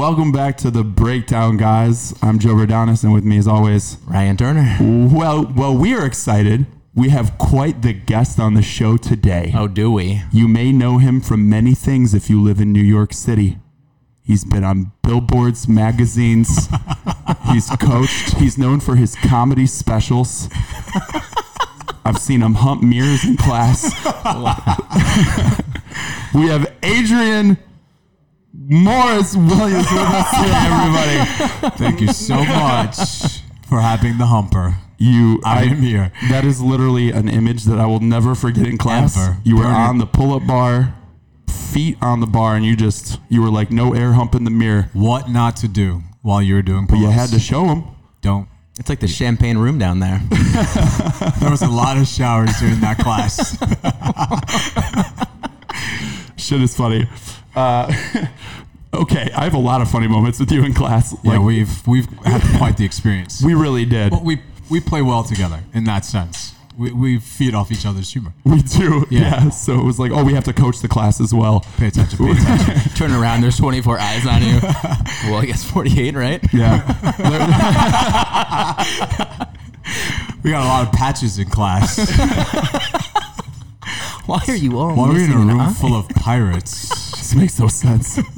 [0.00, 2.14] Welcome back to the breakdown, guys.
[2.22, 4.78] I'm Joe Verdonis, and with me, as always, Ryan Turner.
[4.80, 6.64] well, well, we are excited.
[6.94, 9.52] We have quite the guest on the show today.
[9.54, 10.22] Oh, do we?
[10.32, 13.58] You may know him from many things if you live in New York City.
[14.22, 16.70] He's been on billboards, magazines.
[17.52, 18.38] He's coached.
[18.38, 20.48] He's known for his comedy specials.
[22.06, 23.84] I've seen him hump mirrors in class.
[26.34, 27.58] we have Adrian
[28.72, 31.76] Morris Williams with us today, everybody.
[31.76, 34.76] Thank you so much for having the humper.
[34.96, 36.12] You, I am here.
[36.30, 39.16] That is literally an image that I will never forget in class.
[39.16, 39.38] Ever.
[39.42, 39.76] You were Burn it.
[39.88, 40.94] on the pull-up bar,
[41.48, 44.50] feet on the bar, and you just you were like no air hump in the
[44.52, 44.88] mirror.
[44.92, 47.12] What not to do while you were doing But pull-ups.
[47.14, 47.84] you had to show them.
[48.20, 48.48] Don't.
[48.78, 50.20] It's like the champagne room down there.
[51.40, 53.56] There was a lot of showers during that class.
[56.36, 57.08] Shit is funny.
[57.54, 57.92] Uh,
[58.94, 61.14] okay, I have a lot of funny moments with you in class.
[61.22, 63.42] yeah, we've we've had quite the experience.
[63.44, 64.10] we really did.
[64.10, 66.54] But we we play well together in that sense.
[66.78, 68.32] We, we feed off each other's humor.
[68.44, 69.20] We do, yeah.
[69.20, 69.48] Yeah.
[69.50, 71.60] So it was like, oh, we have to coach the class as well.
[71.76, 72.18] Pay attention.
[72.18, 72.92] Pay attention.
[72.94, 74.60] Turn around, there's 24 eyes on you.
[75.24, 76.40] well, I guess 48, right?
[76.54, 76.86] Yeah,
[80.42, 81.98] we got a lot of patches in class.
[84.30, 85.72] Why are you all Why are we in a room eye?
[85.72, 86.88] full of pirates?
[87.18, 88.20] this makes no sense.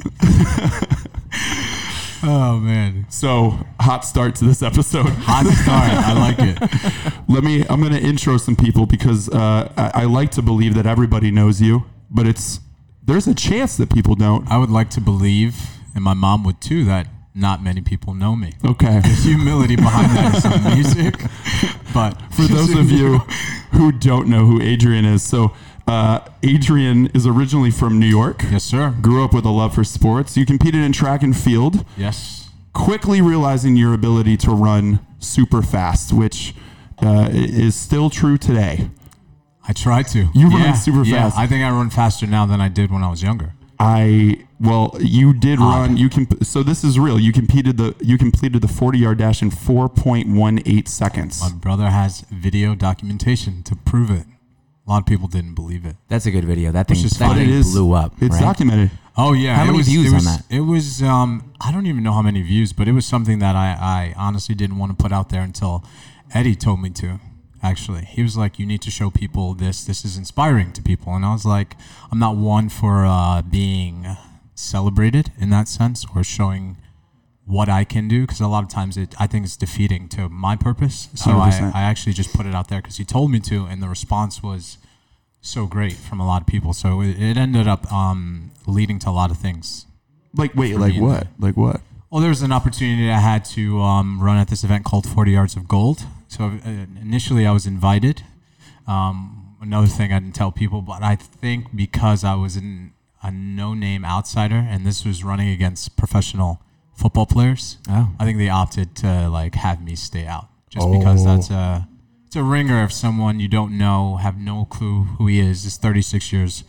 [2.25, 5.07] Oh man, So hot start to this episode.
[5.09, 5.91] hot start.
[5.91, 7.19] I like it.
[7.27, 7.65] Let me.
[7.69, 11.31] I'm going to intro some people because uh, I, I like to believe that everybody
[11.31, 12.61] knows you, but it's
[13.03, 14.49] there's a chance that people don't.
[14.49, 15.55] I would like to believe,
[15.95, 18.53] and my mom would too, that not many people know me.
[18.63, 19.01] Okay.
[19.01, 21.15] The humility behind that is music.
[21.93, 23.19] But For those of you
[23.73, 25.53] who don't know who Adrian is, so
[25.87, 28.43] uh, Adrian is originally from New York.
[28.51, 28.95] yes, sir.
[29.01, 30.37] Grew up with a love for sports.
[30.37, 32.49] You competed in track and field, Yes.
[32.73, 36.55] quickly realizing your ability to run super fast, which
[37.01, 38.89] uh, is still true today.
[39.67, 40.27] I try to.
[40.33, 41.37] You run super yeah, fast.
[41.37, 43.53] I think I run faster now than I did when I was younger.
[43.79, 45.79] I well, you did Odd.
[45.79, 45.97] run.
[45.97, 46.41] You can.
[46.43, 47.19] So this is real.
[47.19, 47.95] You competed the.
[48.01, 51.41] You completed the forty yard dash in four point one eight seconds.
[51.41, 54.25] My brother has video documentation to prove it.
[54.85, 55.95] A lot of people didn't believe it.
[56.09, 56.71] That's a good video.
[56.73, 58.13] That thing, Which is that thing It is- blew up.
[58.21, 58.41] It's right?
[58.41, 58.91] documented.
[59.15, 60.43] Oh yeah, How it many was, views it on that?
[60.49, 63.55] It was um I don't even know how many views, but it was something that
[63.55, 65.83] I I honestly didn't want to put out there until
[66.33, 67.19] Eddie told me to.
[67.61, 69.85] Actually, he was like, "You need to show people this.
[69.85, 71.77] This is inspiring to people." And I was like,
[72.11, 74.05] "I'm not one for uh, being
[74.55, 76.75] celebrated in that sense or showing
[77.45, 80.29] what I can do because a lot of times it I think it's defeating to
[80.29, 81.09] my purpose.
[81.15, 83.81] So I, I actually just put it out there because he told me to, and
[83.81, 84.77] the response was
[85.41, 86.73] so great from a lot of people.
[86.73, 89.85] So it, it ended up um, leading to a lot of things.
[90.35, 91.27] Like wait, like what?
[91.37, 91.81] Like what?
[92.09, 95.31] Well, there was an opportunity I had to um, run at this event called 40
[95.31, 96.05] Yards of Gold.
[96.27, 96.69] So uh,
[97.01, 98.23] initially I was invited.
[98.87, 102.93] Um, another thing I didn't tell people, but I think because I was in
[103.23, 106.61] a no-name outsider, and this was running against professional
[106.95, 108.09] football players, Oh.
[108.19, 111.25] I think they opted to like have me stay out, just because Oh.
[111.35, 111.87] that's a
[112.25, 115.65] it's a ringer of someone you don't know, have no clue who he is.
[115.65, 116.63] Is 36 years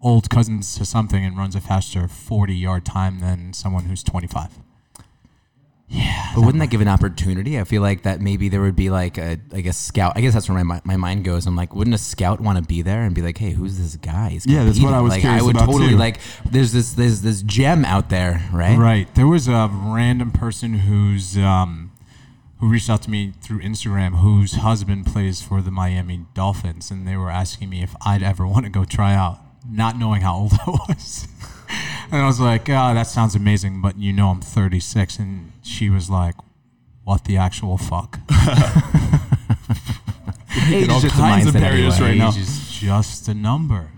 [0.00, 4.58] old, cousins to something, and runs a faster 40 yard time than someone who's 25.
[6.34, 7.60] But wouldn't that give an opportunity?
[7.60, 10.14] I feel like that maybe there would be like a like a scout.
[10.16, 11.46] I guess that's where my, my mind goes.
[11.46, 13.96] I'm like, wouldn't a scout want to be there and be like, hey, who's this
[13.96, 14.30] guy?
[14.30, 15.96] He's Yeah, that's what I was like, curious I would about, totally too.
[15.96, 16.18] like.
[16.50, 18.78] There's this there's this gem out there, right?
[18.78, 19.14] Right.
[19.14, 21.92] There was a random person who's um,
[22.58, 27.06] who reached out to me through Instagram whose husband plays for the Miami Dolphins, and
[27.06, 30.36] they were asking me if I'd ever want to go try out, not knowing how
[30.36, 31.28] old I was.
[32.10, 35.88] and I was like, "Ah, that sounds amazing, but you know I'm 36." And she
[35.90, 36.34] was like,
[37.04, 38.18] "What the actual fuck?"
[40.68, 42.10] Age all just a kinds of barriers anyway.
[42.10, 42.28] right now.
[42.28, 43.90] Age is just a number.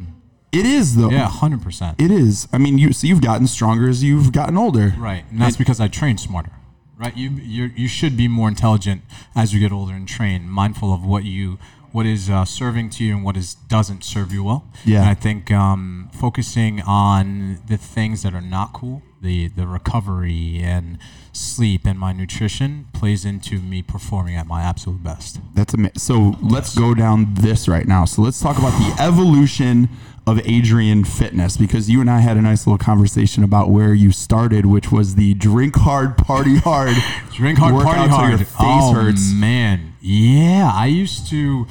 [0.52, 1.10] It is though.
[1.10, 2.00] Yeah, hundred percent.
[2.00, 2.46] It is.
[2.52, 4.94] I mean, you so you've gotten stronger as you've gotten older.
[4.96, 6.52] Right, and that's because I train smarter.
[6.96, 9.02] Right, you you you should be more intelligent
[9.34, 11.58] as you get older and train, mindful of what you
[11.90, 14.64] what is uh, serving to you and what is doesn't serve you well.
[14.84, 15.00] Yeah.
[15.00, 20.60] and I think um, focusing on the things that are not cool, the the recovery
[20.62, 20.98] and
[21.32, 25.40] sleep and my nutrition plays into me performing at my absolute best.
[25.54, 25.98] That's amazing.
[25.98, 28.04] So let's go down this right now.
[28.04, 29.88] So let's talk about the evolution
[30.26, 34.10] of Adrian Fitness because you and I had a nice little conversation about where you
[34.12, 36.94] started, which was the drink hard, party hard.
[37.32, 38.30] Drink hard, party hard.
[38.30, 39.32] Your face oh, hurts.
[39.32, 39.94] man.
[40.00, 41.66] Yeah, I used to.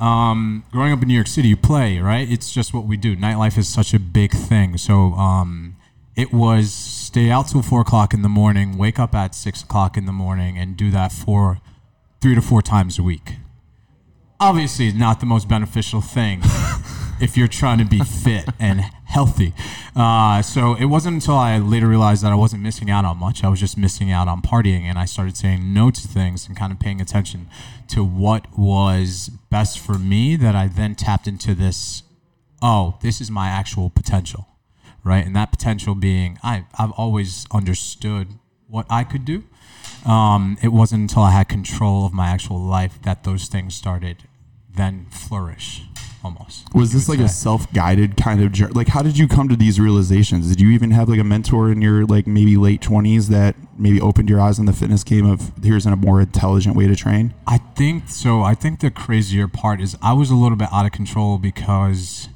[0.00, 2.28] Um, growing up in New York City, you play right.
[2.28, 3.16] It's just what we do.
[3.16, 4.76] Nightlife is such a big thing.
[4.76, 5.76] So um,
[6.16, 9.96] it was stay out till four o'clock in the morning, wake up at six o'clock
[9.96, 11.60] in the morning, and do that for
[12.20, 13.34] three to four times a week.
[14.40, 16.40] Obviously, not the most beneficial thing
[17.20, 19.54] if you're trying to be fit and healthy.
[19.94, 23.44] Uh, so it wasn't until I later realized that I wasn't missing out on much.
[23.44, 26.56] I was just missing out on partying, and I started saying no to things and
[26.56, 27.48] kind of paying attention
[27.88, 30.36] to what was best for me.
[30.36, 32.02] That I then tapped into this.
[32.60, 34.48] Oh, this is my actual potential,
[35.04, 35.24] right?
[35.24, 38.28] And that potential being, I I've always understood
[38.68, 39.44] what I could do.
[40.04, 44.24] Um, it wasn't until I had control of my actual life that those things started
[44.76, 45.82] then flourish
[46.24, 46.66] almost.
[46.74, 48.72] Was this like a self-guided kind of journey?
[48.72, 50.48] Like, how did you come to these realizations?
[50.48, 54.00] Did you even have like a mentor in your like maybe late twenties that maybe
[54.00, 57.34] opened your eyes on the fitness game of here's a more intelligent way to train?
[57.46, 58.42] I think so.
[58.42, 62.28] I think the crazier part is I was a little bit out of control because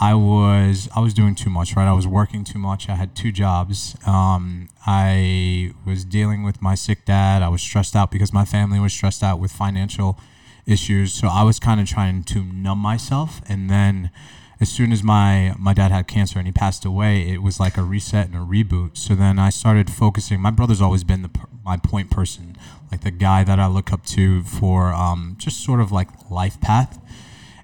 [0.00, 1.76] I was I was doing too much.
[1.76, 2.88] Right, I was working too much.
[2.88, 3.96] I had two jobs.
[4.06, 7.42] Um, I was dealing with my sick dad.
[7.42, 10.18] I was stressed out because my family was stressed out with financial
[10.66, 11.12] issues.
[11.12, 13.40] So I was kind of trying to numb myself.
[13.48, 14.10] And then
[14.60, 17.76] as soon as my, my dad had cancer and he passed away, it was like
[17.76, 18.96] a reset and a reboot.
[18.96, 20.40] So then I started focusing.
[20.40, 21.30] My brother's always been the
[21.64, 22.56] my point person,
[22.90, 26.60] like the guy that I look up to for um, just sort of like life
[26.60, 26.98] path.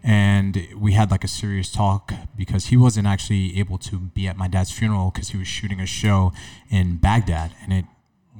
[0.02, 4.36] And we had like a serious talk because he wasn't actually able to be at
[4.36, 6.32] my dad's funeral because he was shooting a show
[6.70, 7.84] in Baghdad, and it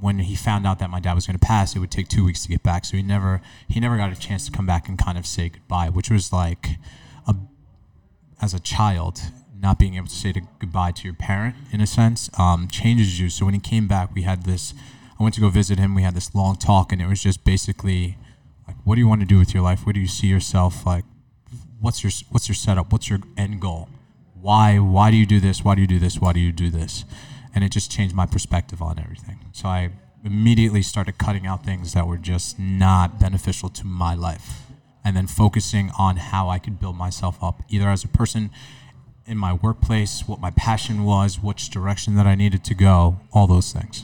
[0.00, 2.24] when he found out that my dad was going to pass, it would take two
[2.24, 2.84] weeks to get back.
[2.86, 5.50] So he never he never got a chance to come back and kind of say
[5.50, 6.78] goodbye, which was like
[7.26, 7.36] a
[8.40, 9.20] as a child
[9.60, 13.20] not being able to say to goodbye to your parent in a sense um, changes
[13.20, 13.28] you.
[13.28, 14.72] So when he came back, we had this.
[15.18, 15.94] I went to go visit him.
[15.94, 18.16] We had this long talk, and it was just basically
[18.66, 19.84] like, what do you want to do with your life?
[19.84, 20.86] Where do you see yourself?
[20.86, 21.04] Like,
[21.80, 22.92] what's your what's your setup?
[22.92, 23.88] What's your end goal?
[24.40, 25.64] Why why do you do this?
[25.64, 26.18] Why do you do this?
[26.18, 27.04] Why do you do this?
[27.54, 29.38] and it just changed my perspective on everything.
[29.52, 29.90] So I
[30.24, 34.66] immediately started cutting out things that were just not beneficial to my life
[35.04, 38.50] and then focusing on how I could build myself up either as a person
[39.26, 43.46] in my workplace, what my passion was, which direction that I needed to go, all
[43.46, 44.02] those things.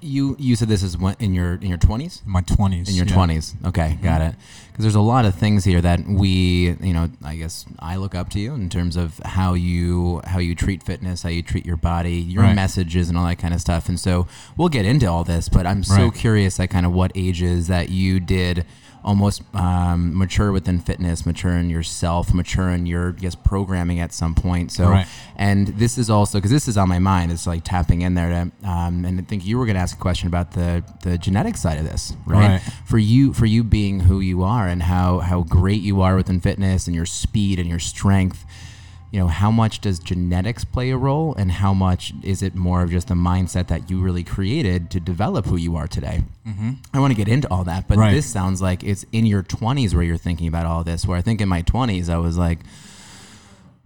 [0.00, 2.22] You you said this is in your in your twenties.
[2.26, 2.88] In my twenties.
[2.88, 3.54] In your twenties.
[3.62, 3.68] Yeah.
[3.68, 4.30] Okay, got mm-hmm.
[4.30, 4.36] it.
[4.70, 8.14] Because there's a lot of things here that we, you know, I guess I look
[8.14, 11.66] up to you in terms of how you how you treat fitness, how you treat
[11.66, 12.54] your body, your right.
[12.54, 13.88] messages, and all that kind of stuff.
[13.88, 14.26] And so
[14.56, 16.14] we'll get into all this, but I'm so right.
[16.14, 18.64] curious at kind of what ages that you did
[19.04, 24.12] almost um, mature within fitness, mature in yourself, mature in your I guess programming at
[24.12, 24.72] some point.
[24.72, 25.06] So, right.
[25.36, 27.32] and this is also because this is on my mind.
[27.32, 29.96] It's like tapping in there to, um, and I think you were going to ask
[29.96, 32.48] a question about the the genetic side of this, right?
[32.48, 32.60] right?
[32.86, 36.40] For you, for you being who you are and how how great you are within
[36.40, 38.44] fitness and your speed and your strength
[39.10, 42.82] you know how much does genetics play a role and how much is it more
[42.82, 46.72] of just the mindset that you really created to develop who you are today mm-hmm.
[46.92, 48.12] i want to get into all that but right.
[48.12, 51.22] this sounds like it's in your 20s where you're thinking about all this where i
[51.22, 52.58] think in my 20s i was like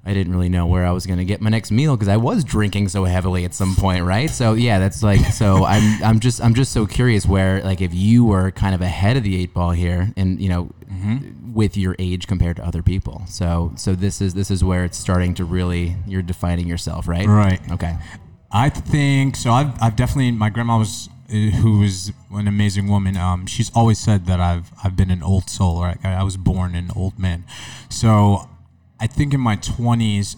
[0.05, 2.17] I didn't really know where I was going to get my next meal because I
[2.17, 4.29] was drinking so heavily at some point, right?
[4.29, 7.95] So yeah, that's like so I'm I'm just I'm just so curious where like if
[7.95, 11.53] you were kind of ahead of the eight ball here and you know mm-hmm.
[11.55, 13.23] with your age compared to other people.
[13.29, 17.27] So so this is this is where it's starting to really you're defining yourself, right?
[17.27, 17.61] Right.
[17.71, 17.97] Okay.
[18.51, 19.53] I think so.
[19.53, 23.17] I've I've definitely my grandma was uh, who was an amazing woman.
[23.17, 26.75] Um, she's always said that I've I've been an old soul, I, I was born
[26.75, 27.45] an old man.
[27.89, 28.49] So
[29.03, 30.37] I think in my 20s,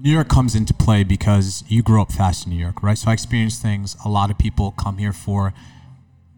[0.00, 2.96] New York comes into play because you grow up fast in New York, right?
[2.96, 5.52] So I experienced things a lot of people come here for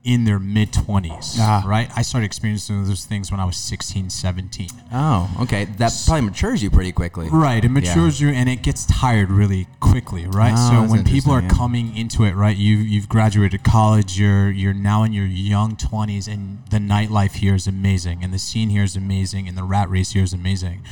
[0.03, 1.62] in their mid 20s, ah.
[1.65, 1.88] right?
[1.97, 4.69] I started experiencing those things when I was 16, 17.
[4.93, 5.65] Oh, okay.
[5.65, 7.29] That probably matures you pretty quickly.
[7.29, 7.65] Right.
[7.65, 8.29] It matures yeah.
[8.29, 10.55] you and it gets tired really quickly, right?
[10.57, 11.49] Oh, so when people are yeah.
[11.49, 16.33] coming into it, right, you you've graduated college, you're you're now in your young 20s
[16.33, 19.91] and the nightlife here is amazing and the scene here is amazing and the rat
[19.91, 20.83] race here is amazing.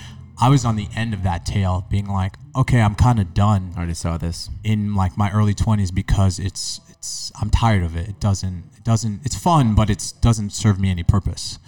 [0.41, 3.73] I was on the end of that tail, being like, okay, I'm kind of done.
[3.75, 7.97] I already saw this in like my early 20s because it's it's I'm tired of
[7.97, 8.09] it.
[8.09, 11.59] It doesn't it doesn't it's fun, but it doesn't serve me any purpose.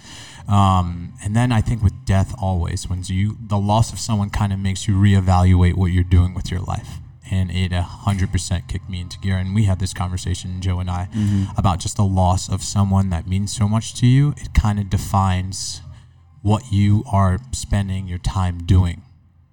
[0.47, 4.53] Um, and then I think with death, always when you the loss of someone kind
[4.53, 6.97] of makes you reevaluate what you're doing with your life.
[7.29, 9.37] And it a hundred percent kicked me into gear.
[9.37, 11.57] And we had this conversation, Joe and I, mm-hmm.
[11.57, 14.33] about just the loss of someone that means so much to you.
[14.37, 15.81] It kind of defines
[16.41, 19.01] what you are spending your time doing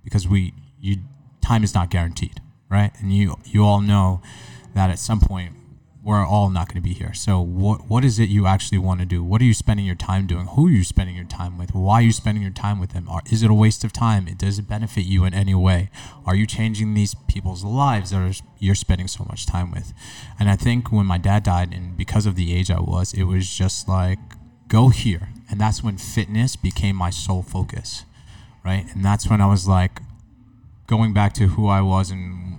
[0.02, 0.98] because we you
[1.40, 4.22] time is not guaranteed right and you you all know
[4.74, 5.54] that at some point
[6.04, 7.14] we're all not going to be here.
[7.14, 9.24] So what what is it you actually want to do?
[9.24, 10.46] What are you spending your time doing?
[10.48, 11.74] Who are you spending your time with?
[11.74, 13.08] Why are you spending your time with them?
[13.08, 14.28] Are, is it a waste of time?
[14.28, 15.88] It does it benefit you in any way?
[16.26, 19.94] Are you changing these people's lives that are, you're spending so much time with?
[20.38, 23.24] And I think when my dad died, and because of the age I was, it
[23.24, 24.18] was just like
[24.68, 28.04] go here, and that's when fitness became my sole focus,
[28.64, 28.86] right?
[28.94, 30.00] And that's when I was like
[30.86, 32.58] going back to who I was and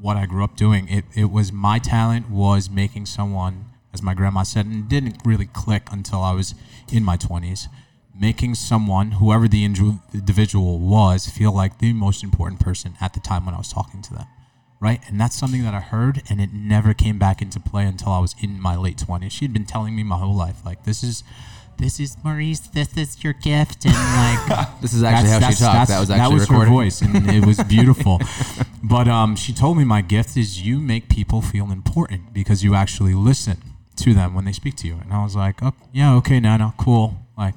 [0.00, 0.88] what I grew up doing.
[0.88, 5.46] It, it was my talent was making someone, as my grandma said, and didn't really
[5.46, 6.54] click until I was
[6.90, 7.68] in my 20s,
[8.18, 13.46] making someone, whoever the individual was, feel like the most important person at the time
[13.46, 14.26] when I was talking to them.
[14.80, 15.00] Right.
[15.06, 18.18] And that's something that I heard, and it never came back into play until I
[18.18, 19.30] was in my late 20s.
[19.30, 21.22] She'd been telling me my whole life, like, this is
[21.82, 25.88] this is Maurice, this is your gift, and like this is actually how she talked.
[25.88, 26.68] That was actually that was recorded.
[26.68, 28.20] her voice, and it was beautiful.
[28.84, 32.76] but um, she told me my gift is you make people feel important because you
[32.76, 33.58] actually listen
[33.96, 36.72] to them when they speak to you, and I was like, oh, yeah, okay, Nana,
[36.78, 37.54] cool, like.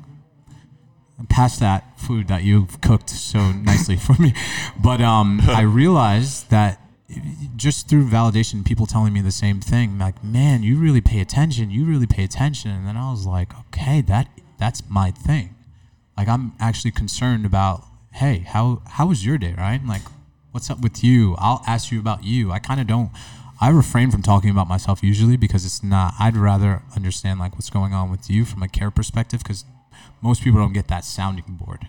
[1.30, 4.34] Past that food that you've cooked so nicely for me,
[4.78, 6.82] but um, I realized that
[7.56, 11.70] just through validation, people telling me the same thing, like, man, you really pay attention.
[11.70, 12.72] You really pay attention.
[12.72, 15.56] And then I was like, okay, that that's my thing.
[16.18, 17.84] Like, I'm actually concerned about,
[18.14, 19.80] hey, how how was your day, right?
[19.86, 20.02] Like,
[20.52, 21.36] what's up with you?
[21.38, 22.52] I'll ask you about you.
[22.52, 23.12] I kind of don't.
[23.62, 26.14] I refrain from talking about myself usually because it's not.
[26.20, 29.64] I'd rather understand like what's going on with you from a care perspective because
[30.22, 31.88] most people don't get that sounding board,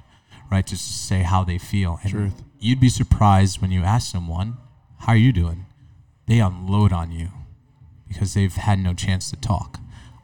[0.51, 0.67] right?
[0.67, 1.99] Just to say how they feel.
[2.03, 2.43] And Truth.
[2.61, 4.59] You'd be surprised when you ask someone
[4.99, 5.67] how are you doing?
[6.27, 7.29] They unload on you
[8.09, 9.79] because they've had no chance to talk.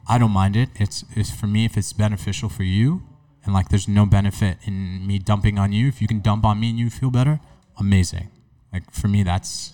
[0.07, 0.69] I don't mind it.
[0.75, 3.03] It's, it's for me if it's beneficial for you
[3.43, 5.87] and like there's no benefit in me dumping on you.
[5.87, 7.39] If you can dump on me and you feel better,
[7.77, 8.29] amazing.
[8.71, 9.73] Like for me that's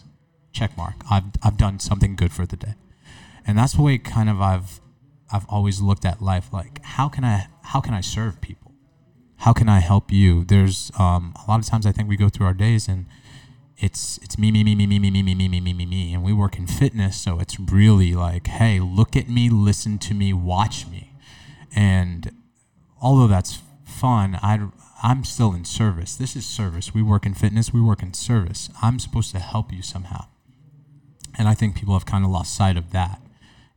[0.52, 0.96] check mark.
[1.10, 2.76] I've I've done something good for the day.
[3.46, 4.82] And that's the way kind of I've
[5.32, 8.74] I've always looked at life like how can I how can I serve people?
[9.38, 10.44] How can I help you?
[10.44, 13.06] There's um, a lot of times I think we go through our days and
[13.80, 16.14] it's it's me me me me me me me me me me me me me
[16.14, 20.14] and we work in fitness so it's really like hey look at me listen to
[20.14, 21.14] me watch me
[21.76, 22.32] and
[23.02, 24.60] although that's fun i
[25.02, 28.70] i'm still in service this is service we work in fitness we work in service
[28.82, 30.26] i'm supposed to help you somehow
[31.38, 33.22] and i think people have kind of lost sight of that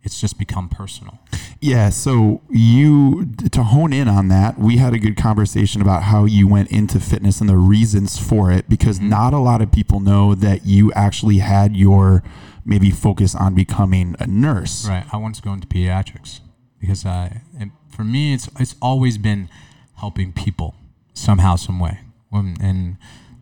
[0.02, 1.18] it's just become personal.
[1.60, 1.90] Yeah.
[1.90, 6.48] So you to hone in on that, we had a good conversation about how you
[6.48, 9.10] went into fitness and the reasons for it, because mm-hmm.
[9.10, 12.22] not a lot of people know that you actually had your
[12.64, 14.88] maybe focus on becoming a nurse.
[14.88, 15.04] Right.
[15.12, 16.40] I wanted to go into pediatrics
[16.80, 17.42] because I,
[17.88, 19.48] for me, it's it's always been
[19.96, 20.74] helping people
[21.14, 22.00] somehow, some way,
[22.32, 22.96] and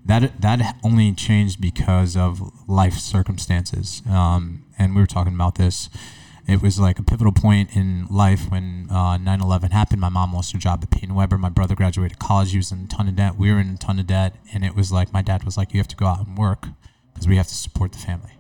[0.05, 4.03] that that only changed because of life circumstances.
[4.11, 5.89] Um, and we were talking about this
[6.51, 10.01] it was like a pivotal point in life when uh, 9-11 happened.
[10.01, 12.51] My mom lost her job at P&W my brother graduated college.
[12.51, 13.37] He was in a ton of debt.
[13.37, 14.35] We were in a ton of debt.
[14.53, 16.67] And it was like my dad was like you have to go out and work
[17.13, 18.33] because we have to support the family.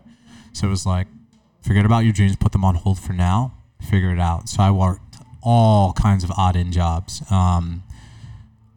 [0.52, 1.06] So it was like
[1.62, 2.36] forget about your dreams.
[2.36, 3.54] Put them on hold for now.
[3.80, 4.48] Figure it out.
[4.48, 7.22] So i worked all kinds of odd end jobs.
[7.30, 7.82] Um,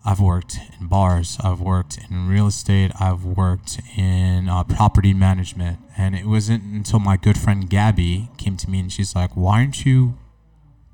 [0.06, 5.80] I've worked in bars, I've worked in real estate, I've worked in uh, property management.
[5.98, 9.60] And it wasn't until my good friend Gabby came to me and she's like, Why
[9.60, 10.18] aren't you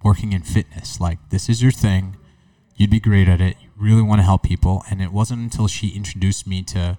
[0.04, 1.00] working in fitness?
[1.00, 2.18] Like, this is your thing.
[2.76, 3.58] You'd be great at it.
[3.62, 4.84] You really want to help people.
[4.90, 6.98] And it wasn't until she introduced me to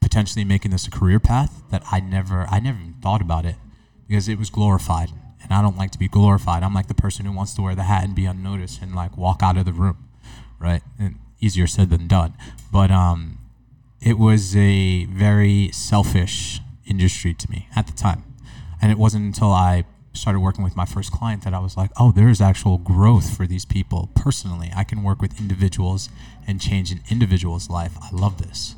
[0.00, 3.56] potentially making this a career path that I never, I never even thought about it
[4.08, 5.10] because it was glorified.
[5.42, 6.62] And I don't like to be glorified.
[6.62, 9.16] I'm like the person who wants to wear the hat and be unnoticed and like
[9.16, 10.06] walk out of the room
[10.58, 10.82] right?
[10.98, 12.34] And easier said than done.
[12.72, 13.38] But um,
[14.00, 18.24] it was a very selfish industry to me at the time.
[18.80, 21.90] And it wasn't until I started working with my first client that I was like,
[21.98, 24.70] oh, there's actual growth for these people personally.
[24.74, 26.08] I can work with individuals
[26.46, 27.96] and change an individual's life.
[28.00, 28.76] I love this.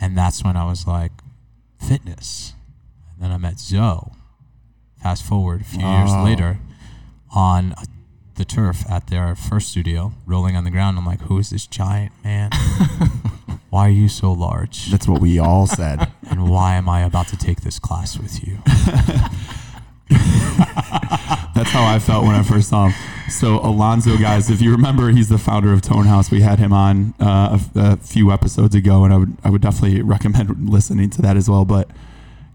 [0.00, 1.12] And that's when I was like,
[1.78, 2.54] fitness.
[3.12, 4.10] And then I met Zoe.
[5.02, 5.98] Fast forward a few oh.
[5.98, 6.58] years later
[7.34, 7.86] on a
[8.36, 10.98] the turf at their first studio, rolling on the ground.
[10.98, 12.50] I'm like, who is this giant man?
[13.70, 14.86] why are you so large?
[14.86, 16.08] That's what we all said.
[16.30, 18.58] and why am I about to take this class with you?
[21.54, 23.30] That's how I felt when I first saw him.
[23.30, 26.30] So Alonzo, guys, if you remember, he's the founder of Tone House.
[26.30, 29.62] We had him on uh, a, a few episodes ago, and I would I would
[29.62, 31.64] definitely recommend listening to that as well.
[31.64, 31.90] But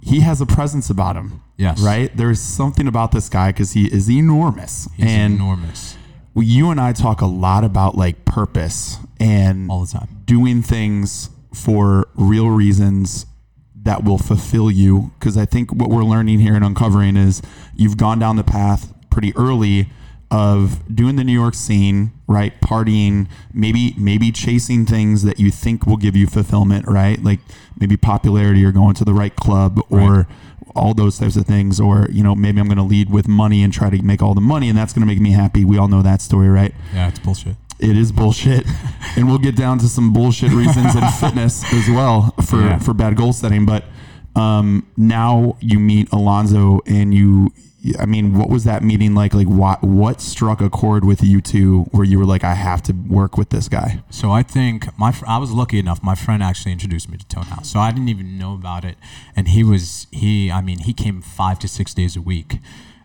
[0.01, 1.41] he has a presence about him.
[1.57, 1.81] Yes.
[1.81, 2.15] Right?
[2.15, 4.87] There's something about this guy because he is enormous.
[4.95, 5.97] He's and enormous.
[6.35, 11.29] You and I talk a lot about like purpose and all the time doing things
[11.53, 13.25] for real reasons
[13.75, 17.41] that will fulfill you because I think what we're learning here and uncovering is
[17.75, 19.89] you've gone down the path pretty early
[20.31, 22.59] of doing the New York scene, right?
[22.61, 27.21] Partying, maybe maybe chasing things that you think will give you fulfillment, right?
[27.23, 27.39] Like
[27.79, 30.25] maybe popularity or going to the right club or Right.
[30.75, 33.63] all those types of things or you know maybe I'm going to lead with money
[33.63, 35.65] and try to make all the money and that's going to make me happy.
[35.65, 36.73] We all know that story, right?
[36.93, 37.55] Yeah, it's bullshit.
[37.79, 38.65] It is bullshit,
[39.15, 42.77] and we'll get down to some bullshit reasons in fitness as well for Yeah.
[42.77, 43.65] for bad goal setting.
[43.65, 43.85] But
[44.39, 47.51] um, now you meet Alonzo, and you,
[47.99, 49.33] I mean, what was that meeting like?
[49.33, 52.81] Like, what what struck a chord with you two, where you were like, I have
[52.83, 54.01] to work with this guy?
[54.09, 56.01] So I think my I was lucky enough.
[56.01, 58.97] My friend actually introduced me to Tone House, so I didn't even know about it.
[59.35, 60.51] And he was he.
[60.51, 62.59] I mean, he came five to six days a week,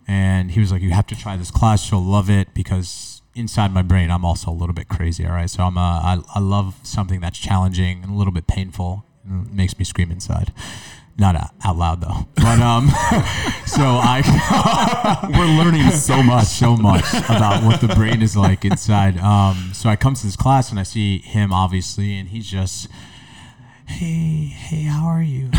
[0.07, 1.91] and he was like, "You have to try this class.
[1.91, 5.27] You'll love it." Because inside my brain, I'm also a little bit crazy.
[5.27, 8.47] All right, so I'm a, I, I love something that's challenging and a little bit
[8.47, 9.05] painful.
[9.25, 10.53] and makes me scream inside.
[11.17, 12.89] Not out- out loud though, but um,
[13.67, 14.23] so I
[15.39, 16.47] We're learning so much.
[16.47, 19.17] so much about what the brain is like inside.
[19.19, 22.89] Um, so I come to this class and I see him obviously, and he's just,
[23.87, 25.51] hey, hey, how are you?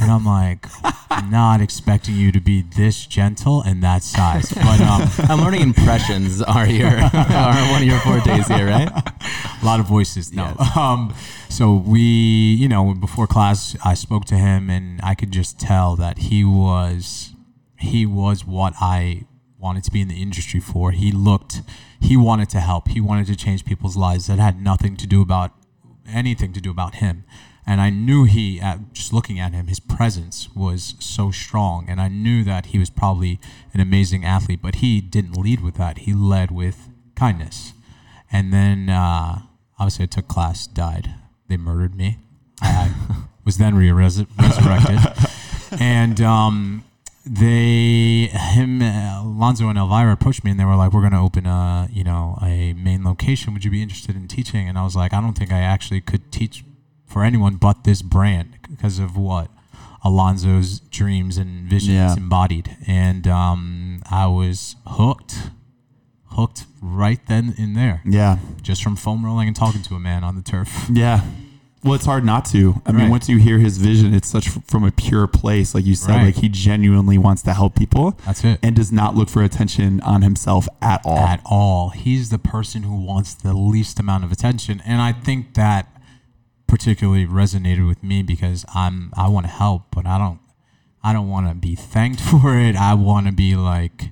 [0.00, 0.66] And I'm like,
[1.30, 6.42] not expecting you to be this gentle and that size, but um, I'm learning impressions
[6.42, 8.90] are your are one of your fortes here, right?
[8.90, 10.32] a lot of voices.
[10.32, 10.56] No.
[10.76, 11.14] Um,
[11.48, 15.96] so we, you know, before class, I spoke to him, and I could just tell
[15.96, 17.32] that he was,
[17.78, 19.24] he was what I
[19.58, 20.90] wanted to be in the industry for.
[20.90, 21.62] He looked,
[22.00, 22.88] he wanted to help.
[22.88, 24.26] He wanted to change people's lives.
[24.26, 25.52] That had nothing to do about
[26.06, 27.24] anything to do about him.
[27.66, 31.86] And I knew he, at, just looking at him, his presence was so strong.
[31.88, 33.40] And I knew that he was probably
[33.72, 35.98] an amazing athlete, but he didn't lead with that.
[35.98, 37.72] He led with kindness.
[38.30, 39.42] And then, uh,
[39.78, 41.14] obviously, I took class, died.
[41.48, 42.18] They murdered me.
[42.60, 42.92] I
[43.44, 44.98] was then re- resurrected.
[45.80, 46.84] and um,
[47.24, 51.18] they, him, uh, Alonzo and Elvira approached me and they were like, we're going to
[51.18, 53.54] open a, you know, a main location.
[53.54, 54.68] Would you be interested in teaching?
[54.68, 56.64] And I was like, I don't think I actually could teach
[57.14, 59.48] for anyone but this brand because of what
[60.04, 62.16] Alonzo's dreams and visions Yeah.
[62.16, 62.76] embodied.
[62.88, 65.50] And um, I was hooked,
[66.30, 70.24] hooked right then and there, Yeah, just from foam rolling and talking to a man
[70.24, 70.88] on the turf.
[70.92, 71.24] yeah.
[71.84, 72.80] Well, it's hard not to.
[72.86, 75.94] I mean, once you hear his vision, it's such from a pure place, like you
[75.94, 76.14] said.
[76.16, 76.24] Right.
[76.24, 78.58] Like he genuinely wants to help people, That's it.
[78.62, 81.18] and does not look for attention on himself at all.
[81.18, 81.90] at all.
[81.90, 85.93] He's the person who wants the least amount of attention, and I think that
[86.66, 90.40] particularly resonated with me because I'm I want to help, but I don't
[91.02, 92.76] I don't want to be thanked for it.
[92.76, 94.10] I want to be like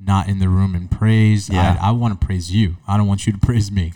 [0.00, 1.52] not in the room and praised.
[1.52, 1.78] Yeah.
[1.80, 2.76] I, I want to praise you.
[2.88, 3.92] I don't want you to praise me.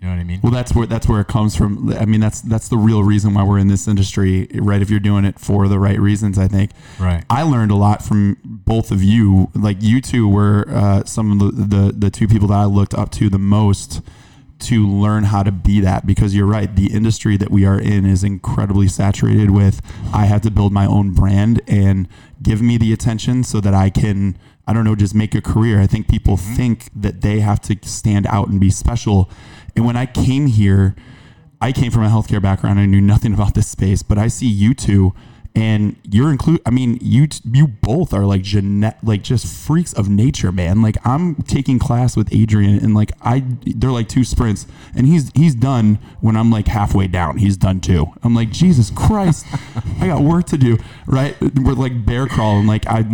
[0.00, 0.40] You know what I mean?
[0.42, 1.90] Well, that's where that's where it comes from.
[1.94, 4.82] I mean, that's that's the real reason why we're in this industry, right?
[4.82, 6.72] If you're doing it for the right reasons, I think.
[7.00, 7.24] Right.
[7.30, 9.50] I learned a lot from both of you.
[9.54, 12.92] Like you two were uh, some of the, the the two people that I looked
[12.92, 14.02] up to the most
[14.58, 18.06] to learn how to be that because you're right the industry that we are in
[18.06, 19.82] is incredibly saturated with
[20.14, 22.08] i have to build my own brand and
[22.42, 25.80] give me the attention so that i can i don't know just make a career.
[25.80, 26.54] I think people mm-hmm.
[26.54, 29.30] think that they have to stand out and be special.
[29.74, 30.96] And when i came here
[31.60, 32.78] i came from a healthcare background.
[32.78, 35.14] I knew nothing about this space but i see you two
[35.56, 40.08] and you're include i mean you you both are like genet like just freaks of
[40.08, 40.82] nature man.
[40.82, 45.30] Like i'm taking class with adrian and like i they're like two sprints and he's
[45.34, 47.38] he's done when i'm like halfway down.
[47.38, 48.06] He's done too.
[48.22, 49.46] I'm like jesus christ
[50.00, 51.36] i got work to do right?
[51.40, 53.04] We're like bear crawling like i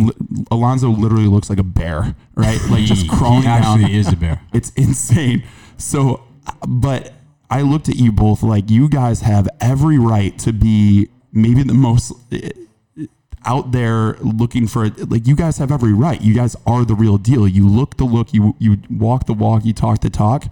[0.51, 2.59] alonzo literally looks like a bear right?
[2.69, 3.63] Like just crawling he down.
[3.63, 4.41] actually is a bear.
[4.53, 5.43] it's insane.
[5.77, 6.23] So,
[6.67, 7.13] but
[7.49, 11.73] I looked at you both like you guys have every right to be maybe the
[11.73, 12.51] most eh,
[13.45, 15.09] out there looking for it.
[15.09, 16.21] like you guys have every right.
[16.21, 17.47] You guys are the real deal.
[17.47, 20.45] You look the look, you you walk the walk, you talk the talk,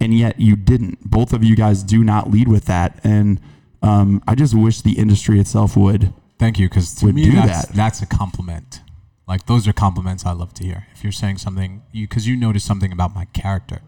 [0.00, 1.10] and yet you didn't.
[1.10, 3.40] Both of you guys do not lead with that, and
[3.82, 6.12] um, I just wish the industry itself would.
[6.38, 7.76] Thank you, because to me do that's that.
[7.76, 8.80] that's a compliment.
[9.26, 10.86] Like those are compliments I love to hear.
[10.94, 13.82] If you're saying something, you because you notice something about my character,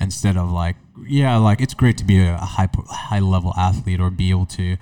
[0.00, 4.10] instead of like, yeah, like it's great to be a high high level athlete or
[4.10, 4.76] be able to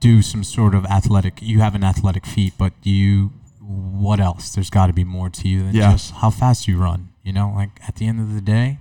[0.00, 1.40] do some sort of athletic.
[1.42, 4.54] You have an athletic feat, but you, what else?
[4.54, 5.92] There's got to be more to you than Yeah.
[5.92, 7.08] just how fast you run.
[7.22, 8.78] You know, like at the end of the day,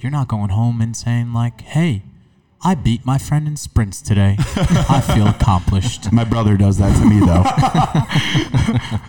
[0.00, 2.02] you're not going home and saying like, hey.
[2.64, 4.36] I beat my friend in sprints today.
[4.38, 6.12] I feel accomplished.
[6.12, 7.42] My brother does that to me though.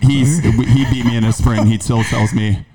[0.08, 1.68] He's he beat me in a sprint.
[1.68, 2.66] He still tells me,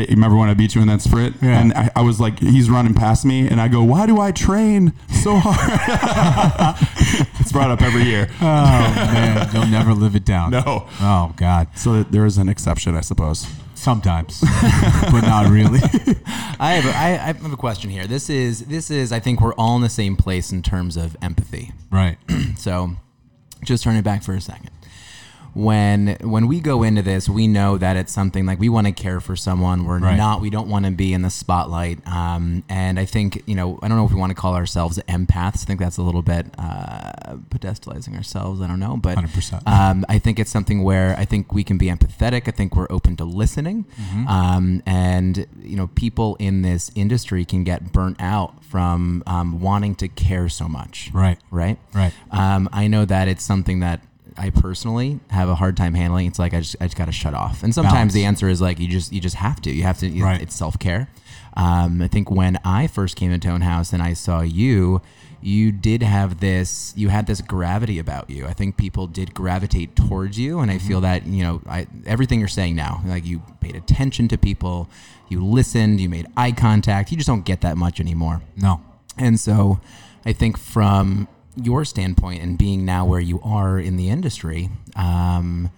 [0.00, 1.36] Hey, remember when I beat you in that sprint?
[1.42, 1.60] Yeah.
[1.60, 4.32] And I, I was like, he's running past me, and I go, "Why do I
[4.32, 6.76] train so hard?"
[7.40, 8.28] it's brought up every year.
[8.40, 10.52] Oh man, you'll never live it down.
[10.52, 10.88] No.
[11.00, 11.68] Oh God.
[11.76, 13.46] So there is an exception, I suppose.
[13.74, 14.40] Sometimes,
[15.10, 15.80] but not really.
[16.58, 18.06] I have a, I, I have a question here.
[18.06, 21.16] This is this is I think we're all in the same place in terms of
[21.22, 21.72] empathy.
[21.90, 22.16] right.
[22.56, 22.90] So,
[23.64, 24.70] just turn it back for a second.
[25.54, 28.92] When when we go into this, we know that it's something like we want to
[28.92, 29.84] care for someone.
[29.84, 30.16] We're Right.
[30.16, 30.40] not.
[30.40, 32.06] We don't want to be in the spotlight.
[32.06, 33.78] Um, and I think you know.
[33.82, 35.62] I don't know if we want to call ourselves empaths.
[35.62, 38.60] I think that's a little bit uh, pedestalizing ourselves.
[38.60, 39.66] I don't know, but 100%.
[39.66, 42.48] um, I think it's something where I think we can be empathetic.
[42.48, 44.28] I think we're open to listening, Mm-hmm.
[44.28, 49.94] um, and you know, people in this industry can get burnt out from um, wanting
[49.96, 51.38] to care so much Right.
[51.50, 51.78] right?
[51.92, 52.12] Right.
[52.30, 54.00] Um, I know that it's something that
[54.40, 56.26] I personally have a hard time handling.
[56.26, 58.14] It's like I just I just got to shut off, and sometimes Balance.
[58.14, 59.70] the answer is like you just you just have to.
[59.70, 60.08] You have to.
[60.08, 60.40] you- Right.
[60.40, 61.08] It's self care.
[61.54, 65.02] Um, I think when I first came to Tone House and I saw you.
[65.42, 66.92] You did have this.
[66.98, 68.46] You had this gravity about you.
[68.46, 70.86] I think people did gravitate towards you, and I Mm-hmm.
[70.86, 74.90] feel that you know, I, everything you're saying now, like you paid attention to people,
[75.30, 77.10] you listened, you made eye contact.
[77.10, 78.42] You just don't get that much anymore.
[78.54, 78.82] No.
[79.16, 79.80] And so
[80.26, 81.26] I think from
[81.64, 85.70] your standpoint and being now where you are in the industry, um,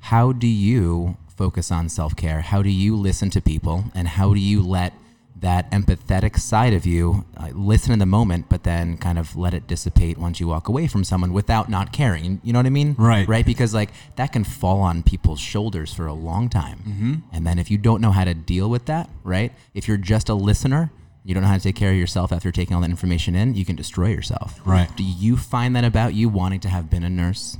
[0.00, 2.40] how do you focus on self care?
[2.40, 3.84] How do you listen to people?
[3.94, 4.92] And how do you let
[5.40, 9.54] that empathetic side of you uh, listen in the moment, but then kind of let
[9.54, 12.40] it dissipate once you walk away from someone without not caring?
[12.42, 12.96] You know what I mean?
[12.98, 13.28] Right.
[13.28, 13.46] Right?
[13.46, 16.78] Because like that can fall on people's shoulders for a long time.
[16.78, 17.14] Mm-hmm.
[17.32, 19.52] And then if you don't know how to deal with that, right?
[19.74, 20.90] If you're just a listener,
[21.28, 23.54] you don't know how to take care of yourself after taking all that information in,
[23.54, 24.58] you can destroy yourself.
[24.64, 24.88] Right.
[24.96, 27.58] Do you find that about you wanting to have been a nurse,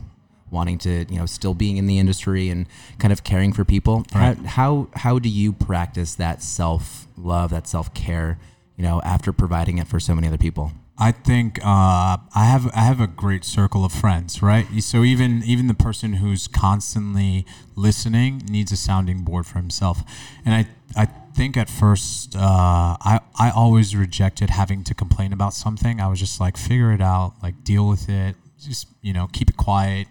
[0.50, 2.66] wanting to, you know, still being in the industry and
[2.98, 4.07] kind of caring for people?
[4.14, 4.38] Right.
[4.38, 8.38] How, how how do you practice that self love, that self care,
[8.78, 10.72] you know, after providing it for so many other people?
[10.98, 14.66] I think uh, I have I have a great circle of friends, right?
[14.81, 17.44] So even even the person who's constantly
[17.76, 20.02] listening needs a sounding board for himself,
[20.46, 25.55] and I I think at first uh, I I always rejected having to complain about
[25.55, 26.01] something.
[26.01, 29.48] I was just like figure it out, like deal with it, just you know keep
[29.48, 30.09] it quiet,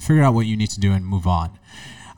[0.00, 1.58] figure out what you need to do and move on.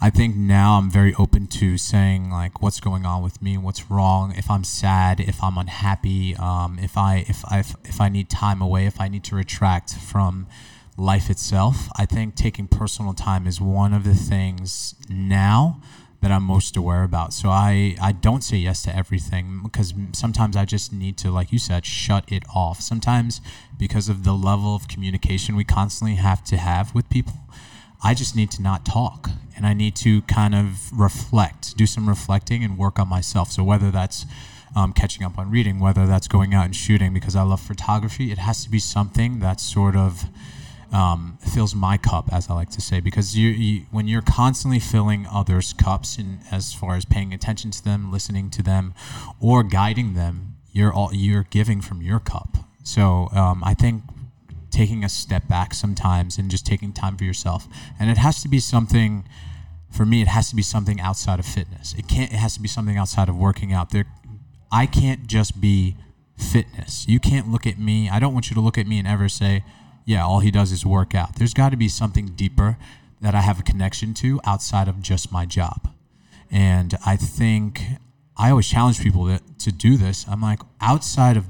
[0.00, 3.90] I think now I'm very open to saying like what's going on with me, what's
[3.90, 8.30] wrong, if I'm sad, if I'm unhappy, um, if I if I if I need
[8.30, 10.46] time away, if I need to retract from
[10.96, 11.88] life itself.
[11.96, 15.80] I think taking personal time is one of the things now
[16.20, 17.32] that I'm most aware about.
[17.32, 21.52] So I I don't say yes to everything because sometimes I just need to like
[21.52, 22.80] you said shut it off.
[22.80, 23.40] Sometimes
[23.78, 27.34] because of the level of communication we constantly have to have with people
[28.02, 32.08] I just need to not talk and I need to kind of reflect, do some
[32.08, 33.52] reflecting and work on myself.
[33.52, 34.24] So whether that's
[34.74, 38.32] um, catching up on reading, whether that's going out and shooting because I love photography,
[38.32, 40.24] it has to be something that's sort of
[40.92, 44.80] um, fills my cup, as I like to say, because you, you when you're constantly
[44.80, 48.94] filling others' cups, and as far as paying attention to them, listening to them,
[49.40, 52.56] or guiding them, you're all you're giving from your cup.
[52.82, 54.02] So um, I think
[54.70, 57.66] taking a step back sometimes and just taking time for yourself.
[57.98, 59.24] And it has to be something
[59.90, 61.94] for me it has to be something outside of fitness.
[61.98, 63.90] It can't it has to be something outside of working out.
[63.90, 64.06] There
[64.72, 65.96] I can't just be
[66.36, 67.06] fitness.
[67.08, 68.08] You can't look at me.
[68.08, 69.64] I don't want you to look at me and ever say,
[70.10, 72.76] "Yeah, all he does is work out." There's got to be something deeper
[73.20, 75.88] that I have a connection to outside of just my job.
[76.50, 77.82] And I think
[78.36, 80.26] I always challenge people to, to do this.
[80.26, 81.44] I'm like, outside of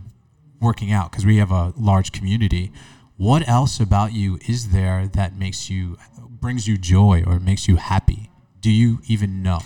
[0.61, 2.73] working out, because we have a large community,
[3.21, 5.99] what else about you is there that makes you
[6.41, 9.61] brings you joy or makes you happy do you even know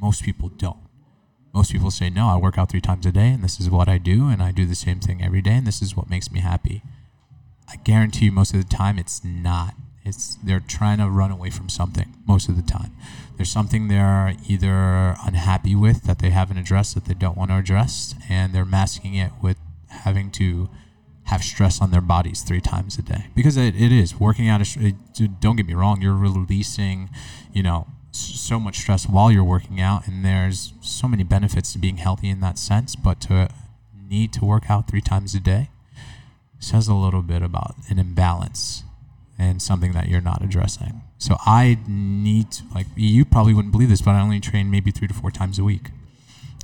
[0.00, 0.78] most people don't
[1.52, 3.86] most people say no i work out three times a day and this is what
[3.86, 6.32] i do and i do the same thing every day and this is what makes
[6.32, 6.82] me happy
[7.68, 9.74] i guarantee you most of the time it's not
[10.04, 12.92] it's they're trying to run away from something most of the time
[13.36, 17.56] there's something they're either unhappy with that they haven't addressed that they don't want to
[17.56, 20.68] address and they're masking it with having to
[21.26, 24.60] have stress on their bodies three times a day because it, it is working out.
[24.76, 24.94] It,
[25.40, 27.10] don't get me wrong, you're releasing,
[27.52, 31.78] you know, so much stress while you're working out, and there's so many benefits to
[31.78, 32.96] being healthy in that sense.
[32.96, 33.48] But to
[34.00, 35.68] need to work out three times a day
[36.58, 38.82] says a little bit about an imbalance
[39.38, 41.02] and something that you're not addressing.
[41.18, 44.90] So I need to, like you probably wouldn't believe this, but I only train maybe
[44.90, 45.90] three to four times a week,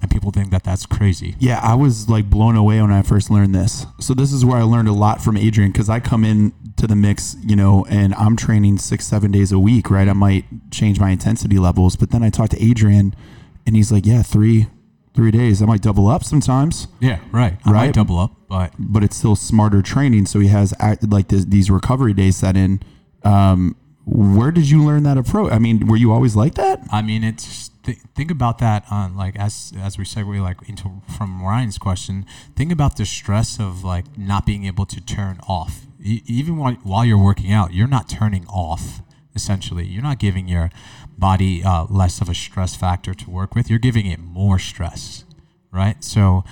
[0.00, 1.36] and people think that that's crazy.
[1.38, 3.86] Yeah, I was like blown away when I first learned this.
[4.00, 6.86] So this is where I learned a lot from Adrian because I come in to
[6.86, 10.08] the mix, you know, and I'm training six, seven days a week, right?
[10.08, 13.14] I might change my intensity levels, but then I talk to Adrian
[13.66, 14.66] And he's like, yeah, three
[15.14, 15.60] three days.
[15.62, 17.58] I might double up sometimes, Yeah, right.
[17.64, 17.86] I Right.
[17.86, 20.26] might double up, but but it's still smarter training.
[20.26, 22.80] So he has act, like this, these recovery days set in.
[23.24, 25.52] Um, where did you learn that approach?
[25.52, 26.80] I mean, were you always like that?
[26.90, 31.02] I mean, it's th- think about that on like as as we segue like into
[31.16, 32.26] from Ryan's question.
[32.56, 35.86] Think about the stress of like not being able to turn off.
[36.02, 39.02] E- even while while you're working out, you're not turning off.
[39.34, 40.68] Essentially, you're not giving your
[41.18, 43.70] body uh, less of a stress factor to work with.
[43.70, 45.24] You're giving it more stress,
[45.70, 46.02] right?
[46.02, 46.44] So,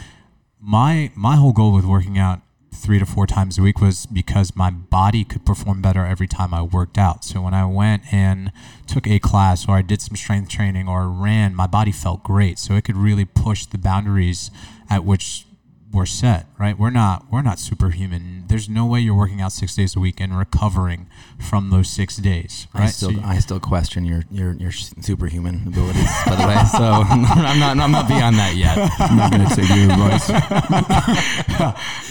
[0.60, 2.42] my my whole goal with working out
[2.72, 6.54] three to four times a week was because my body could perform better every time
[6.54, 7.24] I worked out.
[7.24, 8.52] So when I went and
[8.86, 12.58] took a class or I did some strength training or ran, my body felt great.
[12.58, 14.50] So it could really push the boundaries
[14.88, 15.46] at which
[15.92, 16.78] we're set, right?
[16.78, 18.44] We're not we're not superhuman.
[18.46, 22.16] There's no way you're working out six days a week and recovering from those six
[22.16, 22.84] days, right?
[22.84, 26.56] I still, So you- I still question your, your, your superhuman abilities, by the way.
[26.70, 27.22] So I'm
[27.58, 28.76] not, I'm not beyond that yet.
[29.00, 30.30] I'm not going to take your advice.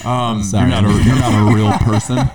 [0.05, 2.15] Um, You're not, a, you're not a real person.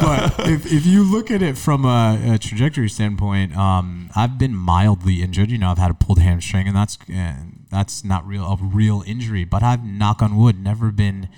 [0.00, 4.54] but if, if you look at it from a, a trajectory standpoint, um, I've been
[4.54, 5.50] mildly injured.
[5.50, 7.34] You know, I've had a pulled hamstring, and that's uh,
[7.70, 9.44] that's not real a real injury.
[9.44, 11.28] But I've knock on wood never been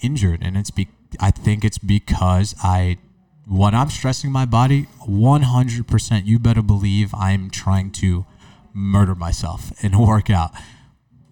[0.00, 0.88] injured, and it's be
[1.20, 2.98] I think it's because I
[3.46, 6.26] when I'm stressing my body, 100%.
[6.26, 8.24] You better believe I'm trying to
[8.72, 10.52] murder myself in a workout.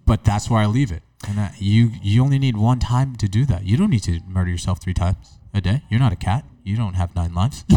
[0.05, 1.03] But that's where I leave it.
[1.27, 3.65] And uh, you you only need one time to do that.
[3.65, 5.83] You don't need to murder yourself three times a day.
[5.89, 6.45] You're not a cat.
[6.65, 7.65] You don't have nine lives.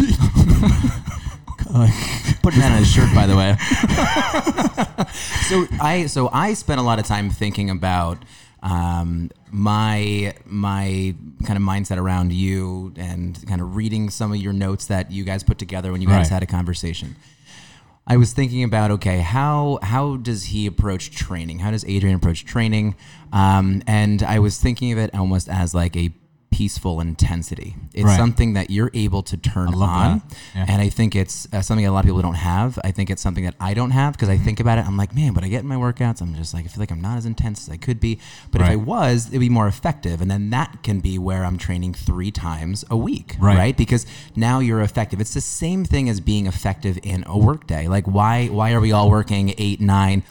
[1.74, 1.94] Like,
[2.46, 3.58] Putting that on his shirt, by the way.
[5.50, 8.20] so I so I spent a lot of time thinking about
[8.62, 14.54] um, my my kind of mindset around you and kind of reading some of your
[14.54, 16.34] notes that you guys put together when you guys Right.
[16.36, 17.16] had a conversation.
[18.08, 21.60] I was thinking about okay, how how does he approach training?
[21.60, 22.96] How does Adrian approach training?
[23.34, 26.12] Um, and I was thinking of it almost as like a
[26.60, 27.76] peaceful intensity.
[27.94, 28.18] It's Right.
[28.18, 30.22] something that you're able to turn on.
[30.56, 30.66] Yeah.
[30.70, 32.80] and I think it's uh, something a lot of people don't have.
[32.84, 34.46] I think it's something that I don't have because I Mm-hmm.
[34.46, 34.86] think about it.
[34.88, 36.22] I'm like, man, but I get in my workouts.
[36.22, 38.20] I'm just like, I feel like I'm not as intense as I could be.
[38.52, 40.22] But if I was, it'd be more effective.
[40.22, 43.58] And then that can be where I'm training three times a week, Right.
[43.58, 43.78] right?
[43.78, 45.20] Because now you're effective.
[45.20, 47.88] It's the same thing as being effective in a workday.
[47.88, 50.30] Like, why why are we all working eight, nine, right.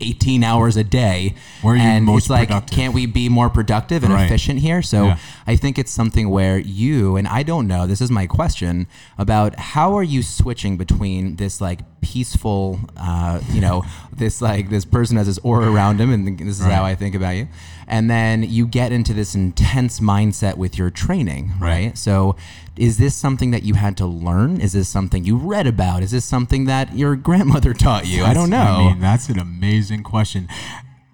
[0.00, 1.34] 18 hours a day.
[1.62, 2.76] Where are you and most it's like, productive?
[2.76, 4.24] can't we be more productive and Right.
[4.26, 4.82] efficient here?
[4.82, 5.18] So Yeah.
[5.46, 8.86] I think it's something where you, and I don't know, this is my question
[9.18, 13.84] about how are you switching between this like peaceful, uh, you know,
[14.16, 17.14] this like this person has this aura around him, and this is how I think
[17.14, 17.48] about you.
[17.90, 21.70] And then you get into this intense mindset with your training, right?
[21.86, 21.98] Right.
[21.98, 22.36] So
[22.76, 24.60] is this something that you had to learn?
[24.60, 26.02] Is this something you read about?
[26.04, 28.24] Is this something that your grandmother taught you?
[28.24, 28.56] I don't know.
[28.58, 30.48] I mean, that's an amazing question.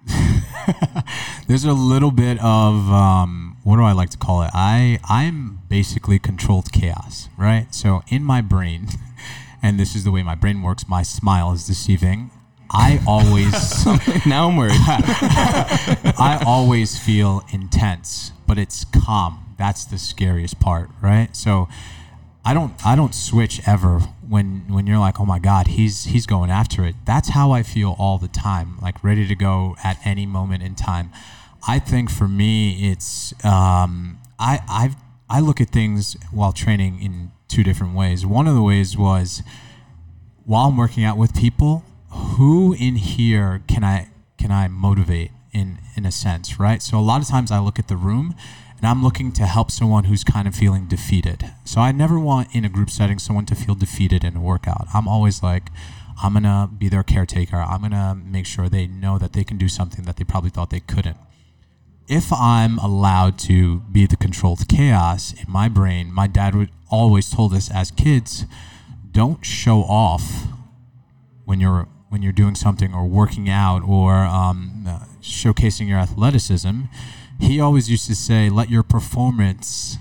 [1.47, 4.51] There's a little bit of um, what do I like to call it?
[4.53, 7.73] I I'm basically controlled chaos, right?
[7.73, 8.87] So in my brain,
[9.63, 10.87] and this is the way my brain works.
[10.87, 12.31] My smile is deceiving.
[12.71, 13.85] I always
[14.25, 14.71] now I'm worried.
[14.77, 19.55] I always feel intense, but it's calm.
[19.57, 21.35] That's the scariest part, right?
[21.35, 21.67] So
[22.45, 26.25] I don't I don't switch ever when when you're like, "Oh my god, he's he's
[26.25, 29.97] going after it." That's how I feel all the time, like ready to go at
[30.05, 31.11] any moment in time.
[31.67, 34.95] I think for me it's um I I
[35.29, 38.25] I look at things while training in two different ways.
[38.25, 39.43] One of the ways was
[40.45, 45.79] while I'm working out with people, who in here can I can I motivate in
[45.95, 46.81] in a sense, right?
[46.81, 48.35] So a lot of times I look at the room
[48.77, 51.51] and I'm looking to help someone who's kind of feeling defeated.
[51.65, 54.87] So I never want in a group setting someone to feel defeated in a workout.
[54.93, 55.69] I'm always like
[56.21, 57.57] I'm going to be their caretaker.
[57.57, 60.49] I'm going to make sure they know that they can do something that they probably
[60.49, 61.17] thought they couldn't
[62.07, 67.29] if I'm allowed to be the controlled chaos in my brain, my dad would always
[67.29, 68.45] told us as kids,
[69.11, 70.47] don't show off
[71.45, 76.83] when you're when you're doing something or working out or um, uh, showcasing your athleticism.
[77.39, 79.97] He always used to say, "Let your performance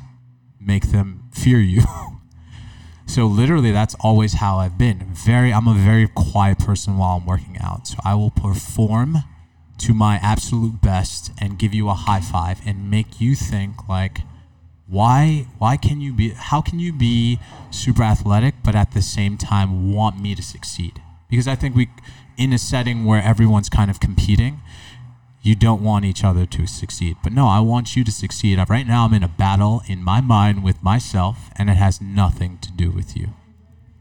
[0.61, 1.83] make them fear you."
[3.07, 5.13] so literally, that's always how I've been.
[5.13, 7.87] Very, I'm a very quiet person while I'm working out.
[7.89, 9.19] So I will perform
[9.79, 14.21] to my absolute best and give you a high five and make you think like
[14.87, 17.39] why why can you be how can you be
[17.71, 21.89] super athletic but at the same time want me to succeed because i think we
[22.37, 24.61] in a setting where everyone's kind of competing
[25.43, 28.87] you don't want each other to succeed but no i want you to succeed right
[28.87, 32.71] now i'm in a battle in my mind with myself and it has nothing to
[32.73, 33.29] do with you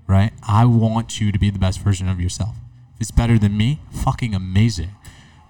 [0.08, 2.56] right i want you to be the best version of yourself
[2.96, 4.96] If it's better than me, fucking amazing.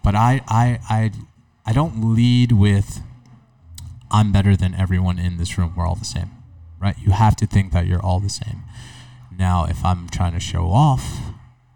[0.03, 1.11] But I, I, I,
[1.65, 3.01] I don't lead with
[4.11, 5.73] I'm better than everyone in this room.
[5.75, 6.31] We're all the same,
[6.79, 6.95] right?
[6.99, 8.63] You have to think that you're all the same.
[9.35, 11.19] Now, if I'm trying to show off,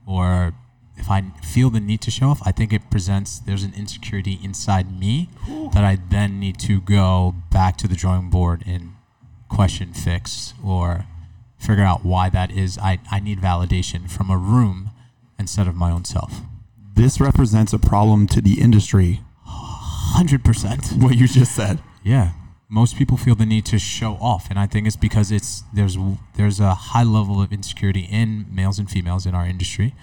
[0.10, 0.54] or
[0.98, 4.40] if I feel the need to show off, I think it presents there's an insecurity
[4.44, 5.30] inside me
[5.74, 8.96] that I then need to go back to the drawing board and
[9.48, 11.06] question, fix, or
[11.58, 12.78] figure out why that is.
[12.80, 14.92] I, I need validation from a room
[15.38, 16.42] instead of my own self.
[16.96, 19.22] This represents a problem to the industry.
[20.16, 21.02] 100%.
[21.02, 21.80] What you just said.
[22.04, 22.32] Yeah.
[22.72, 25.98] Most people feel the need to show off, and I think it's because it's there's
[26.36, 29.96] there's a high level of insecurity in males and females in our industry,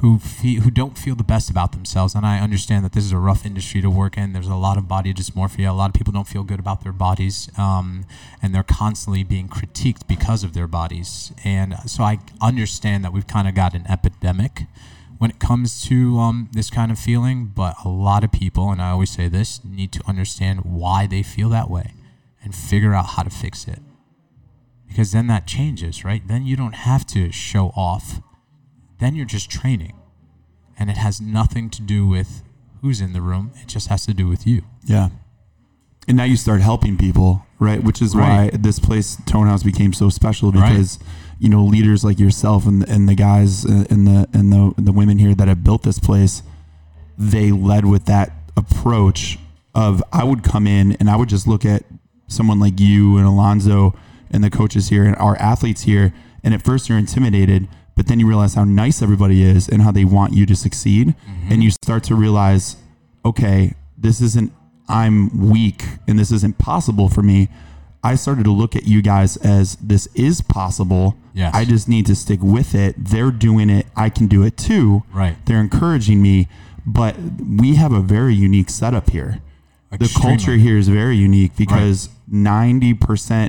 [0.00, 2.14] who feel, who don't feel the best about themselves.
[2.14, 4.34] And I understand that this is a rough industry to work in.
[4.34, 5.68] There's a lot of body dysmorphia.
[5.68, 8.04] A lot of people don't feel good about their bodies, um,
[8.40, 11.32] and they're constantly being critiqued because of their bodies.
[11.44, 14.66] And so I understand that we've kind of got an epidemic
[15.18, 17.46] when it comes to um, this kind of feeling.
[17.54, 21.22] But a lot of people, and I always say this, need to understand why they
[21.22, 21.94] feel that way
[22.42, 23.80] and figure out how to fix it.
[24.88, 26.26] Because then that changes, right?
[26.26, 28.20] Then you don't have to show off.
[29.00, 29.94] Then you're just training.
[30.78, 32.42] And it has nothing to do with
[32.82, 34.62] who's in the room, it just has to do with you.
[34.84, 35.08] Yeah.
[36.06, 37.82] And now you start helping people, right?
[37.82, 38.52] Which is Right.
[38.52, 40.98] why this place, Tone House, became so special Right.
[41.38, 44.92] You know leaders like yourself and and the guys uh, and the and the the
[44.92, 46.42] women here that have built this place,
[47.18, 49.38] they led with that approach
[49.74, 51.84] of I would come in and I would just look at
[52.28, 53.94] someone like you and Alonzo
[54.30, 58.18] and the coaches here and our athletes here, and at first you're intimidated, but then
[58.18, 61.14] you realize how nice everybody is and how they want you to succeed,
[61.50, 62.76] and you start to realize,
[63.24, 64.52] okay, this isn't
[64.88, 67.48] I'm weak and this isn't possible for me.
[68.06, 71.16] I started to look at you guys as this is possible.
[71.34, 71.54] Yes.
[71.54, 72.94] I just need to stick with it.
[72.96, 73.86] They're doing it.
[73.96, 75.02] I can do it too.
[75.12, 75.36] Right.
[75.46, 76.48] They're encouraging me,
[76.86, 77.16] but
[77.60, 79.40] we have a very unique setup here.
[79.90, 82.96] The culture here is very unique because 90%,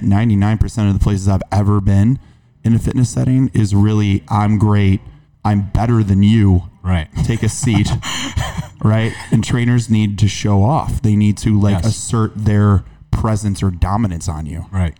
[0.01, 2.19] 99% of the places I've ever been
[2.63, 5.01] in a fitness setting is really, I'm great.
[5.43, 7.09] I'm better than you Right.
[7.25, 7.89] take a seat,
[8.81, 9.11] right?
[9.31, 11.01] And trainers need to show off.
[11.01, 11.85] They need to like Yes.
[11.87, 12.83] assert their
[13.21, 14.65] presence or dominance on you.
[14.71, 14.95] Right.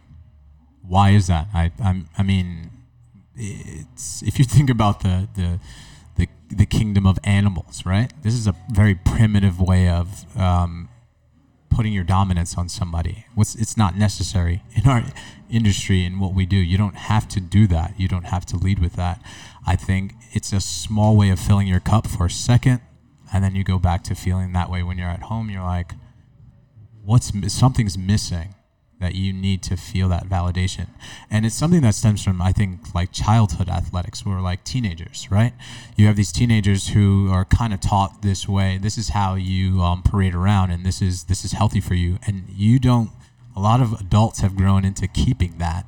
[0.82, 1.48] Why is that?
[1.54, 2.72] I I'm, I mean,
[3.36, 5.60] it's if you think about the the
[6.16, 8.12] the the kingdom of animals, right?
[8.24, 10.90] This is a very primitive way of um,
[11.70, 13.26] putting your dominance on somebody.
[13.38, 15.04] It's not necessary in our
[15.50, 16.58] industry and what we do.
[16.58, 17.94] You don't have to do that.
[17.98, 19.22] You don't have to lead with that.
[19.66, 22.82] I think it's a small way of filling your cup for a second,
[23.32, 25.50] and then you go back to feeling that way when you're at home.
[25.50, 25.94] You're like,
[27.08, 28.54] what's something's missing
[29.00, 30.88] that you need to feel that validation.
[31.30, 34.26] And it's something that stems from i think like childhood athletics.
[34.26, 35.54] Where like teenagers right?
[35.96, 38.78] You have these teenagers who are kind of taught this way.
[38.78, 42.20] This is how you um, parade around and this is this is healthy for you.
[42.28, 43.12] And you don't
[43.56, 45.86] a lot of adults have grown into keeping that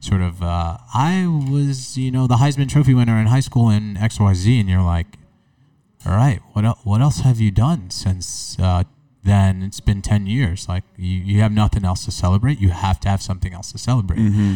[0.00, 3.96] sort of uh, i was you know the heisman trophy winner in high school in
[3.96, 5.18] xyz and you're like
[6.06, 8.82] all right what, el- what else have you done since uh,
[9.22, 12.98] then it's been 10 years like you, you have nothing else to celebrate you have
[13.00, 14.54] to have something else to celebrate mm-hmm.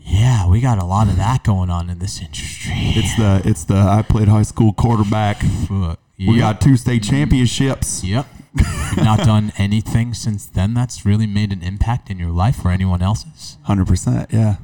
[0.00, 3.64] yeah we got a lot of that going on in this industry It's the it's
[3.64, 5.40] the I played high school quarterback.
[5.68, 6.00] Fuck.
[6.18, 8.02] We got two state championships.
[8.02, 12.64] yep you've not done anything since then that's really made an impact in your life
[12.64, 14.30] or anyone else's Hundred percent.
[14.32, 14.56] Yeah.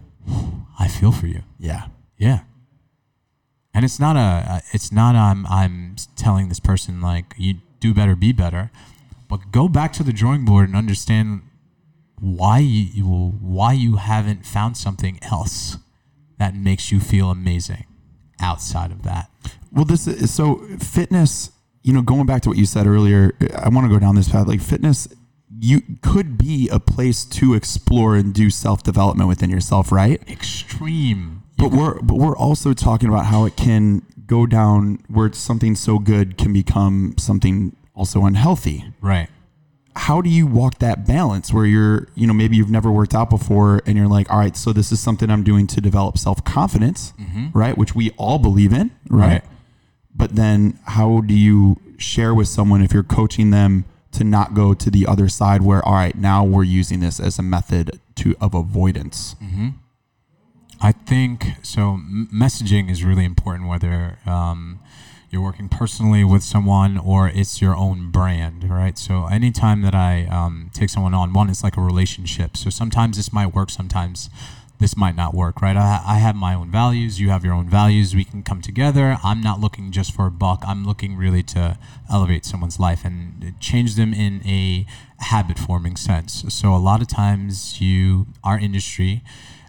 [0.79, 1.87] i feel for you Yeah.
[2.19, 2.41] Yeah.
[3.73, 4.21] And it's not a
[4.55, 8.71] uh, it's not I'm I'm telling this person like you do better be better,
[9.35, 11.43] but go back to the drawing board and understand
[12.21, 15.77] why you, why you haven't found something else
[16.39, 17.85] that makes you feel amazing
[18.41, 19.29] outside of that.
[19.73, 21.51] Well, this is so fitness.
[21.83, 24.29] You know, going back to what you said earlier, I want to go down this
[24.29, 24.47] path.
[24.47, 25.09] Like fitness,
[25.59, 30.23] you could be a place to explore and do self development within yourself, right?
[30.31, 31.43] Extreme.
[31.59, 35.99] But we're but we're also talking about how it can go down where something so
[35.99, 38.85] good can become something also unhealthy.
[39.01, 39.29] Right.
[39.97, 43.31] How do you walk that balance where you're, you know, maybe you've never worked out
[43.31, 46.45] before and you're like, all right, so this is something I'm doing to develop self
[46.45, 47.13] confidence,
[47.53, 47.79] right?
[47.79, 49.29] Which we all believe in, right?
[49.29, 49.45] Right.
[50.15, 54.75] But then how do you share with someone if you're coaching them to not go
[54.75, 58.35] to the other side where, all right, now we're using this as a method to
[58.41, 59.37] of avoidance?
[60.81, 61.99] I think so.
[62.33, 64.81] Messaging is really important, whether um,
[65.35, 68.97] you're working personally with someone or it's your own brand, right?
[68.97, 72.57] So anytime that I um, take someone on, one, it's like a relationship.
[72.57, 74.31] So sometimes this might work, sometimes
[74.79, 75.77] this might not work, right?
[75.77, 77.21] I, I have my own values.
[77.21, 78.15] You have your own values.
[78.15, 79.19] We can come together.
[79.25, 80.63] I'm not looking just for a buck.
[80.69, 81.79] I'm looking really to
[82.09, 84.87] elevate someone's life and change them in a
[85.19, 86.45] habit forming sense.
[86.49, 89.25] So a lot of times, you, our industry,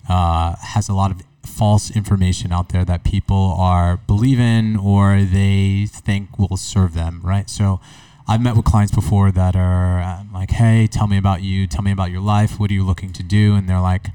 [0.08, 5.88] uh, has a lot of false information out there that people are believing or they
[5.90, 7.50] think will serve them, right?
[7.50, 7.80] So
[8.28, 11.68] I've met with clients before that are uh, like, "Hey, tell me about you.
[11.68, 12.60] Tell me about your life.
[12.60, 14.08] What are you looking to do?" And they're like,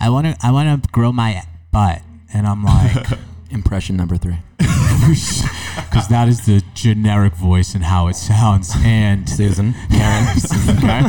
[0.00, 2.02] "I want to, I want to grow my butt."
[2.32, 3.06] And I'm like,
[3.50, 4.38] Impression number three.
[4.58, 8.72] because that is the generic voice and how it sounds.
[8.78, 10.28] And Susan, Karen.
[10.70, 11.00] okay,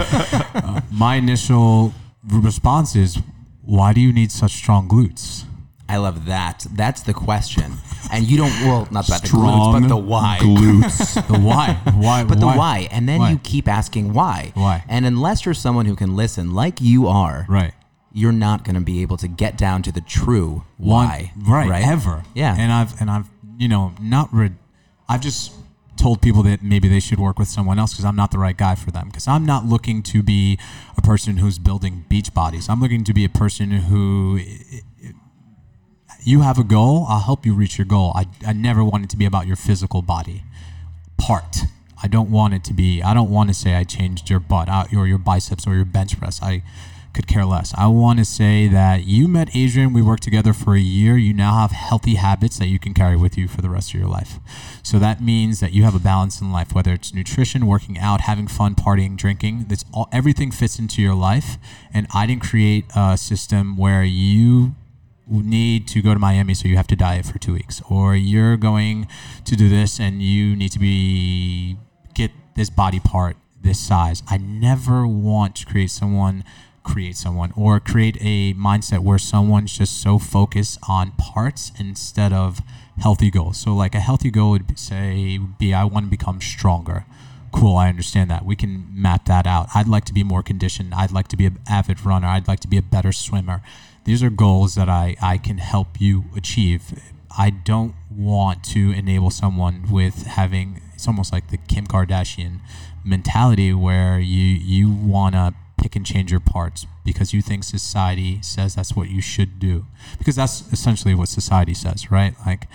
[0.54, 1.94] uh, my initial
[2.26, 3.18] response is,
[3.68, 5.44] "Why do you need such strong glutes?"
[5.90, 6.66] I love that.
[6.74, 7.72] That's the question.
[8.12, 10.38] And you don't, well, not about the glutes, but the why.
[10.42, 11.28] glutes.
[11.34, 11.80] The why?
[11.96, 12.24] Why?
[12.26, 12.90] But the why.
[12.92, 13.32] And then Why?
[13.32, 14.52] you keep asking why.
[14.54, 14.84] Why?
[14.90, 17.74] And unless you're someone who can listen, like you are, Right.
[18.12, 21.32] you're not going to be able to get down to the true why.
[21.46, 22.24] One, right, ever.
[22.34, 22.54] Yeah.
[22.58, 24.56] And I've and I've you know not read.
[25.08, 25.54] I've just
[25.98, 28.56] told people that maybe they should work with someone else because I'm not the right
[28.56, 29.08] guy for them.
[29.08, 30.58] Because I'm not looking to be
[30.98, 32.70] a person who's building beach bodies.
[32.70, 34.40] I'm looking to be a person who.
[36.24, 37.06] You have a goal.
[37.08, 38.12] I'll help you reach your goal.
[38.14, 40.44] I, I never want it to be about your physical body
[41.18, 41.58] part.
[42.02, 43.02] I don't want it to be.
[43.02, 45.86] I don't want to say I changed your butt out or your biceps or your
[45.86, 46.42] bench press.
[46.42, 46.64] I
[47.18, 47.74] could care less.
[47.76, 49.92] I want to say that you met Adrian.
[49.92, 51.18] We worked together for a year.
[51.18, 54.00] You now have healthy habits that you can carry with you for the rest of
[54.00, 54.38] your life.
[54.84, 58.22] So that means that you have a balance in life, whether it's nutrition, working out,
[58.22, 59.66] having fun, partying, drinking.
[59.68, 60.08] That's all.
[60.12, 61.58] Everything fits into your life.
[61.92, 64.76] And I didn't create a system where you
[65.28, 68.58] need to go to Miami, so you have to diet for two weeks, or you're
[68.58, 69.08] going
[69.44, 71.78] to do this and you need to be
[72.14, 74.22] get this body part this size.
[74.30, 76.44] I never want to create someone
[76.88, 82.62] create someone or create a mindset where someone's just so focused on parts instead of
[82.98, 83.58] healthy goals.
[83.58, 87.06] So like a healthy goal would say be I want to become stronger.
[87.52, 88.46] Cool, I understand that.
[88.46, 89.68] We can map that out.
[89.76, 90.94] I'd like to be more conditioned.
[90.94, 92.28] I'd like to be an avid runner.
[92.28, 93.62] I'd like to be a better swimmer.
[94.06, 97.00] These are goals that I, I can help you achieve.
[97.38, 102.60] I don't want to enable someone with having it's almost like the Kim Kardashian
[103.04, 105.54] mentality where you you want to
[105.88, 109.86] pick and change your parts because you think society says that's what you should do.
[110.18, 112.36] Because that's essentially what society says right?
[112.46, 112.68] Like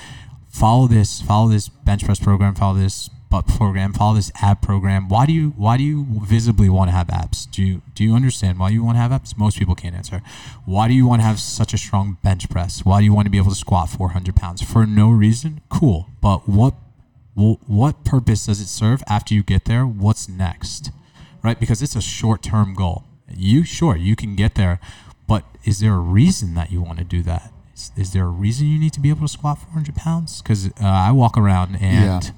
[0.48, 5.10] follow this follow this bench press program follow this butt program follow this ab program.
[5.10, 7.44] Why do you why do you visibly want to have abs?
[7.44, 9.36] Do you do you understand why you want to have abs?
[9.36, 10.22] Most people can't answer.
[10.64, 12.82] Why do you want to have such a strong bench press?
[12.82, 14.62] Why do you want to be able to squat 400 pounds?
[14.62, 15.60] For no reason?
[15.68, 16.08] Cool.
[16.22, 16.74] But what
[17.34, 19.86] what purpose does it serve after you get there?
[19.86, 20.90] What's next?
[21.42, 21.58] Right?
[21.58, 23.04] Because it's a short term goal.
[23.34, 24.78] You, sure, you can get there,
[25.26, 27.50] but is there a reason that you want to do that?
[27.74, 30.42] Is, is there a reason you need to be able to squat 400 pounds?
[30.42, 32.30] Because uh, I walk around and Yeah.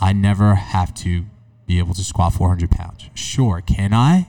[0.00, 1.24] I never have to
[1.66, 3.08] be able to squat 400 pounds.
[3.14, 4.28] Sure, can I?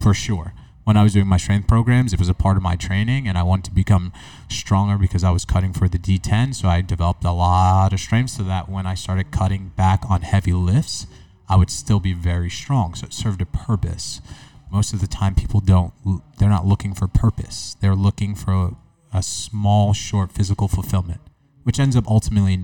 [0.00, 0.52] For sure.
[0.84, 3.38] When I was doing my strength programs, it was a part of my training, and
[3.38, 4.12] I wanted to become
[4.48, 6.54] stronger because I was cutting for the D10.
[6.56, 10.22] So I developed a lot of strength so that when I started cutting back on
[10.22, 11.06] heavy lifts,
[11.50, 12.94] I would still be very strong.
[12.94, 14.22] So it served a purpose.
[14.70, 15.92] Most of the time, people don't,
[16.38, 17.76] they're not looking for purpose.
[17.80, 18.70] They're looking for a,
[19.12, 21.20] a small, short physical fulfillment,
[21.64, 22.60] which ends up ultimately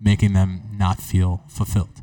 [0.00, 2.02] making them not feel fulfilled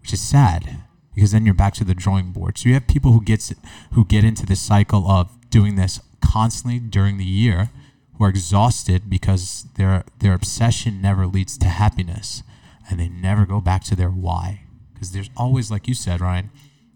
[0.00, 0.78] which is sad
[1.14, 2.58] because then you're back to the drawing board.
[2.58, 3.52] So you have people who gets
[3.92, 7.70] who get into this cycle of doing this constantly during the year,
[8.16, 12.42] who are exhausted because their their obsession never leads to happiness,
[12.88, 14.62] and they never go back to their why.
[15.00, 16.50] Because there's always, like you said, Ryan,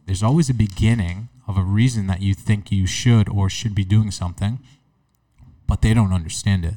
[0.04, 3.82] there's always a beginning of a reason that you think you should or should be
[3.82, 4.58] doing something,
[5.66, 6.74] but they don't understand it.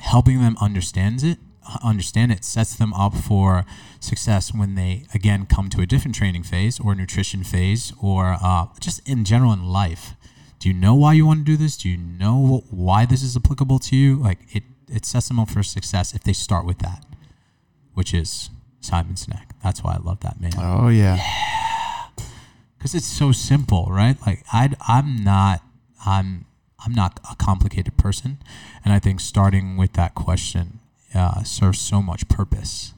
[0.00, 1.38] Helping them understands it
[1.82, 3.64] understand it sets them up for
[3.98, 8.66] success when they again come to a different training phase or nutrition phase or uh,
[8.80, 10.14] just in general in life.
[10.58, 11.78] Do you know why you want to do this?
[11.78, 14.16] Do you know why this is applicable to you?
[14.16, 17.06] Like it it sets them up for success if they start with that
[17.94, 18.50] which is
[18.84, 19.50] simon sinek.
[19.62, 20.52] That's why i love that man.
[20.58, 21.18] Oh yeah.
[22.76, 24.16] because it's so simple, right?
[24.26, 25.62] Like I, I'm not,
[26.04, 26.44] I'm,
[26.84, 28.38] I'm not a complicated person,
[28.84, 30.80] and I think starting with that question
[31.14, 32.92] uh, serves so much purpose.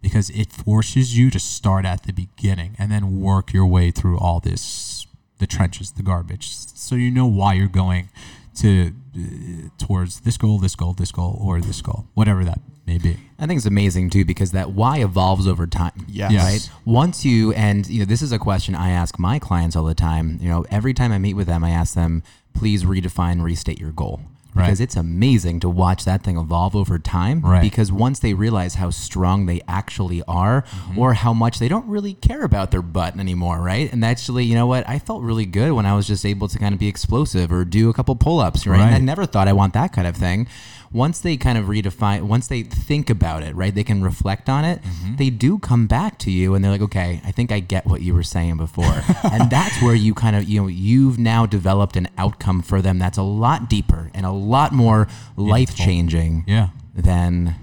[0.00, 4.18] Because it forces you to start at the beginning and then work your way through
[4.18, 5.06] all this,
[5.38, 8.10] the trenches, the garbage, so you know why you're going
[8.56, 12.98] to uh, towards this goal, this goal, this goal, or this goal, whatever that may
[12.98, 13.16] be.
[13.38, 16.06] I think it's amazing too because that why evolves over time.
[16.08, 16.32] Yes.
[16.32, 16.70] Right.
[16.84, 19.94] Once you and you know this is a question I ask my clients all the
[19.94, 20.38] time.
[20.40, 22.22] You know, every time I meet with them, I ask them,
[22.54, 24.20] please redefine, restate your goal.
[24.56, 24.66] Right.
[24.66, 27.40] Because it's amazing to watch that thing evolve over time.
[27.40, 27.60] Right.
[27.60, 30.98] Because once they realize how strong they actually are, Mm-hmm.
[31.00, 33.92] or how much they don't really care about their butt anymore, right?
[33.92, 34.88] And actually, you know what?
[34.88, 37.64] I felt really good when I was just able to kind of be explosive or
[37.64, 38.80] do a couple pull ups, right?
[38.80, 40.46] And I never thought I want that kind of thing.
[40.94, 43.74] Once they kind of redefine, once they think about it, right?
[43.74, 44.80] They can reflect on it.
[44.80, 45.16] Mm-hmm.
[45.16, 48.00] They do come back to you and they're like, okay, I think I get what
[48.00, 49.02] you were saying before.
[49.24, 52.98] and that's where you kind of, you know, you've now developed an outcome for them
[53.00, 56.68] that's a lot deeper and a lot more life changing Yeah.
[56.94, 57.56] than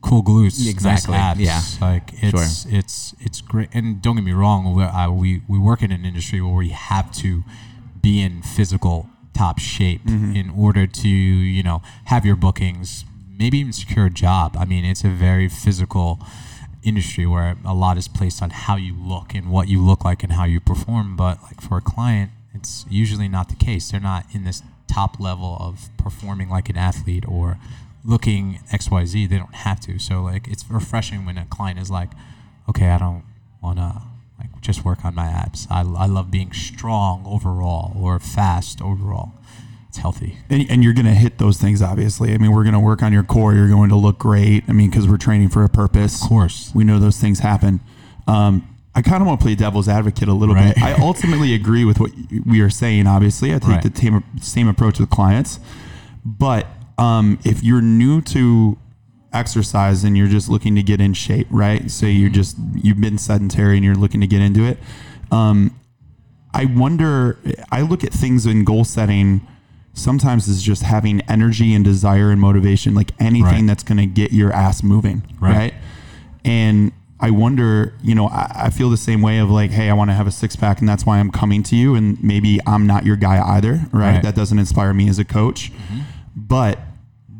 [0.00, 1.40] cool glutes, Exactly, nice abs.
[1.40, 1.62] yeah.
[1.80, 3.68] like it's it's it's great.
[3.72, 6.70] And don't get me wrong, we I, we we work in an industry where we
[6.70, 7.42] have to
[8.02, 10.36] be in physical top shape mm-hmm.
[10.36, 13.04] in order to you know have your bookings,
[13.38, 14.56] maybe even secure a job.
[14.58, 16.20] I mean, it's a very physical
[16.82, 20.22] industry where a lot is placed on how you look and what you look like
[20.22, 21.16] and how you perform.
[21.16, 23.90] But like for a client, it's usually not the case.
[23.90, 27.58] They're not in this top level of performing like an athlete or
[28.04, 29.28] looking XYZ.
[29.28, 29.98] They don't have to.
[29.98, 32.10] So like it's refreshing when a client is like,
[32.68, 33.24] okay, I don't
[33.62, 34.02] want to
[34.38, 35.66] like just work on my abs.
[35.70, 39.32] I, I love being strong overall or fast overall.
[39.88, 40.38] It's healthy.
[40.50, 42.34] And, and you're going to hit those things, obviously.
[42.34, 43.54] I mean, we're going to work on your core.
[43.54, 44.64] You're going to look great.
[44.66, 46.20] I mean, because we're training for a purpose.
[46.20, 46.72] Of course.
[46.74, 47.78] We know those things happen.
[48.26, 50.74] Um, I kind of want to play devil's advocate a little Right.
[50.74, 50.82] bit.
[50.82, 52.10] I ultimately agree with what
[52.44, 53.54] we are saying, obviously.
[53.54, 53.82] I take Right.
[53.94, 55.60] the same, same approach with clients.
[56.24, 56.66] But
[56.98, 58.76] um, if you're new to
[59.34, 61.90] exercise and you're just looking to get in shape, right?
[61.90, 64.78] So you're just, you've been sedentary and you're looking to get into it.
[65.30, 65.78] Um,
[66.52, 67.38] I wonder,
[67.72, 69.46] I look at things in goal setting
[69.92, 73.66] sometimes as just having energy and desire and motivation, like anything Right.
[73.66, 75.22] that's going to get your ass moving.
[75.40, 75.56] Right.
[75.56, 75.74] Right.
[76.44, 79.94] And I wonder, you know, I, I feel the same way of like, hey, I
[79.94, 81.94] want to have a six pack and that's why I'm coming to you.
[81.94, 83.80] And maybe I'm not your guy either.
[83.92, 84.14] Right.
[84.14, 84.22] Right.
[84.22, 85.72] That doesn't inspire me as a coach.
[86.36, 86.78] But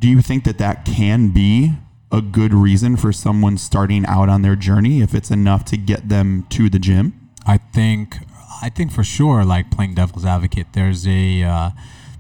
[0.05, 1.73] do you think that that can be
[2.13, 6.11] a good reason for someone starting out on their journey if it's enough to get
[6.11, 7.31] them to the gym?
[7.47, 8.19] I think
[8.61, 11.71] I think for sure, like playing devil's advocate, there's a uh,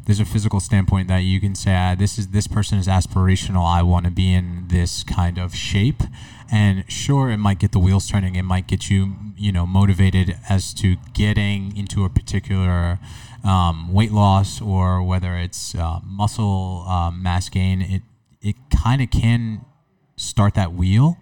[0.06, 3.66] there's a physical standpoint that you can say ah, this is this person is aspirational.
[3.66, 6.04] I want to be in this kind of shape,
[6.50, 8.34] and sure, it might get the wheels turning.
[8.34, 12.98] It might get you you know motivated as to getting into a particular
[13.44, 17.82] um, weight loss or whether it's uh, muscle uh, mass gain.
[17.82, 18.02] It
[18.40, 19.64] it kind of can
[20.16, 21.18] start that wheel.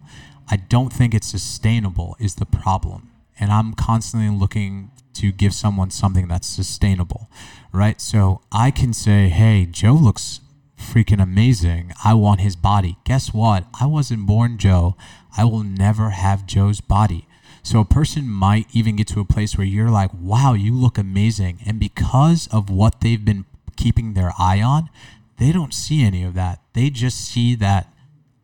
[0.51, 3.11] I don't think it's sustainable is the problem.
[3.39, 7.29] And I'm constantly looking to give someone something that's sustainable,
[7.73, 8.01] right?
[8.01, 10.41] So I can say, hey, Joe looks
[10.77, 11.93] freaking amazing.
[12.05, 12.97] I want his body.
[13.05, 13.67] Guess what?
[13.81, 14.97] I wasn't born Joe.
[15.37, 17.27] I will never have Joe's body.
[17.63, 20.99] So a person might even get to a place where you're like, wow, you look
[20.99, 21.61] amazing.
[21.65, 23.45] And because of what they've been
[23.77, 24.91] keeping their eye on,
[25.39, 26.61] they don't see any of that.
[26.73, 27.93] They just see that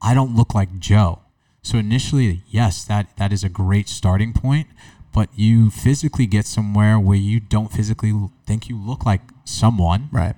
[0.01, 1.21] I don't look like Joe.
[1.63, 4.69] So initially, yes, that that is a great starting point,
[5.13, 8.13] but you physically get somewhere where you don't physically
[8.47, 10.37] think you look like someone, Right.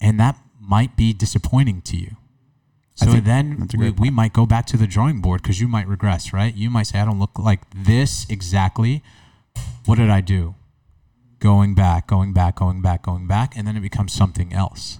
[0.00, 2.16] and that might be disappointing to you.
[2.94, 6.32] So then we, we might go back to the drawing board because you might regress,
[6.32, 6.54] right?
[6.54, 9.02] You might say, I don't look like this exactly.
[9.86, 10.54] What did I do?
[11.40, 14.98] Going back, going back, going back, going back, and then it becomes something else.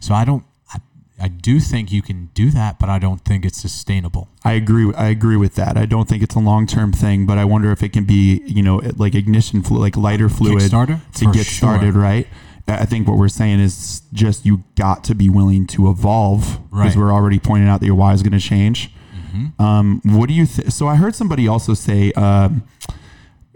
[0.00, 0.78] So I don't, I,
[1.20, 4.28] I do think you can do that, but I don't think it's sustainable.
[4.42, 4.92] I agree.
[4.94, 5.76] I agree with that.
[5.76, 8.42] I don't think it's a long term thing, but I wonder if it can be,
[8.46, 11.44] you know, like ignition fluid, like lighter fluid to get sure.
[11.44, 11.94] started.
[11.94, 12.26] Right.
[12.66, 16.94] I think what we're saying is just you got to be willing to evolve because
[16.94, 16.96] Right.
[16.96, 18.90] we're already pointing out that your why is going to change.
[19.36, 19.62] Mm-hmm.
[19.62, 20.46] Um, what do you?
[20.46, 22.62] So I heard somebody also say, um,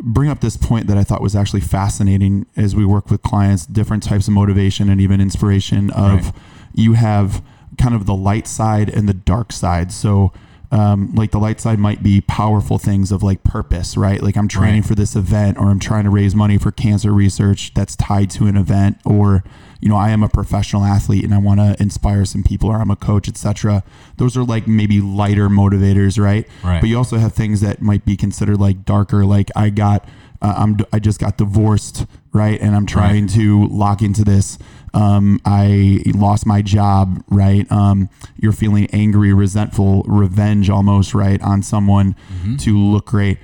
[0.00, 3.66] bring up this point that I thought was actually fascinating as we work with clients,
[3.66, 6.34] different types of motivation and even inspiration of Right.
[6.74, 7.42] you have
[7.78, 9.90] kind of the light side and the dark side.
[9.92, 10.32] So
[10.70, 14.22] um, like the light side might be powerful things of like purpose, right?
[14.22, 14.88] Like I'm training Right.
[14.88, 18.46] for this event or I'm trying to raise money for cancer research that's tied to
[18.46, 19.42] an event or
[19.80, 22.80] you know, I am a professional athlete and I want to inspire some people or
[22.80, 23.84] I'm a coach, etc.
[24.16, 26.48] Those are like maybe lighter motivators, right?
[26.64, 26.80] Right.
[26.80, 30.04] But you also have things that might be considered like darker like I got
[30.40, 32.60] uh, I'm I just got divorced, right?
[32.60, 34.58] And I'm trying to lock into this
[34.94, 37.70] um, I lost my job, right?
[37.70, 42.16] Um, you're feeling angry, resentful, revenge almost, right, on someone
[42.58, 43.38] to look great.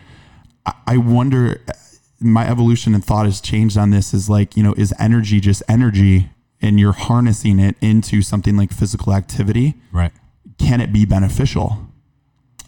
[0.67, 1.61] I, I wonder,
[2.21, 5.63] my evolution and thought has changed on this is like, you know, is energy just
[5.69, 6.31] energy
[6.61, 9.75] and you're harnessing it into something like physical activity?
[9.93, 10.13] Right.
[10.59, 11.89] Can it be beneficial?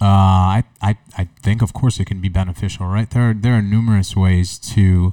[0.00, 3.08] Uh, I, I, I think, of course, it can be beneficial, right?
[3.08, 5.12] There, are, there are numerous ways to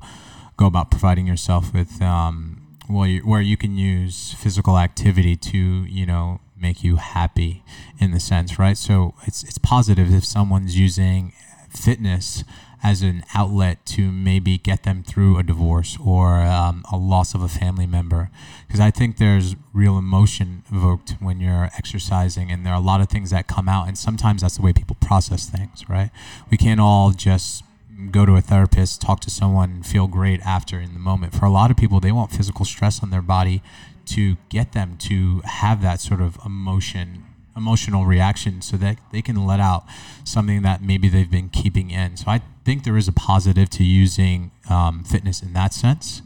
[0.58, 5.58] go about providing yourself with um, well, you, where you can use physical activity to,
[5.58, 7.64] you know, make you happy
[8.00, 8.78] in the sense, right?
[8.78, 11.34] So it's it's positive if someone's using
[11.70, 12.44] fitness
[12.84, 17.42] as an outlet to maybe get them through a divorce or um, a loss of
[17.42, 18.30] a family member.
[18.68, 23.00] Because I think there's real emotion evoked when you're exercising, and there are a lot
[23.00, 26.12] of things that come out, and sometimes that's the way people process things, right?
[26.52, 27.64] We can't all just
[28.12, 31.34] go to a therapist, talk to someone, feel great after in the moment.
[31.34, 33.64] For a lot of people, they want physical stress on their body
[34.08, 37.26] to get them to have that sort of emotion
[37.56, 39.84] emotional reaction so that they can let out
[40.24, 43.84] something that maybe they've been keeping in so i think there is a positive to
[43.84, 46.22] using um, fitness in that sense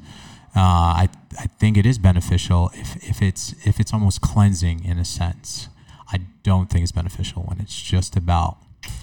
[0.55, 0.59] uh,
[1.03, 1.09] I,
[1.39, 5.69] I think it is beneficial if, if it's if it's almost cleansing in a sense
[6.11, 8.57] i don't think it's beneficial when it's just about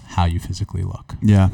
[0.09, 1.49] how you physically look Yeah.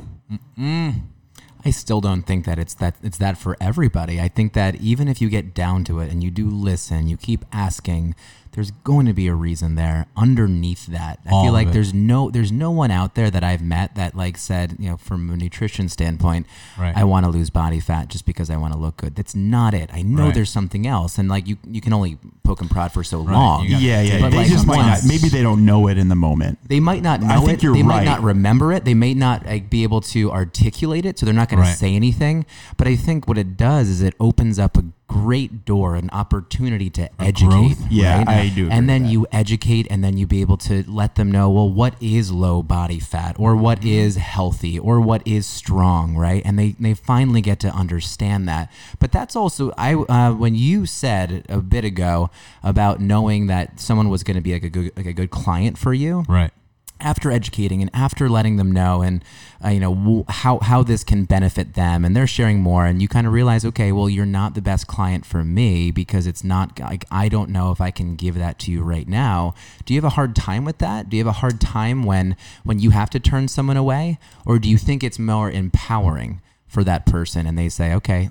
[1.63, 4.21] I still don't think that it's that it's that for everybody.
[4.21, 7.17] I think that even if you get down to it and you do listen, you
[7.19, 8.15] keep asking,
[8.53, 11.21] there's going to be a reason there underneath that.
[11.27, 14.15] I All feel like there's no there's no one out there that I've met that
[14.17, 16.47] like said, you know, from a nutrition standpoint,
[16.79, 16.97] Right.
[16.97, 19.15] I want to lose body fat just because I want to look good.
[19.15, 19.91] That's not it.
[19.93, 20.35] I know Right.
[20.35, 23.65] there's something else and like you you can only poke and prod for so long.
[23.65, 24.21] You got- Yeah, yeah.
[24.21, 24.99] But they like just might not.
[25.07, 26.59] Maybe they don't know it in the moment.
[26.69, 27.63] they might not know I think it.
[27.63, 28.85] you're they might not remember it.
[28.85, 31.71] They may not like, be able to articulate it, so they're not going Right.
[31.71, 32.47] to say anything.
[32.77, 36.89] But I think what it does is it opens up a great door, an opportunity
[36.89, 37.49] to educate.
[37.49, 37.91] growth?
[37.91, 38.29] Yeah, right?
[38.29, 41.51] I do And then you educate, and then you be able to let them know,
[41.51, 46.43] well, what is low body fat, or what is healthy, or what is strong, right?
[46.45, 48.71] And they they finally get to understand that.
[49.01, 52.31] But that's also I uh, when you said a bit ago
[52.63, 55.77] about knowing that someone was going to be like a good like a good client
[55.77, 56.53] for you right
[57.01, 59.25] after educating and after letting them know and
[59.65, 63.09] uh, you know how how this can benefit them and they're sharing more and you
[63.09, 66.79] kind of realize okay well you're not the best client for me because it's not
[66.79, 69.55] like I don't know if I can give that to you right now.
[69.85, 71.09] Do you have a hard time with that?
[71.09, 74.19] Do you have a hard time when when you have to turn someone away?
[74.47, 78.31] Or do you think it's more empowering for that person and they say okay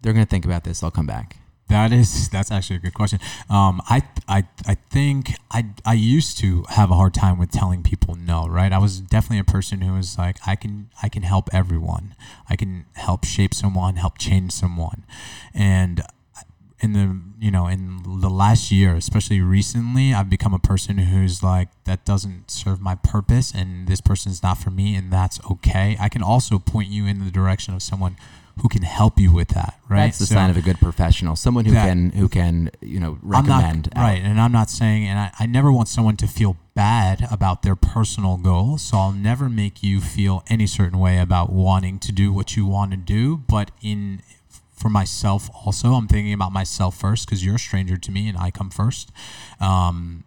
[0.00, 1.39] they're going to think about this I'll come back
[1.70, 3.20] That is that's actually a good question.
[3.48, 7.84] Um, I I I think I I used to have a hard time with telling
[7.84, 8.48] people no.
[8.48, 12.16] Right, I was definitely a person who was like I can I can help everyone.
[12.48, 15.04] I can help shape someone, help change someone,
[15.54, 16.02] and
[16.80, 21.42] in the you know in the last year, especially recently, I've become a person who's
[21.42, 25.96] like that doesn't serve my purpose, and this person's not for me, and that's okay.
[26.00, 28.16] I can also point you in the direction of someone
[28.62, 29.78] who can help you with that.
[29.88, 32.70] Right, that's the So- sign of a good professional someone who That- can who can
[32.80, 36.16] you know recommend not, right, and I'm not saying, and I, I never want someone
[36.18, 38.82] to feel bad about their personal goals.
[38.82, 42.66] So I'll never make you feel any certain way about wanting to do what you
[42.66, 43.36] want to do.
[43.36, 44.22] But in
[44.72, 48.38] for myself, also, I'm thinking about myself first because you're a stranger to me and
[48.38, 49.12] I come first.
[49.60, 50.24] Um,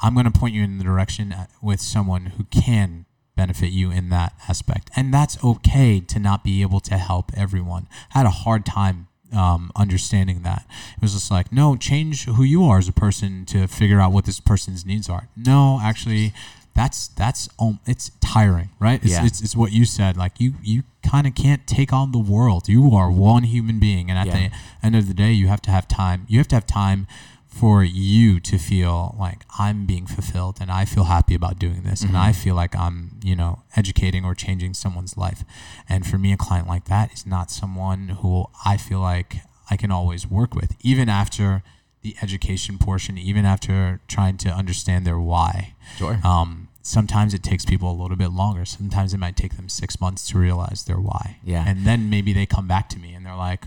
[0.00, 3.06] I'm going to point you in the direction uh, with someone who can
[3.40, 4.90] benefit you in that aspect.
[4.96, 7.84] And that's okay to not be able to help everyone.
[8.14, 9.06] I had a hard time
[9.44, 10.62] um, understanding that.
[10.96, 14.12] It was just like, no, change who you are as a person to figure out
[14.12, 15.28] what this person's needs are.
[15.36, 16.32] No, actually,
[16.74, 19.00] that's that's um, it's tiring, right?
[19.02, 19.24] It's, Yeah.
[19.26, 20.16] it's, it's what you said.
[20.16, 20.82] Like you you
[21.12, 22.68] kind of can't take on the world.
[22.68, 24.38] You are one human being, and at Yeah.
[24.38, 26.26] the end of the day, you have to have time.
[26.28, 27.06] You have to have time
[27.50, 32.02] for you to feel like I'm being fulfilled and I feel happy about doing this
[32.02, 35.44] and I feel like I'm, you know, educating or changing someone's life.
[35.88, 39.38] And for me, a client like that is not someone who I feel like
[39.68, 41.62] I can always work with, even after
[42.02, 45.74] the education portion, even after trying to understand their why.
[45.98, 46.18] Sure.
[46.24, 48.64] Um, sometimes it takes people a little bit longer.
[48.64, 51.38] Sometimes it might take them six months to realize their why.
[51.44, 51.64] Yeah.
[51.66, 53.64] And then maybe they come back to me and they're like,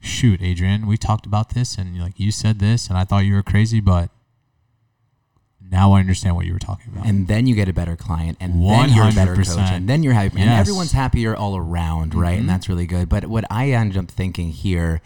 [0.00, 3.34] shoot, Adrian, we talked about this and like you said this and I thought you
[3.34, 4.10] were crazy, but
[5.70, 7.06] now I understand what you were talking about.
[7.06, 9.58] and then you get a better client, and then you're a better coach, 100%.
[9.72, 10.46] and then you're happy, and Yes.
[10.52, 10.60] Mm-hmm.
[10.60, 12.38] everyone's happier all around, right?
[12.38, 13.08] And that's really good.
[13.08, 15.02] But what I ended up thinking here,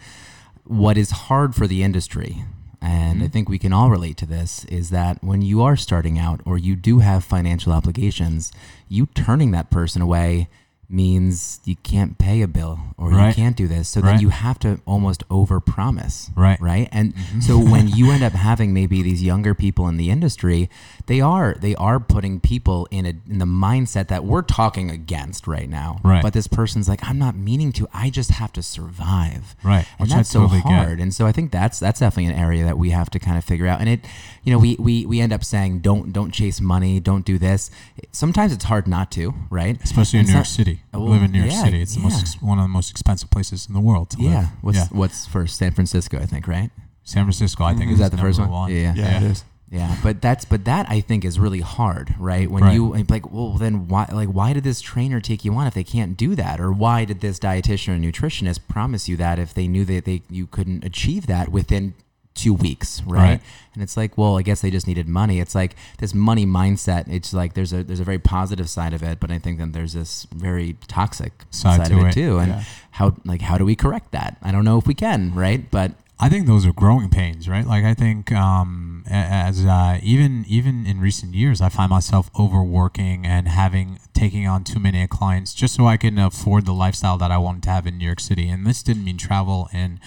[0.63, 2.45] what is hard for the industry,
[2.81, 3.25] and Mm-hmm.
[3.25, 6.39] I think we can all relate to this, is that when you are starting out
[6.45, 8.53] or you do have financial obligations,
[8.87, 10.47] you turning that person away
[10.89, 13.89] means you can't pay a bill or you can't do this.
[13.89, 16.29] So then you have to almost overpromise.
[16.35, 16.59] Right.
[16.61, 16.87] Right.
[16.91, 17.39] And mm-hmm.
[17.41, 20.69] so when you end up having maybe these younger people in the industry,
[21.07, 25.47] they are they are putting people in a in the mindset that we're talking against
[25.47, 25.99] right now.
[26.03, 26.21] Right.
[26.21, 27.87] But this person's like, I'm not meaning to.
[27.93, 29.55] I just have to survive.
[29.63, 30.71] Right, And which that's so totally get.
[30.71, 30.99] hard.
[30.99, 33.43] And so I think that's that's definitely an area that we have to kind of
[33.43, 33.79] figure out.
[33.79, 34.05] And it,
[34.43, 37.71] you know, we we we end up saying don't don't chase money, don't do this.
[38.11, 39.81] Sometimes it's hard not to, right?
[39.83, 40.72] Especially in And New so- York City.
[40.73, 40.83] City.
[40.93, 41.81] I Oh, live in New York yeah, City.
[41.81, 44.29] It's the most ex- one of the most expensive places in the world to Yeah.
[44.39, 44.49] live.
[44.61, 44.87] What's yeah.
[44.91, 45.57] what's first?
[45.57, 46.69] San Francisco, I think, right?
[47.03, 48.71] San Francisco, I think, Is that the first number one?
[48.71, 48.93] Yeah.
[48.95, 49.43] Yeah, it is.
[49.69, 52.49] Yeah, but that's but that I think is really hard, right?
[52.49, 52.75] When Right.
[52.75, 55.83] you like, well, then why like why did this trainer take you on if they
[55.83, 59.67] can't do that, or why did this dietitian or nutritionist promise you that if they
[59.67, 61.95] knew that they you couldn't achieve that within
[62.35, 63.19] two weeks, right?
[63.21, 63.41] Right.
[63.73, 65.39] And it's like, well, I guess they just needed money.
[65.39, 67.07] It's like this money mindset.
[67.07, 69.73] It's like there's a there's a very positive side of it, but I think that
[69.73, 72.13] there's this very toxic Side side, to of it, it.
[72.13, 72.37] too.
[72.39, 72.63] And Yeah.
[72.91, 74.37] how like how do we correct that?
[74.41, 75.69] I don't know if we can, right?
[75.71, 75.91] But
[76.23, 77.67] I think those are growing pains, right?
[77.67, 83.25] Like I think um, as uh, even even in recent years, I find myself overworking
[83.25, 87.29] and having taking on too many clients just so I can afford the lifestyle that
[87.29, 88.47] I wanted to have in New York City.
[88.47, 89.99] And this didn't mean travel and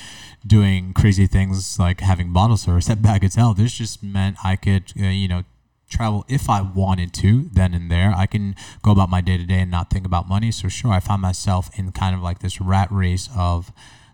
[0.47, 3.55] doing crazy things like having bottle service at Bagatelle.
[3.55, 5.43] This just meant I could, uh, you know.
[5.89, 8.13] Travel if I wanted to, then and there.
[8.13, 10.51] I can go about my day to day and not think about money.
[10.51, 13.71] So, sure, I find myself in kind of like this rat race of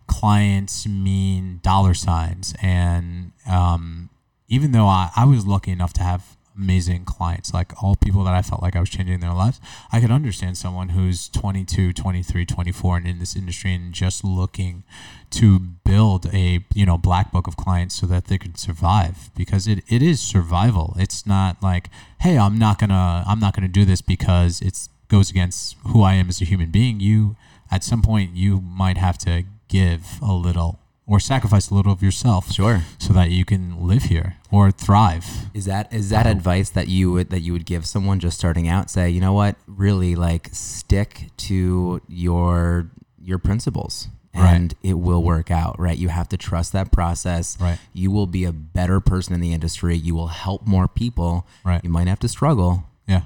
[0.06, 2.54] clients mean dollar signs.
[2.62, 4.10] And um,
[4.48, 8.34] even though I, I was lucky enough to have amazing clients, like all people that
[8.34, 12.46] I felt like I was changing their lives, I could understand someone who's 22, 23,
[12.46, 14.84] 24 and in this industry and just looking
[15.30, 19.66] to build a, you know, black book of clients so that they could survive because
[19.66, 20.94] it, it is survival.
[20.98, 21.88] It's not like,
[22.20, 26.14] hey, I'm not gonna I'm not gonna do this because it's goes against who I
[26.14, 27.00] am as a human being.
[27.00, 27.36] You
[27.70, 32.00] at some point you might have to give a little or sacrifice a little of
[32.02, 32.82] yourself sure.
[32.98, 35.26] so that you can live here or thrive.
[35.52, 38.38] Is that is that um, advice that you would that you would give someone just
[38.38, 38.88] starting out?
[38.90, 44.54] Say, you know what, really like stick to your your principles, Right.
[44.54, 45.78] and it will work out.
[45.78, 45.98] Right?
[45.98, 47.56] You have to trust that process.
[47.60, 47.78] Right.
[47.92, 49.96] You will be a better person in the industry.
[49.96, 51.46] You will help more people.
[51.64, 51.82] Right.
[51.84, 53.22] You might have to struggle, Yeah.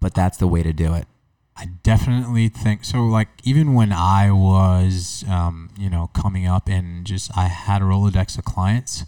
[0.00, 1.06] but that's the way to do it.
[1.58, 3.04] I definitely think so.
[3.04, 7.86] Like even when I was, um, you know, coming up and just I had a
[7.86, 9.04] rolodex of clients,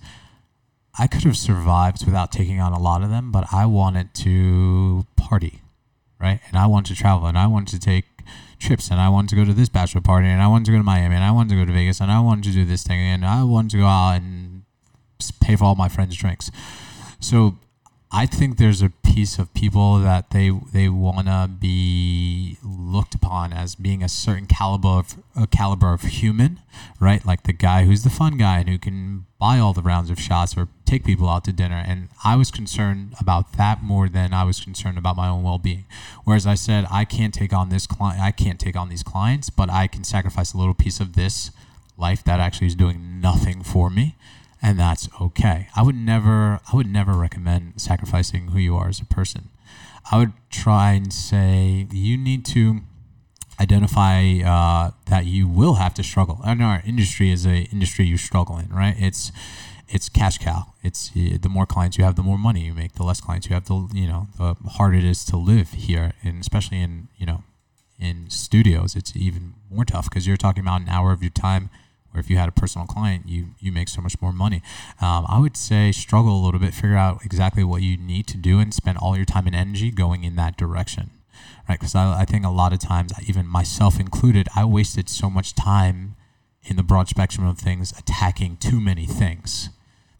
[0.99, 3.31] I could have survived without taking on a lot of them.
[3.31, 5.61] But I wanted to party,
[6.19, 6.41] right?
[6.49, 8.07] And I wanted to travel, and I wanted to take
[8.59, 10.79] trips, and I wanted to go to this bachelor party, and I wanted to go
[10.79, 12.83] to Miami, and I wanted to go to Vegas, and I wanted to do this
[12.83, 14.63] thing, and I wanted to go out and
[15.41, 16.51] pay for all my friends' drinks.
[17.21, 17.57] So
[18.11, 23.75] I think there's a piece of people that they they wanna be looked upon as
[23.75, 26.61] being a certain caliber of a caliber of human,
[27.01, 27.25] right?
[27.25, 30.19] Like the guy who's the fun guy and who can buy all the rounds of
[30.19, 31.83] shots or take people out to dinner.
[31.87, 35.59] And I was concerned about that more than I was concerned about my own well
[35.59, 35.85] being.
[36.25, 39.51] Whereas I said I can't take on this client, I can't take on these clients,
[39.51, 41.51] but I can sacrifice a little piece of this
[41.99, 44.17] life that actually is doing nothing for me
[44.61, 45.69] and that's okay.
[45.77, 49.51] I would never I would never recommend sacrificing who you are as a person.
[50.11, 52.81] I would try and say you need to
[53.61, 56.41] identify uh, that you will have to struggle.
[56.45, 58.97] Know our industry is a industry you struggle in, right?
[58.99, 59.33] It's
[59.89, 60.75] it's cash cow.
[60.83, 62.95] It's the more clients you have, the more money you make.
[62.95, 66.13] The less clients you have, the you know, the harder it is to live here,
[66.23, 67.43] and especially in you know,
[67.99, 71.71] in studios, it's even more tough because you're talking about an hour of your time.
[72.11, 74.63] Where if you had a personal client, you you make so much more money.
[75.01, 78.37] Um, I would say struggle a little bit, figure out exactly what you need to
[78.37, 81.11] do, and spend all your time and energy going in that direction
[81.69, 81.79] right?
[81.79, 85.55] Because I, I think a lot of times, even myself included, I wasted so much
[85.55, 86.17] time
[86.65, 89.71] in the broad spectrum of things attacking too many things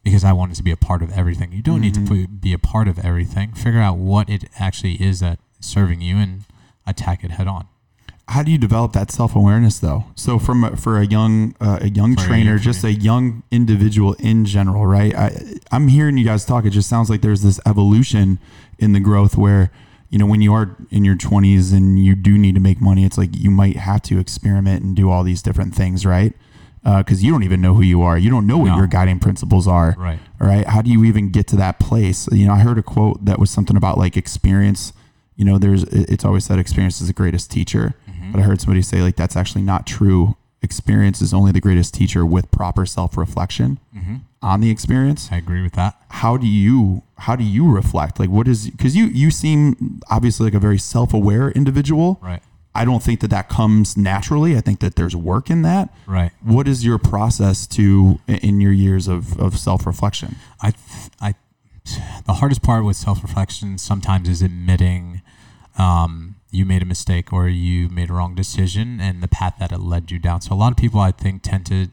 [0.05, 1.53] because I wanted to be a part of everything.
[1.53, 2.41] You don't need to Mhm.
[2.41, 3.53] be a part of everything.
[3.53, 6.45] Figure out what it actually is that serving you and
[6.87, 7.67] attack it head on.
[8.29, 10.05] How do you develop that self awareness though?
[10.15, 13.43] So from a- for a young uh, a young For trainer, young just a young
[13.51, 15.15] individual in general, right?
[15.15, 15.31] I,
[15.73, 16.65] I'm hearing you guys talk.
[16.65, 18.39] It just sounds like there's this evolution
[18.79, 19.71] in the growth where
[20.11, 23.05] you know when you are in your 20s and you do need to make money,
[23.05, 26.35] it's like you might have to experiment and do all these different things, right?
[26.85, 28.17] Because you don't even know who you are.
[28.17, 28.77] You don't know what No.
[28.79, 29.95] your guiding principles are.
[29.99, 30.19] Right.
[30.41, 30.67] All right.
[30.67, 32.27] How do you even get to that place?
[32.33, 34.95] You know, I heard a quote that was something about like experience.
[35.37, 37.95] You know, there's it's always said experience is the greatest teacher,
[38.33, 40.37] but I heard somebody say like that's actually not true.
[40.63, 44.17] Experience is only the greatest teacher with proper self reflection Mm-hmm.
[44.43, 45.29] on the experience.
[45.33, 45.97] I agree with that.
[46.11, 48.19] How do you how do you reflect?
[48.21, 52.19] Like, what is because you you seem obviously like a very self aware individual.
[52.23, 52.43] Right.
[52.75, 54.57] I don't think that that comes naturally.
[54.57, 55.93] I think that there's work in that.
[56.07, 56.31] Right.
[56.43, 60.37] What is your process to in your years of, of self reflection?
[60.63, 60.75] I,
[61.21, 61.35] I,
[62.27, 65.23] the hardest part with self reflection sometimes is admitting
[65.77, 69.73] um, you made a mistake or you made a wrong decision and the path that
[69.73, 70.41] it led you down.
[70.41, 71.89] So a lot of people, I think, tend to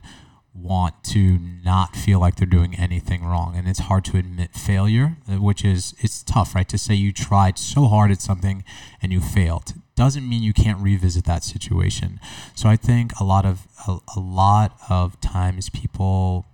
[0.53, 5.17] want to not feel like they're doing anything wrong, and it's hard to admit failure,
[5.29, 6.67] uh, which is it's tough, right?
[6.69, 8.63] To say you tried so hard at something
[9.01, 9.73] and you failed.
[9.95, 12.19] doesn't mean you can't revisit that situation.
[12.53, 16.45] So I think a lot of a, a lot of times people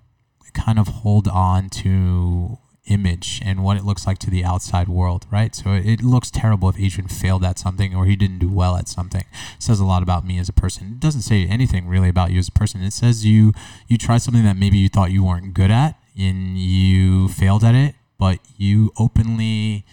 [0.54, 2.58] kind of hold on to
[2.88, 5.54] image and what it looks like to the outside world, right?
[5.56, 8.88] So it, looks terrible if Adrian failed at something or he didn't do well at
[8.88, 9.22] something.
[9.22, 10.88] It says a lot about me as a person.
[10.94, 12.82] It doesn't say anything really about you as a person.
[12.82, 13.54] It says you
[13.88, 17.76] you tried something that maybe you thought you weren't good at and you failed at
[17.76, 19.86] it, but you openly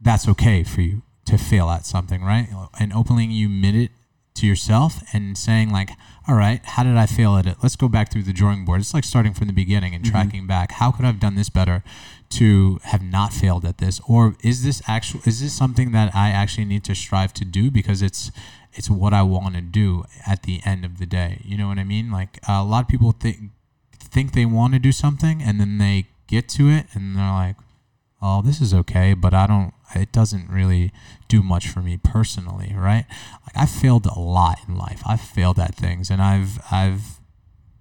[0.00, 2.48] that's okay for you to fail at something, right?
[2.80, 3.90] And openly you admit it
[4.36, 5.90] to yourself and saying like,
[6.28, 7.56] all right, how did I fail at it?
[7.62, 8.80] Let's go back through the drawing board.
[8.80, 10.12] It's like starting from the beginning and mm-hmm.
[10.12, 10.72] tracking back.
[10.72, 11.82] How could I have done this better
[12.30, 13.98] to have not failed at this?
[14.06, 17.70] Or is this actual is this something that I actually need to strive to do
[17.70, 18.30] because it's
[18.74, 21.40] it's what I want to do at the end of the day.
[21.44, 22.10] You know what I mean?
[22.10, 23.50] Like a lot of people think
[23.98, 27.56] think they want to do something and then they get to it and they're like,
[28.20, 30.92] "Oh, this is okay, but I don't it doesn't really
[31.28, 33.06] do much for me personally, right?
[33.42, 35.02] Like I failed a lot in life.
[35.06, 37.20] I've failed at things and I've I've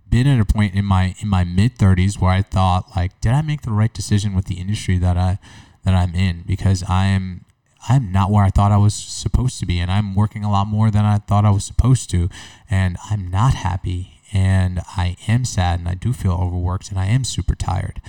[0.10, 3.34] been at a point in my in my mid 30s where I thought like did
[3.34, 5.38] I make the right decision with the industry that I
[5.84, 7.46] that I'm in because I am
[7.90, 10.68] I'm not where I thought I was supposed to be and I'm working a lot
[10.68, 12.30] more than I thought I was supposed to
[12.70, 17.06] and I'm not happy and I am sad and I do feel overworked and I
[17.06, 18.02] am super tired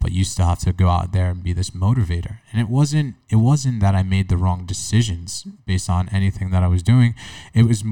[0.00, 2.38] but you still have to go out there and be this motivator.
[2.52, 6.62] And it wasn't it wasn't that i made the wrong decisions based on anything that
[6.62, 7.14] i was doing.
[7.54, 7.84] It was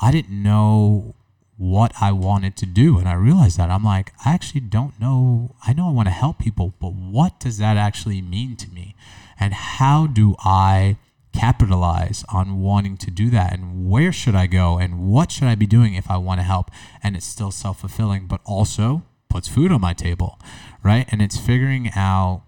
[0.00, 1.14] i didn't know
[1.56, 2.98] what i wanted to do.
[2.98, 3.70] And i realized that.
[3.70, 7.40] I'm like i actually don't know i know i want to help people but what
[7.40, 8.94] does that actually mean to me?
[9.38, 10.96] And how do i
[11.32, 13.52] capitalize on wanting to do that?
[13.52, 14.78] And where should i go?
[14.78, 16.70] And what should i be doing if i want to help?
[17.02, 20.38] And it's still self-fulfilling but also puts food on my table
[20.84, 21.08] right?
[21.10, 22.42] And it's figuring out,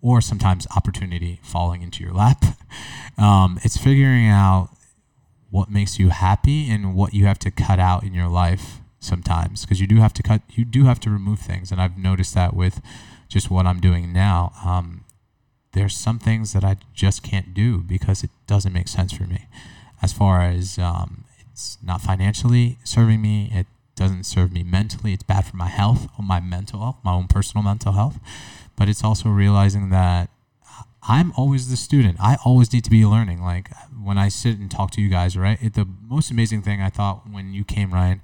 [0.00, 2.44] or sometimes opportunity falling into your lap.
[3.18, 4.68] Um, it's figuring out
[5.50, 9.62] what makes you happy and what you have to cut out in your life sometimes
[9.62, 12.34] because you do have to cut you do have to remove things and i've noticed
[12.34, 12.80] that with
[13.28, 15.04] just what i'm doing now um,
[15.72, 19.46] there's some things that i just can't do because it doesn't make sense for me
[20.02, 23.66] as far as um, it's not financially serving me it
[23.96, 25.12] doesn't serve me mentally.
[25.12, 28.20] It's bad for my health, my mental health, my own personal mental health.
[28.76, 30.30] But it's also realizing that
[31.08, 32.18] I'm always the student.
[32.20, 33.42] I always need to be learning.
[33.42, 33.70] Like
[34.00, 35.58] when I sit and talk to you guys, right?
[35.62, 38.20] It, the most amazing thing I thought when you came, Ryan,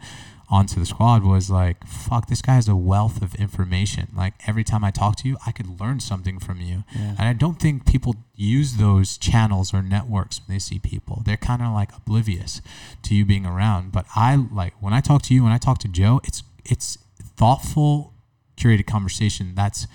[0.52, 4.08] onto the squad was like, fuck, this guy has a wealth of information.
[4.14, 6.84] Like every time I talk to you, I could learn something from you.
[6.94, 7.14] Yeah.
[7.18, 11.22] And I don't think people use those channels or networks when they see people.
[11.24, 12.60] They're kind of like oblivious
[13.04, 13.92] to you being around.
[13.92, 16.98] But I like when I talk to you, when I talk to Joe, it's it's
[17.38, 18.12] thoughtful,
[18.58, 19.86] curated conversation that's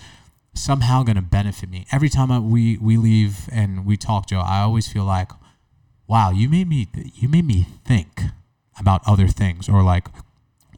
[0.56, 1.86] somehow going to benefit me.
[1.92, 5.32] Every time I, we we leave and we talk, Joe, I always feel like,
[6.08, 8.22] wow, you made me you made me think
[8.80, 10.08] about other things or like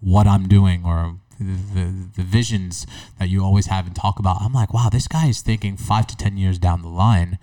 [0.01, 2.85] what I'm doing or the, the, the visions
[3.17, 4.41] that you always have and talk about.
[4.41, 7.37] I'm like, wow, this guy is thinking five to 10 years down the line.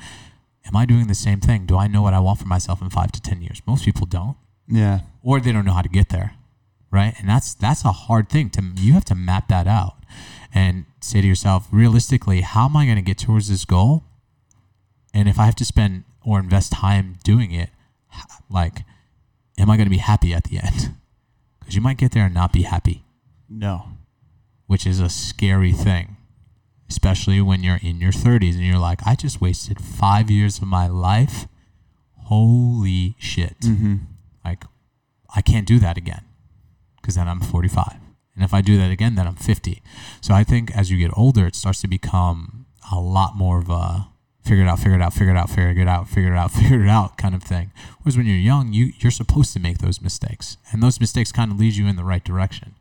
[0.67, 1.67] Am I doing the same thing?
[1.67, 3.63] Do I know what I want for myself in five to 10 years?
[3.67, 4.37] Most people don't.
[4.69, 5.01] Yeah.
[5.23, 6.35] Or they don't know how to get there.
[6.91, 7.15] Right.
[7.19, 9.97] And that's, that's a hard thing to, you have to map that out
[10.55, 14.05] and say to yourself, realistically, how am I going to get towards this goal?
[15.13, 17.71] And if I have to spend or invest time doing it,
[18.51, 18.85] like,
[19.59, 20.95] am I going to be happy at the end?
[21.67, 23.05] because you might get there and not be happy.
[23.49, 23.89] No.
[24.69, 26.17] Which is a scary thing,
[26.89, 30.69] especially when you're in your 30s and you're like, I just wasted five years of
[30.69, 31.49] my life.
[32.27, 33.59] Holy shit.
[33.62, 33.97] Mm-hmm.
[34.45, 34.64] Like,
[35.35, 36.23] I can't do that again
[37.01, 37.97] because then I'm 45.
[38.37, 39.83] And if I do that again, then I'm 50.
[40.21, 43.69] So I think as you get older, it starts to become a lot more of
[43.69, 44.07] a
[44.47, 46.51] figure it out, figure it out, figure it out, figure it out, figure it out,
[46.61, 47.72] figure it out kind of thing.
[48.03, 51.51] Whereas when you're young, you you're supposed to make those mistakes, and those mistakes kind
[51.51, 52.74] of lead you in the right direction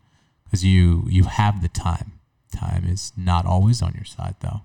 [0.44, 2.14] because you you have the time.
[2.56, 4.62] Time is not always on your side though,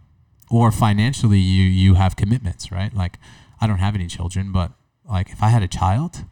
[0.51, 2.95] or financially you you have commitments, right?
[2.95, 3.19] Like
[3.61, 4.73] I don't have any children, but
[5.09, 6.25] like if I had a child.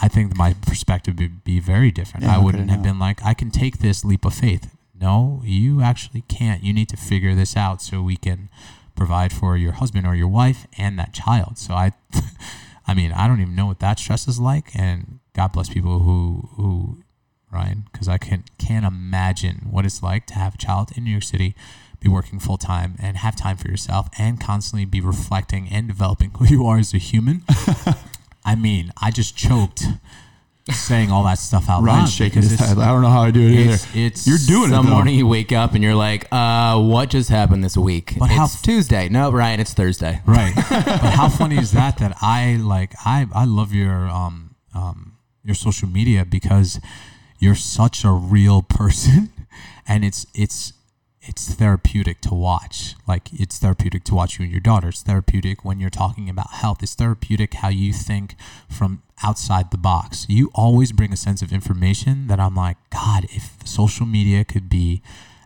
[0.00, 2.24] I think my perspective would be very different.
[2.24, 4.74] Yeah, I wouldn't have been like, I can take this leap of faith.
[4.98, 6.62] No, you actually can't.
[6.62, 8.48] You need to figure this out so we can
[8.94, 11.58] provide for your husband or your wife and that child.
[11.58, 11.92] So I,
[12.86, 14.70] I mean, I don't even know what that stress is like.
[14.74, 17.02] And God bless people who who
[17.52, 21.10] Ryan, because I can can't imagine what it's like to have a child in New
[21.10, 21.54] York City,
[21.98, 26.30] be working full time and have time for yourself, and constantly be reflecting and developing
[26.38, 27.42] who you are as a human.
[28.44, 29.84] I mean, I just choked
[30.70, 32.10] saying all that stuff out Ryan's loud.
[32.10, 32.78] shaking his head.
[32.78, 33.72] I don't know how I do it either.
[33.72, 34.94] It's, it's You're doing Some it though.
[34.96, 38.14] morning you wake up and you're like, uh, what just happened this week?
[38.18, 39.08] But it's how- Tuesday.
[39.08, 40.20] No, Ryan, it's Thursday.
[40.26, 40.52] right.
[40.70, 41.98] but how funny is that?
[41.98, 46.78] That I like I I love your um um your social media because
[47.38, 49.30] you're such a real person,
[49.88, 50.74] and it's it's
[51.22, 52.94] it's therapeutic to watch.
[53.08, 54.88] Like it's therapeutic to watch you and your daughter.
[54.90, 56.82] It's therapeutic when you're talking about health.
[56.82, 58.36] It's therapeutic how you think
[58.68, 60.26] from outside the box.
[60.28, 64.68] You always bring a sense of information that I'm like, God, if social media could
[64.68, 65.02] be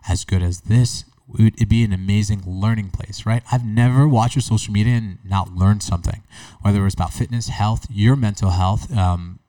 [0.07, 1.05] as good as this,
[1.39, 3.43] it would be an amazing learning place, right?
[3.51, 6.21] I've never watched your social media and not learned something,
[6.61, 9.39] whether it was about fitness, health, your mental health, um,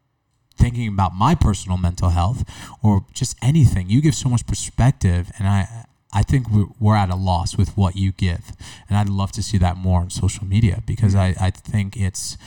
[0.57, 2.45] thinking about my personal mental health
[2.83, 3.91] or just anything.
[3.91, 7.77] You give so much perspective, and I I think we're, we're at a loss with
[7.77, 8.53] what you give,
[8.89, 12.39] and I'd love to see that more on social media because I, I think it's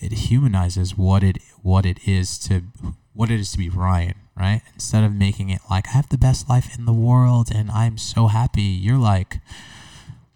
[0.00, 2.62] it, humanizes what it what it is to
[3.14, 4.62] what it is to be Ryan, right?
[4.74, 7.98] Instead of making it like I have the best life in the world and I'm
[7.98, 9.40] so happy, you're like.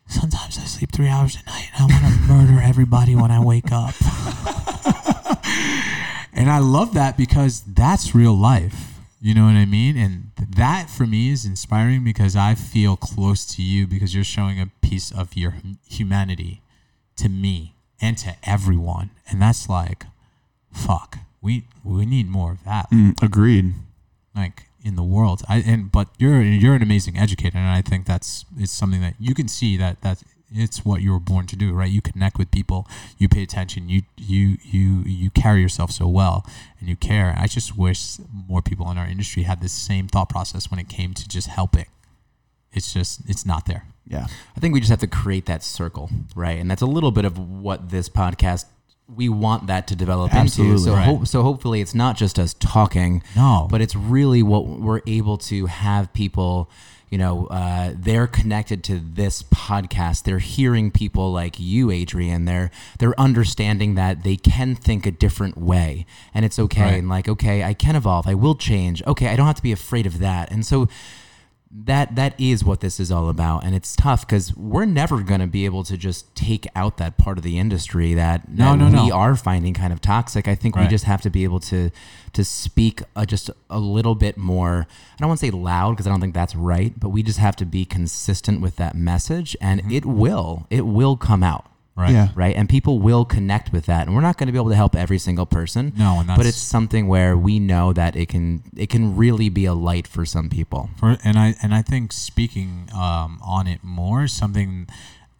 [0.08, 3.42] Sometimes I sleep three hours a night and I want to murder everybody when I
[3.42, 3.94] wake up.
[6.32, 8.98] And I love that because that's real life.
[9.20, 9.96] You know what I mean?
[9.96, 14.60] And that for me is inspiring because I feel close to you because you're showing
[14.60, 15.54] a piece of your
[15.86, 16.62] humanity
[17.16, 19.10] to me and to everyone.
[19.30, 20.04] And that's like,
[20.72, 21.18] fuck.
[21.40, 22.90] We we need more of that.
[22.90, 23.72] Mm, agreed.
[24.36, 25.42] Like in the world.
[25.48, 29.14] I and but you're you're an amazing educator and I think that's it's something that
[29.18, 30.22] you can see that that
[30.54, 31.90] it's what you were born to do, right?
[31.90, 32.86] You connect with people,
[33.18, 36.44] you pay attention, you you you you carry yourself so well
[36.78, 37.34] and you care.
[37.38, 40.88] I just wish more people in our industry had this same thought process when it
[40.88, 41.86] came to just helping.
[42.72, 43.84] It's just it's not there.
[44.06, 44.26] Yeah.
[44.56, 46.58] I think we just have to create that circle, right?
[46.58, 48.64] And that's a little bit of what this podcast
[49.14, 50.84] we want that to develop Absolutely, into.
[50.84, 51.04] So, right.
[51.04, 53.68] ho- so hopefully, it's not just us talking, No.
[53.70, 56.70] but it's really what we're able to have people.
[57.10, 60.22] You know, uh, they're connected to this podcast.
[60.22, 62.46] They're hearing people like you, Adrian.
[62.46, 62.70] They're
[63.00, 66.80] they're understanding that they can think a different way, and it's okay.
[66.82, 66.98] Right.
[66.98, 68.26] And like, okay, I can evolve.
[68.26, 69.02] I will change.
[69.06, 70.50] Okay, I don't have to be afraid of that.
[70.50, 70.88] And so
[71.74, 73.64] that that is what this is all about.
[73.64, 77.16] And it's tough because we're never going to be able to just take out that
[77.16, 79.14] part of the industry that, No, that no, we no.
[79.14, 80.46] are finding kind of toxic.
[80.46, 81.90] I think we just have to be able to
[82.34, 84.86] to speak uh, just a little bit more.
[84.88, 87.38] I don't want to say loud because i don't think that's right but we just
[87.38, 92.12] have to be consistent with that message and it will it will come out Right.
[92.12, 92.28] Yeah.
[92.34, 94.76] right and people will connect with that and we're not going to be able to
[94.76, 98.62] help every single person No, and but it's something where we know that it can
[98.76, 102.12] it can really be a light for some people For, and I and I think
[102.12, 104.88] speaking um, on it more something.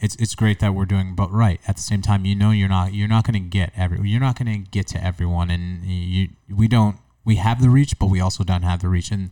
[0.00, 2.68] It's it's great that we're doing, but right at the same time, you know, you're
[2.68, 5.84] not you're not going to get every you're not going to get to everyone, and
[5.84, 9.30] you we don't we have the reach, but we also don't have the reach, and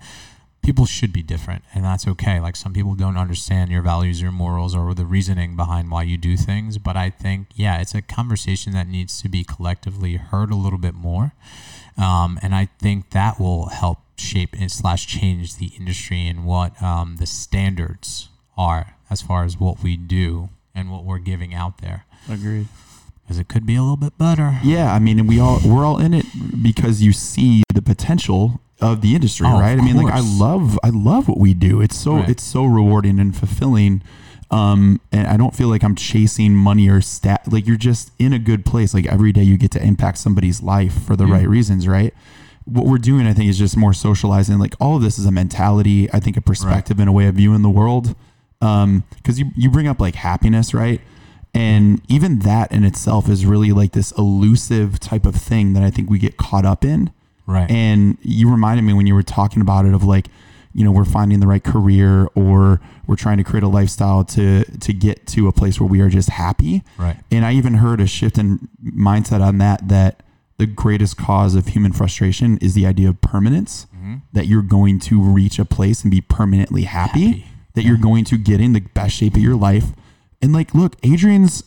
[0.63, 2.41] people should be different, and that's okay.
[2.41, 6.17] Like some people don't understand your values, your morals, or the reasoning behind why you
[6.17, 10.51] do things, but I think yeah, it's a conversation that needs to be collectively heard
[10.51, 11.33] a little bit more
[12.01, 16.81] um, and I think that will help shape and slash change the industry and what
[16.83, 21.79] um, the standards are as far as what we do and what we're giving out
[21.79, 22.07] there.
[22.29, 22.69] Agreed.
[23.23, 24.59] Because it could be a little bit better.
[24.63, 26.27] Yeah, I mean, and we all we're all in it
[26.63, 29.79] because you see the potential of the industry, Oh, right?
[29.79, 31.81] I mean, like I love I love what we do.
[31.81, 32.29] It's so Right.
[32.29, 34.03] it's so rewarding and fulfilling.
[34.51, 37.43] Um, and I don't feel like I'm chasing money or stat.
[37.53, 38.93] Like you're just in a good place.
[38.95, 41.35] Like every day you get to impact somebody's life for the Yeah.
[41.35, 42.13] right reasons, right?
[42.65, 44.59] What we're doing, I think, is just more socializing.
[44.59, 46.13] Like all of this is a mentality.
[46.13, 48.15] I think a perspective and a way of viewing the world.
[48.61, 51.01] Um, because you you bring up like happiness, right?
[51.55, 55.91] And even that in itself is really like this elusive type of thing that I
[55.91, 57.11] think we get caught up in.
[57.51, 57.71] Right.
[57.71, 60.29] And you reminded me when you were talking about it of like,
[60.73, 64.63] you know, we're finding the right career or we're trying to create a lifestyle to
[64.65, 66.85] to get to a place where we are just happy.
[66.97, 67.17] Right.
[67.31, 70.23] And I even heard a shift in mindset on that that
[70.59, 73.87] the greatest cause of human frustration is the idea of permanence.
[73.97, 74.17] Mm-hmm.
[74.33, 77.27] That you're going to reach a place and be permanently happy.
[77.27, 77.47] Happy.
[77.75, 79.87] That you're going to get in the best shape of your life.
[80.41, 81.65] And like, look, Adrian's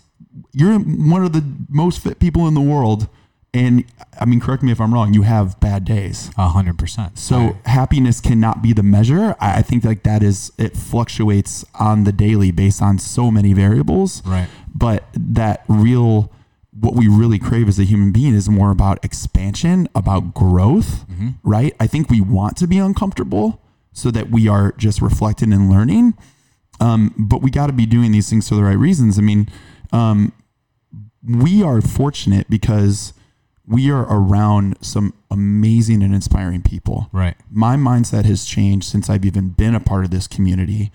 [0.51, 3.07] you're one of the most fit people in the world.
[3.53, 3.85] And
[4.19, 6.31] I mean, correct me if I'm wrong, you have bad days.
[6.37, 7.19] A hundred percent.
[7.19, 9.35] So happiness cannot be the measure.
[9.39, 14.25] I think like that is it fluctuates on the daily based on so many variables.
[14.25, 14.47] Right.
[14.73, 16.31] But that real
[16.79, 21.05] what we really crave as a human being is more about expansion, about growth,
[21.43, 21.75] right?
[21.79, 26.15] I think we want to be uncomfortable so that we are just reflecting and learning.
[26.79, 29.19] Um, but we got to be doing these things for the right reasons.
[29.19, 29.47] I mean,
[29.91, 30.33] um,
[31.23, 33.13] we are fortunate because
[33.65, 37.09] we are around some amazing and inspiring people.
[37.11, 37.35] Right.
[37.49, 40.91] My mindset has changed since I've even been a part of this community.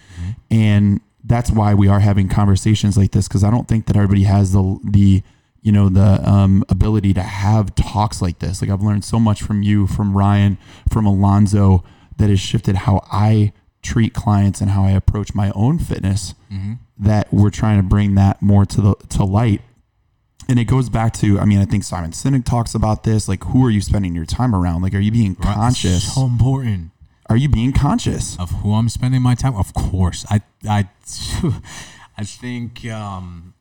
[0.51, 4.25] And that's why we are having conversations like this because I don't think that everybody
[4.25, 5.23] has the the
[5.61, 8.63] you know the um, ability to have talks like this.
[8.63, 10.57] Like I've learned so much from you, from Ryan,
[10.91, 11.85] from Alonzo
[12.17, 13.53] that has shifted how I
[13.83, 16.35] treat clients and how I approach my own fitness.
[16.99, 19.61] That we're trying to bring that more to the to light
[20.49, 23.43] and it goes back to i mean i think simon sinek talks about this like
[23.45, 25.55] who are you spending your time around like are you being Right.
[25.55, 26.91] conscious So important
[27.31, 29.55] are you being conscious of who I'm spending my time.
[29.55, 30.89] Of course, I I
[32.17, 33.53] I think um,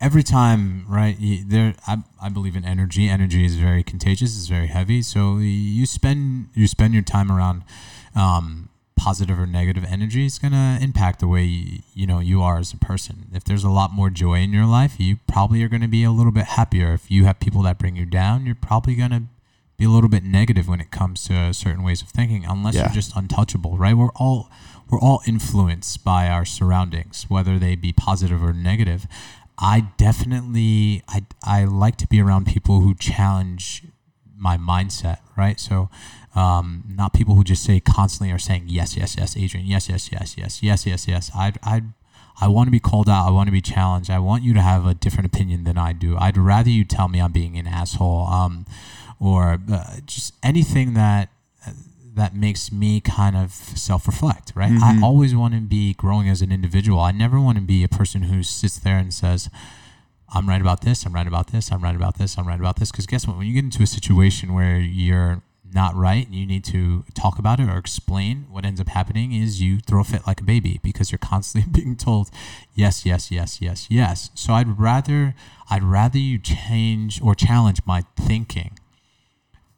[0.00, 1.18] every time, right?
[1.20, 3.08] you- There, I, I believe in energy.
[3.10, 4.36] Energy is very contagious.
[4.38, 5.02] It's very heavy.
[5.02, 7.62] So you spend you spend your time around
[8.16, 10.24] um, positive or negative energy.
[10.26, 13.26] is gonna impact the way you, you know you are as a person.
[13.32, 16.10] If there's a lot more joy in your life, you probably are gonna be a
[16.10, 16.92] little bit happier.
[16.94, 19.24] If you have people that bring you down, you're probably gonna
[19.76, 22.82] be a little bit negative when it comes to certain ways of thinking unless Yeah.
[22.84, 24.48] you're just untouchable right we're all
[24.88, 29.08] we're all influenced by our surroundings whether they be positive or negative
[29.58, 33.82] i definitely i i like to be around people who challenge
[34.36, 35.90] my mindset right so
[36.34, 40.10] um, not people who just say constantly are saying yes yes yes adrian yes yes
[40.10, 41.82] yes yes yes yes yes i i
[42.40, 43.28] I want to be called out.
[43.28, 44.10] I want to be challenged.
[44.10, 46.16] I want you to have a different opinion than I do.
[46.18, 48.26] I'd rather you tell me I'm being an asshole.
[48.26, 48.66] Um,
[49.20, 51.30] or uh, just anything that
[52.14, 56.52] that makes me kind of self-reflect right i always want to be growing as an
[56.52, 59.50] individual i never want to be a person who sits there and says
[60.32, 62.76] i'm right about this i'm right about this i'm right about this i'm right about
[62.76, 65.42] this because guess what when you get into a situation where you're
[65.74, 69.32] not right and you need to talk about it or explain what ends up happening
[69.32, 72.30] is you throw a fit like a baby because you're constantly being told
[72.74, 75.34] yes yes yes yes yes so i'd rather
[75.70, 78.78] i'd rather you change or challenge my thinking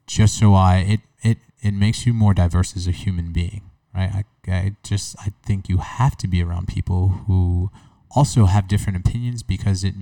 [0.06, 3.62] just so I it it it makes you more diverse as a human being,
[3.94, 4.24] right?
[4.48, 7.70] I, I just I think you have to be around people who
[8.10, 9.94] also have different opinions because it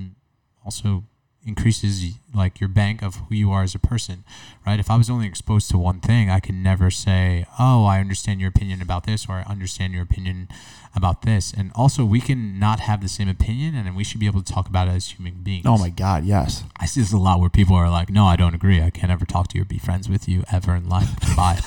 [0.64, 1.04] also
[1.46, 4.24] increases like your bank of who you are as a person,
[4.66, 4.80] right?
[4.80, 8.40] If I was only exposed to one thing, I could never say, "Oh, I understand
[8.40, 10.48] your opinion about this," or "I understand your opinion
[10.94, 14.26] about this." And also, we can not have the same opinion, and we should be
[14.26, 15.66] able to talk about it as human beings.
[15.66, 18.36] oh my god yes I see this a lot where people are like, "No, I
[18.36, 18.80] don't agree.
[18.82, 21.60] I can't ever talk to you or be friends with you ever in life." Goodbye.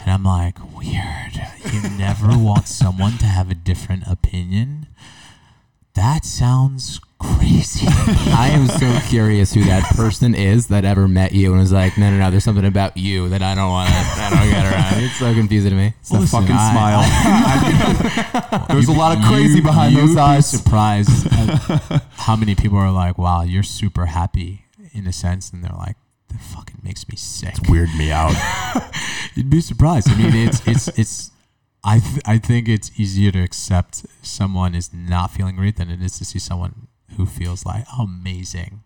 [0.00, 1.34] and I'm like, "Weird.
[1.72, 4.88] You never want someone to have a different opinion."
[5.94, 7.86] That sounds crazy.
[7.86, 11.98] I am so curious who that person is that ever met you and was like,
[11.98, 14.72] no, no, no, there's something about you that I don't want to, I don't get
[14.72, 15.04] around.
[15.04, 15.92] It's so confusing to me.
[16.00, 21.26] it's that Listen, fucking I- smile there's a lot of crazy behind those eyes surprised
[21.32, 25.76] at how many people are like, "Wow, you're super happy," in a sense, and they're
[25.76, 25.96] like,
[26.28, 28.32] "That fucking makes me sick." It's weird me out
[29.34, 30.08] You'd be surprised.
[30.10, 31.30] I mean, it's it's it's.
[31.84, 36.00] I th- I think it's easier to accept someone is not feeling great than it
[36.00, 38.84] is to see someone who feels like amazing.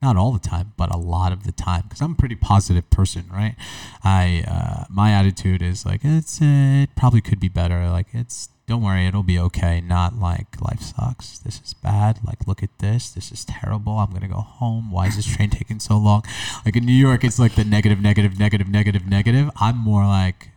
[0.00, 2.90] Not all the time, but a lot of the time, because I'm a pretty positive
[2.90, 3.54] person, right?
[4.02, 7.88] I uh, my attitude is like it's it probably could be better.
[7.88, 9.80] Like it's don't worry, it'll be okay.
[9.80, 11.38] Not like life sucks.
[11.40, 12.20] This is bad.
[12.24, 13.10] Like look at this.
[13.10, 13.98] This is terrible.
[13.98, 14.90] I'm gonna go home.
[14.90, 16.22] Why is this train taking so long?
[16.64, 19.50] Like in New York, it's like the negative, negative, negative, negative, negative.
[19.60, 20.51] I'm more like,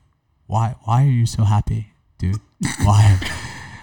[0.47, 0.75] why?
[0.83, 2.39] Why are you so happy, dude?
[2.83, 3.19] Why?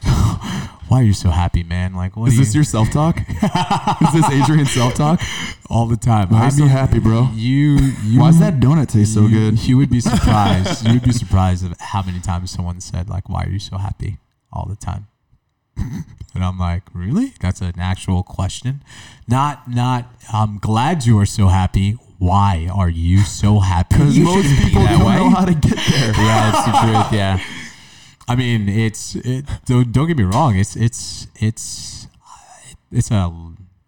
[0.88, 1.94] Why are you so happy, man?
[1.94, 5.22] Like, what is this you, your self-talk is this adrian self-talk
[5.70, 6.28] all the time?
[6.28, 8.20] why I'm be happy bro You, you.
[8.20, 10.86] why does that donut taste so good You would be surprised.
[10.86, 13.78] you would be surprised of how many times someone said like, "Why are you so
[13.78, 14.18] happy?"
[14.52, 15.06] all the time.
[15.78, 17.32] and I'm like, really?
[17.40, 18.82] That's an actual question.
[19.26, 20.12] Not, not.
[20.30, 21.96] I'm glad you are so happy.
[22.22, 23.96] Why are you so happy?
[23.96, 25.16] because most shouldn't be people don't way.
[25.16, 27.12] know how to get there Yeah, it's the truth.
[27.20, 27.40] Yeah.
[28.28, 30.56] I mean, it's it, don't, don't get me wrong.
[30.56, 32.06] It's it's it's
[32.92, 33.32] it's a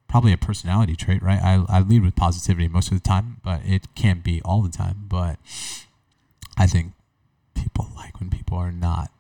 [0.09, 1.40] probably a personality trait, right?
[1.43, 4.69] I, I lead with positivity most of the time, but it can't be all the
[4.70, 5.05] time.
[5.09, 5.39] But
[6.59, 6.93] I think
[7.55, 9.11] people like when people are not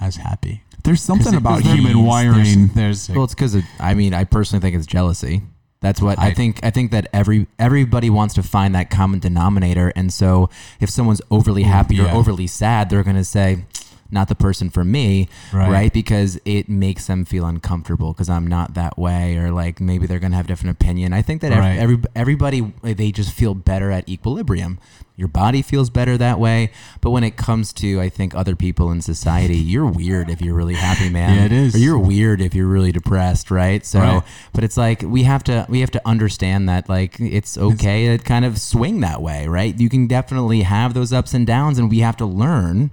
[0.00, 0.62] as happy.
[0.84, 4.14] there's something it- about 'cause there human wiring There's, there's Well, it's because I mean,
[4.14, 5.42] I personally think it's jealousy.
[5.80, 6.58] That's what I, I- think.
[6.62, 10.50] I think that every everybody wants to find that common denominator, and so
[10.80, 13.64] if someone's overly happy or overly sad, they're going to say,
[14.10, 15.70] not the person for me, Right.
[15.70, 15.92] right?
[15.92, 20.18] Because it makes them feel uncomfortable because I'm not that way, or like maybe they're
[20.18, 21.12] gonna have a different opinion.
[21.12, 21.78] I think that Right.
[21.78, 24.78] every, everybody eh, they just feel better at equilibrium.
[25.16, 26.70] Your body feels better that way,
[27.00, 30.54] but when it comes to I think other people in society, you're weird if you're
[30.54, 31.34] really happy, man.
[31.34, 31.74] Yeah, it is.
[31.74, 33.84] Or you're weird if you're really depressed, right?
[33.84, 34.22] So, Right.
[34.52, 38.22] but it's like we have to we have to understand that like it's okay to
[38.22, 39.78] kind of swing that way, right?
[39.78, 42.90] You can definitely have those ups and downs, and we have to learn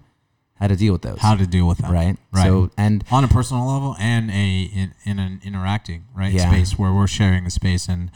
[0.55, 1.19] how to deal with those.
[1.19, 1.91] How to deal with that?
[1.91, 2.15] right?
[2.31, 2.45] Right.
[2.45, 6.49] So and on a personal level and a in, in an interacting right Yeah.
[6.49, 8.09] space where we're sharing the space and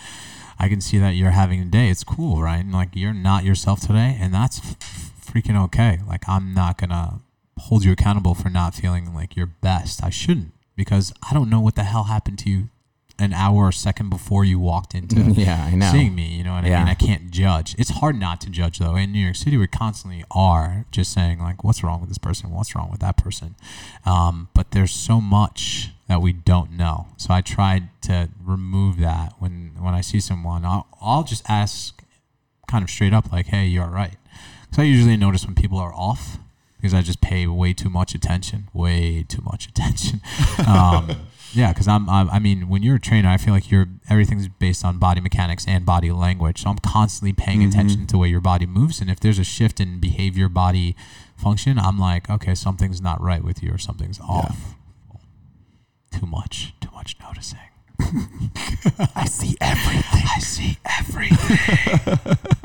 [0.57, 1.90] I can see that you're having a day.
[1.90, 2.57] It's cool, right?
[2.64, 4.78] And like you're not yourself today, and that's f-
[5.26, 5.99] freaking okay.
[6.06, 7.20] Like I'm not gonna
[7.57, 10.03] hold you accountable for not feeling like your best.
[10.03, 12.70] I shouldn't because I don't know what the hell happened to you
[13.20, 15.91] an hour or second before you walked into Yeah, I know.
[15.91, 16.28] seeing me.
[16.28, 16.88] You know what I mean?
[16.88, 17.76] I can't judge.
[17.78, 18.96] It's hard not to judge though.
[18.96, 22.52] In New York City, we constantly are just saying like, "What's wrong with this person?
[22.52, 23.56] What's wrong with that person?"
[24.06, 27.08] Um, but there's so much that we don't know.
[27.18, 30.66] So I tried to remove that when when I see someone.
[30.66, 32.02] I'll, I'll just ask
[32.68, 34.16] kind of straight up like, "Hey, you're right."
[34.70, 36.38] Because I usually notice when people are off
[36.78, 40.22] because I just pay way too much attention, way too much attention.
[40.68, 41.10] Um,
[41.54, 44.48] yeah, because I'm, I'm, I mean, when you're a trainer, I feel like you're everything's
[44.48, 46.64] based on body mechanics and body language.
[46.64, 47.70] So I'm constantly paying mm-hmm.
[47.70, 50.96] attention to where your body moves, and if there's a shift in behavior, body
[51.36, 54.76] function, I'm like, okay, something's not right with you, or something's off.
[56.12, 57.60] Too much, too much noticing.
[59.16, 60.24] I see everything.
[60.36, 62.38] I see everything.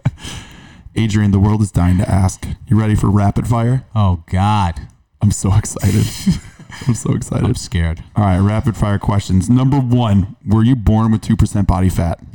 [0.96, 2.46] Adrian, the world is dying to ask.
[2.68, 3.84] You ready for rapid fire?
[3.94, 4.80] oh God,
[5.20, 6.06] I'm so excited.
[6.86, 7.44] I'm so excited.
[7.44, 8.02] I'm scared.
[8.16, 9.48] All right, rapid fire questions.
[9.50, 12.18] Number one, were you born with 2% body fat?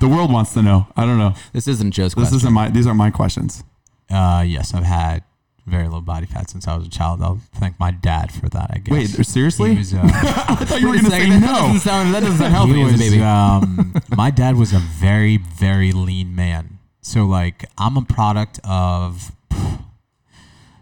[0.00, 0.86] the world wants to know.
[0.96, 1.34] I don't know.
[1.52, 2.36] this isn't Joe's This question.
[2.36, 3.64] isn't my, these are my questions.
[4.10, 5.22] Uh, yes, I've had
[5.66, 7.20] very low body fat since I was a child.
[7.22, 8.70] I'll thank my dad for that.
[8.72, 8.92] I guess.
[9.18, 9.76] Wait, seriously?
[9.76, 11.46] Was, uh, I thought you were going to say That no.
[11.46, 13.22] doesn't sound, that doesn't sound healthy he as a baby.
[13.22, 16.78] um, my dad was a very, very lean man.
[17.02, 19.32] So like, I'm a product of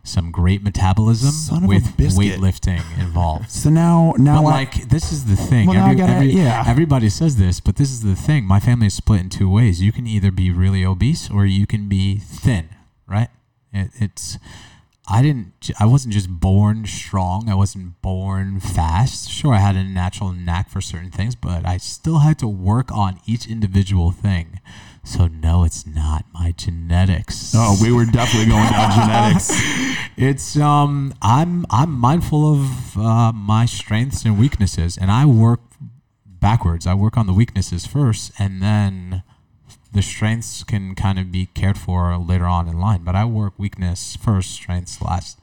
[0.07, 3.51] some great metabolism Son with weightlifting involved.
[3.57, 5.67] So now, now But I- like, this is the thing.
[5.69, 6.65] Well, I gotta- yeah.
[6.67, 8.45] Everybody says this, but this is the thing.
[8.45, 9.83] My family is split in two ways.
[9.83, 12.69] You can either be really obese or you can be thin,
[13.07, 13.29] right?
[13.73, 14.39] It, it's.
[15.09, 15.71] I didn't.
[15.79, 17.49] I wasn't just born strong.
[17.49, 19.31] I wasn't born fast.
[19.31, 22.91] Sure, I had a natural knack for certain things, but I still had to work
[22.91, 24.59] on each individual thing.
[25.07, 27.53] So no, it's not my genetics.
[27.55, 29.53] oh, we were definitely going down genetics.
[30.17, 35.61] It's um I'm I'm mindful of uh, my strengths and weaknesses and I work
[36.27, 36.89] backwards.
[36.89, 39.23] I work on the weaknesses first and then
[39.93, 43.55] the strengths can kind of be cared for later on in line, but I work
[43.59, 45.39] weakness first, strengths last.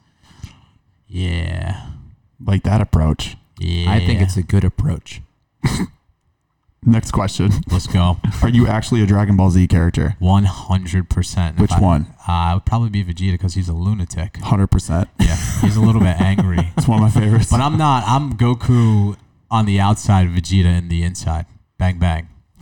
[1.08, 1.86] Yeah.
[2.38, 3.38] Like that approach.
[3.58, 3.90] Yeah.
[3.90, 5.22] I think it's a good approach.
[6.86, 7.50] Next question.
[7.70, 8.18] Let's go.
[8.42, 10.16] Are you actually a Dragon Ball Z character?
[10.20, 11.58] 100%.
[11.58, 12.06] Which I- one?
[12.28, 14.34] Uh, I would probably be Vegeta because he's a lunatic.
[14.34, 15.06] 100%.
[15.20, 15.36] Yeah.
[15.60, 16.58] He's a little bit angry.
[16.76, 17.50] It's one of my favorites.
[17.50, 18.04] But I'm not.
[18.06, 19.16] I'm Goku
[19.50, 21.46] on the outside, Vegeta in the inside.
[21.78, 22.28] Bang bang.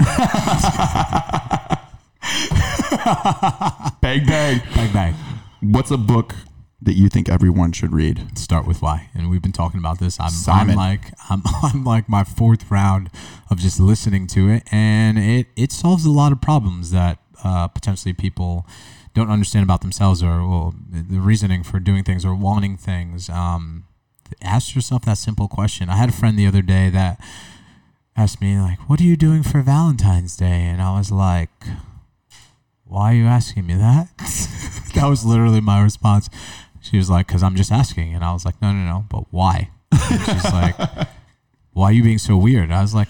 [4.01, 4.63] bang, bang.
[4.75, 5.15] Bang bang.
[5.61, 6.35] What's a book
[6.83, 8.37] that you think everyone should read?
[8.37, 9.09] Start with why.
[9.15, 10.19] And we've been talking about this.
[10.21, 10.71] I'm, Simon.
[10.71, 11.01] I'm like
[11.31, 13.11] I'm I'm like my fourth round
[13.51, 17.69] of just listening to it, and it it solves a lot of problems that uh,
[17.69, 18.67] potentially people
[19.15, 23.29] don't understand about themselves or well, the reasoning for doing things or wanting things.
[23.29, 23.85] Um,
[24.41, 25.89] ask yourself that simple question.
[25.89, 27.21] I had a friend the other day that
[28.17, 31.51] asked me like, "What are you doing for Valentine's Day?" And I was like,
[32.85, 34.09] "Why are you asking me that?"
[34.95, 36.29] that was literally my response.
[36.83, 39.25] She was like, "Cause I'm just asking," and I was like, "No, no, no, but
[39.31, 40.77] why?" And she's like,
[41.73, 43.09] "Why are you being so weird?" I was like,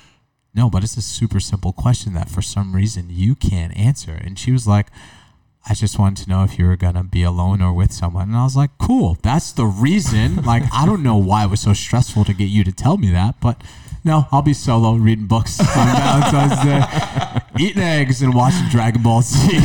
[0.54, 4.38] "No, but it's a super simple question that for some reason you can't answer." And
[4.38, 4.86] she was like.
[5.64, 8.36] I just wanted to know if you were gonna be alone or with someone, and
[8.36, 11.72] I was like, "Cool, that's the reason." Like, I don't know why it was so
[11.72, 13.62] stressful to get you to tell me that, but
[14.04, 19.02] no, I'll be solo reading books on Valentine's Day, uh, eating eggs and watching Dragon
[19.02, 19.60] Ball Z.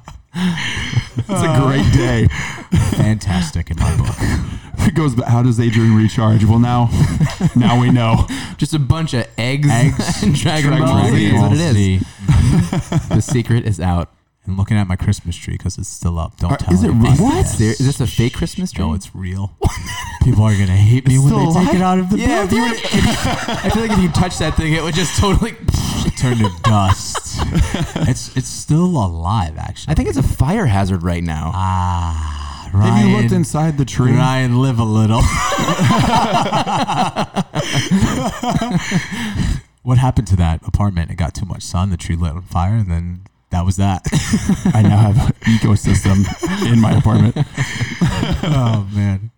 [0.34, 2.26] It's a great day.
[2.96, 4.16] Fantastic in my book.
[4.82, 6.42] It goes, but how does Adrian recharge?
[6.46, 6.88] Well, now,
[7.54, 8.26] now we know.
[8.56, 11.26] Just a bunch of eggs, Eggs, and Dragon, Dragon Ball Z.
[11.26, 12.06] is what it is.
[13.10, 14.10] The secret is out.
[14.46, 16.38] And looking at my Christmas tree because it's still up.
[16.38, 17.10] Don't Are- tell is it anybody.
[17.18, 17.24] real?
[17.24, 17.46] What?
[17.58, 18.84] There- Is this a fake Christmas tree?
[18.84, 19.52] No, it's real.
[20.22, 22.44] People are gonna hate me It's when still they take it out of the yeah.
[22.44, 23.00] If you were, if you-
[23.66, 25.52] I feel like if you touch that thing, it would just totally
[26.18, 27.38] Turn to dust.
[28.08, 29.92] it's it's still alive, actually.
[29.92, 31.52] I think it's a fire hazard right now.
[31.54, 34.12] ah, Ryan, Have you looked inside the tree?
[34.12, 35.20] Ryan, live a little.
[39.82, 41.10] what happened to that apartment?
[41.10, 41.90] It got too much sun.
[41.90, 44.02] The tree lit on fire, and then that was that.
[44.74, 46.24] I now have an ecosystem
[46.70, 47.36] in my apartment.
[48.44, 49.30] oh man.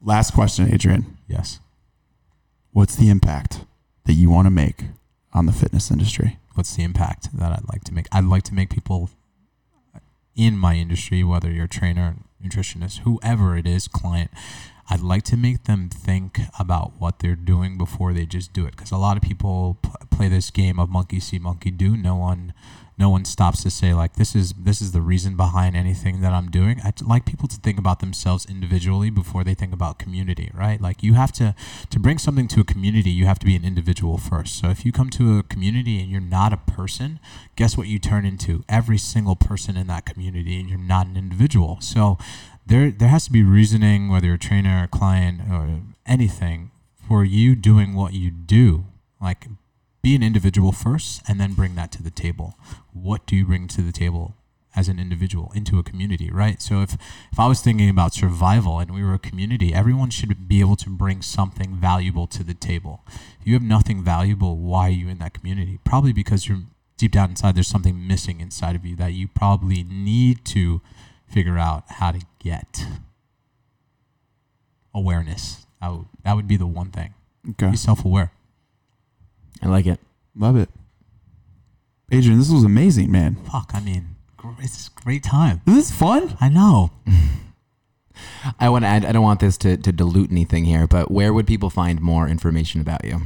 [0.00, 1.18] Last question, Adrian.
[1.26, 1.60] Yes.
[2.72, 3.64] What's the impact
[4.04, 4.84] that you want to make
[5.32, 6.38] on the fitness industry?
[6.54, 8.06] What's the impact that I'd like to make?
[8.12, 9.10] I'd like to make people
[10.36, 14.30] in my industry, whether you're a trainer, nutritionist, whoever it is, client,
[14.88, 18.76] I'd like to make them think about what they're doing before they just do it.
[18.76, 21.96] Because a lot of people p- play this game of monkey see, monkey do.
[21.96, 22.54] No one,
[22.98, 26.32] no one stops to say like this is this is the reason behind anything that
[26.32, 26.80] I'm doing.
[26.82, 30.80] I'd like people to think about themselves individually before they think about community, right?
[30.80, 31.54] Like you have to
[31.90, 34.58] to bring something to a community, you have to be an individual first.
[34.58, 37.20] So if you come to a community and you're not a person,
[37.54, 38.64] guess what you turn into?
[38.68, 41.78] Every single person in that community, and you're not an individual.
[41.80, 42.18] So
[42.66, 46.72] there there has to be reasoning, whether you're a trainer, a client, or anything,
[47.06, 48.86] for you doing what you do.
[49.20, 49.46] Like
[50.08, 52.54] be an individual first and then bring that to the table.
[52.94, 54.36] What do you bring to the table
[54.74, 56.62] as an individual into a community, right?
[56.62, 56.94] So if
[57.30, 60.76] if I was thinking about survival and we were a community, everyone should be able
[60.76, 63.02] to bring something valuable to the table.
[63.38, 65.78] If you have nothing valuable, why are you in that community?
[65.84, 66.62] Probably because you're
[66.96, 70.80] deep down inside there's something missing inside of you that you probably need to
[71.26, 72.86] figure out how to get
[74.94, 75.66] awareness.
[75.82, 77.12] That would, that would be the one thing.
[77.50, 77.72] Okay.
[77.72, 78.32] Be self-aware.
[79.62, 80.00] I like it.
[80.36, 80.68] Love it.
[82.10, 83.36] Adrian, this was amazing, man.
[83.50, 85.60] Fuck, I mean, gr- it's a great time.
[85.66, 86.36] This Is fun?
[86.40, 86.90] I know.
[88.58, 89.04] I want to add.
[89.04, 92.26] I don't want this to, to dilute anything here, but where would people find more
[92.28, 93.20] information about you?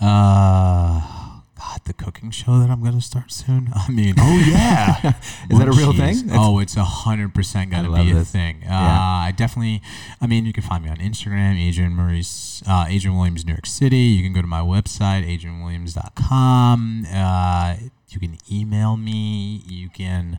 [0.00, 1.23] Uh,
[1.66, 3.70] God, the cooking show that I'm gonna start soon.
[3.74, 5.14] I mean, Oh yeah.
[5.50, 6.28] Is that a real thing?
[6.32, 8.56] oh, it's a hundred percent gonna love be a thing.
[8.64, 9.00] Uh, Yeah.
[9.28, 9.80] I definitely.
[10.20, 13.66] I mean, you can find me on Instagram, Adrian Maurice, uh, Adrian Williams, New York
[13.66, 13.96] City.
[13.96, 17.06] You can go to my website, adrianwilliams.com.
[17.12, 17.76] Uh,
[18.10, 19.62] you can email me.
[19.66, 20.38] You can.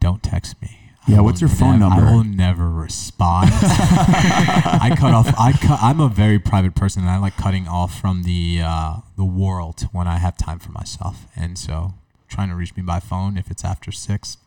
[0.00, 0.83] Don't text me.
[1.06, 2.06] Yeah, what's your phone nev- number?
[2.06, 3.50] I will never respond.
[3.52, 5.28] I cut off.
[5.38, 5.78] I cut.
[5.82, 9.88] I'm a very private person, and I like cutting off from the uh, the world
[9.92, 11.26] when I have time for myself.
[11.36, 11.94] And so,
[12.28, 14.38] trying to reach me by phone if it's after six,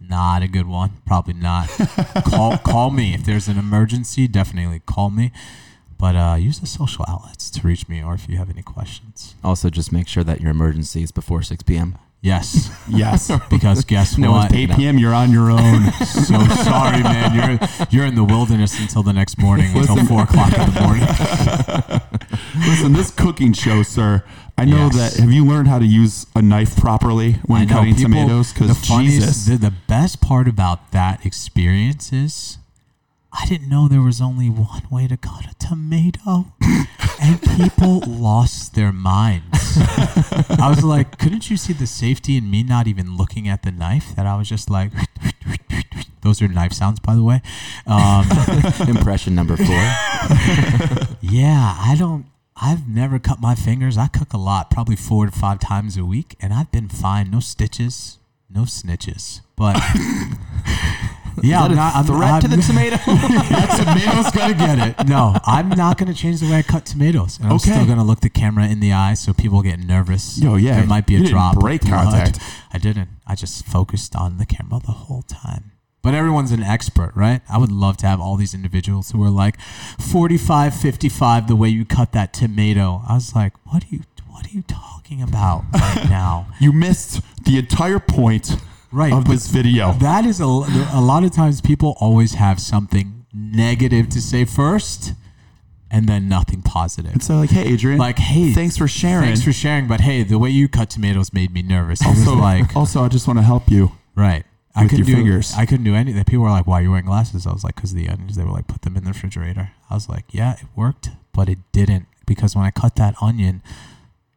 [0.00, 0.90] not a good one.
[1.06, 1.68] Probably not.
[2.26, 4.26] call call me if there's an emergency.
[4.26, 5.30] Definitely call me.
[5.98, 9.36] But uh, use the social outlets to reach me, or if you have any questions.
[9.44, 11.96] Also, just make sure that your emergency is before 6 p.m.
[12.24, 13.32] Yes, yes.
[13.50, 14.52] because guess No, what?
[14.52, 14.96] it's 8 p.m.
[14.98, 15.90] You're on your own.
[16.06, 17.34] so sorry, man.
[17.34, 21.06] You're you're in the wilderness until the next morning, until four o'clock in the morning.
[22.68, 24.22] Listen, this cooking show, sir.
[24.56, 25.14] I know Yes.
[25.16, 25.20] that.
[25.22, 28.52] Have you learned how to use a knife properly when know cutting people- tomatoes?
[28.52, 32.58] Because funniest, Jesus, the, the best part about that experience is,
[33.32, 36.52] I didn't know there was only one way to cut a tomato,
[37.22, 39.76] and people lost their minds.
[39.78, 43.70] I was like, couldn't you see the safety in me not even looking at the
[43.70, 44.14] knife?
[44.16, 44.92] That I was just like,
[46.22, 47.40] those are knife sounds, by the way.
[47.86, 48.26] Um,
[48.88, 49.66] Impression number four.
[51.24, 52.26] Yeah, I don't.
[52.56, 53.96] I've never cut my fingers.
[53.96, 57.30] I cook a lot, probably four to five times a week, and I've been fine.
[57.30, 58.18] No stitches,
[58.50, 59.40] no snitches.
[59.56, 59.80] But
[61.42, 61.94] yeah, I'm a not.
[61.96, 62.96] I'm, threat to I'm- the tomato?
[63.06, 65.06] that tomato's gonna get it.
[65.08, 67.38] No, I'm not gonna change the way I cut tomatoes.
[67.38, 67.70] And I'm Okay.
[67.72, 70.38] still gonna look the camera in the eye so people get nervous.
[70.38, 71.58] Yo, yeah, there might be a you didn't drop.
[71.58, 72.38] break contact.
[72.72, 73.08] I didn't.
[73.26, 75.72] I just focused on the camera the whole time.
[76.02, 77.42] But everyone's an expert, right?
[77.48, 79.60] I would love to have all these individuals who are like
[80.00, 83.02] 45, 55, the way you cut that tomato.
[83.08, 86.48] I was like, what are you what are you talking about right now?
[86.58, 88.56] you missed the entire point
[88.92, 89.12] Right.
[89.12, 89.92] of this video.
[89.94, 95.14] that is a, a lot of times people always have something negative to say first
[95.90, 97.14] and then nothing positive.
[97.14, 97.98] It's uh, like, hey, Adrian.
[97.98, 99.24] like, hey, thanks for sharing.
[99.26, 102.04] Thanks for sharing, but hey, the way you cut tomatoes made me nervous.
[102.04, 103.92] Also, like, also, I just want to help you.
[104.14, 104.44] right.
[104.74, 105.52] I with couldn't your do fingers.
[105.54, 106.24] I couldn't do anything.
[106.24, 108.36] People were like, "Why are you wearing glasses?" I was like, "Cause of the onions."
[108.36, 111.50] They were like, "Put them in the refrigerator." I was like, "Yeah, it worked, but
[111.50, 113.60] it didn't because when I cut that onion,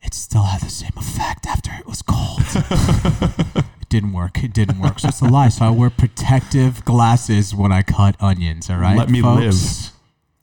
[0.01, 2.41] it still had the same effect after it was cold."
[3.95, 4.43] it didn't work.
[4.43, 4.99] It didn't work.
[4.99, 5.47] So it's a lie.
[5.49, 8.69] So I wear protective glasses when I cut onions.
[8.69, 9.91] All right, Let me folks?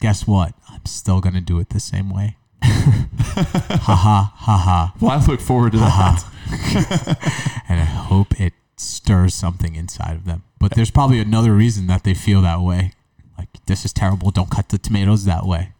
[0.00, 0.54] Guess what?
[0.70, 2.36] I'm still gonna do it the same way.
[2.62, 4.94] ha ha ha ha.
[5.00, 6.24] Well, I look forward to that.
[7.68, 10.44] and I hope it stirs something inside of them.
[10.58, 12.92] But there's probably another reason that they feel that way.
[13.36, 14.30] Like this is terrible.
[14.30, 15.72] Don't cut the tomatoes that way.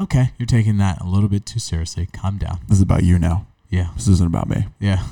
[0.00, 2.06] Okay, you're taking that a little bit too seriously.
[2.06, 2.60] Calm down.
[2.68, 3.46] This is about you now.
[3.68, 3.88] Yeah.
[3.96, 4.66] This isn't about me.
[4.78, 5.04] Yeah.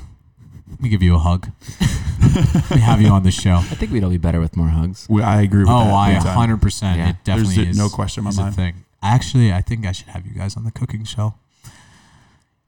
[0.79, 1.49] Let me give you a hug.
[1.81, 3.57] Let me have you on the show.
[3.57, 5.07] I think we'd all be better with more hugs.
[5.11, 5.93] We, I agree with Oh, that.
[5.93, 6.59] I big time.
[6.61, 6.97] 100%.
[6.97, 7.09] Yeah.
[7.11, 7.79] It definitely There's is.
[7.79, 8.55] no question in my is a mind.
[8.55, 8.75] thing.
[9.03, 11.35] Actually, I think I should have you guys on the cooking show.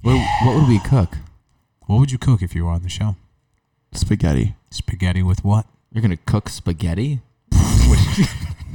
[0.02, 1.18] What, what would we cook?
[1.86, 3.14] What would you cook if you were on the show?
[3.92, 4.54] Spaghetti.
[4.70, 5.66] Spaghetti with what?
[5.92, 7.20] You're gonna cook spaghetti?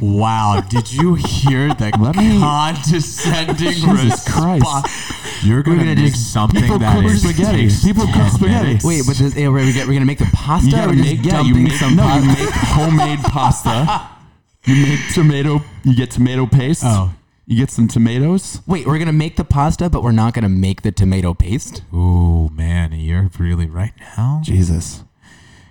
[0.02, 4.30] Wow, did you hear the Let me- condescending Jesus response?
[4.30, 5.15] Christ.
[5.44, 7.70] You're gonna, gonna make something people that cook is spaghetti.
[7.84, 8.66] People cook spaghetti.
[8.66, 8.86] minutes.
[8.86, 10.68] Wait, but this, yeah, we're, we're gonna make the pasta.
[10.68, 14.10] You gotta or just make yeah, you make some no, you make homemade pasta.
[14.68, 15.62] You make tomato.
[15.84, 16.82] You get tomato paste.
[16.84, 17.14] Oh.
[17.46, 18.62] You get some tomatoes.
[18.66, 21.84] Wait, we're gonna make the pasta, but we're not gonna make the tomato paste.
[21.94, 24.42] Oh man, you're really right now.
[24.44, 25.04] Jesus.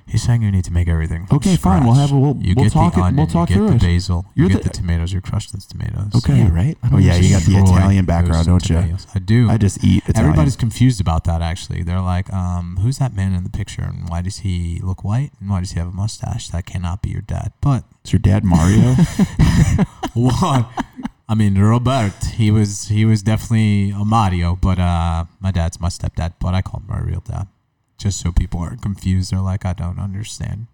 [0.06, 1.26] He's saying you need to make everything.
[1.26, 3.48] from Okay, fine, we'll have a- we'll- you we'll get talk the onion, we'll talk
[3.50, 3.94] you get through the it.
[3.94, 5.12] basil, You're you get the- the, tomatoes.
[5.12, 6.12] You crush those tomatoes.
[6.14, 6.38] Okay.
[6.38, 6.78] Yeah, right.
[6.92, 8.76] Oh yeah, you got the Destroy Italian those background, don't you?
[8.76, 9.06] tomatoes.
[9.14, 9.50] I do.
[9.50, 10.30] I just eat Italian.
[10.30, 11.40] Everybody's confused about that.
[11.42, 13.82] Actually, they're like, um, "Who's that man in the picture?
[13.82, 15.32] And why does he look white?
[15.40, 16.48] And why does he have a mustache?
[16.48, 18.94] That cannot be your dad." But Is your dad Mario?
[20.14, 20.66] what?
[21.28, 22.12] I mean, Robert.
[22.34, 26.34] He was he was definitely a Mario, but uh, my dad's my stepdad.
[26.38, 27.48] But I call him my real dad,
[28.04, 29.32] just so people aren't confused.
[29.32, 30.68] They're like, "I don't understand."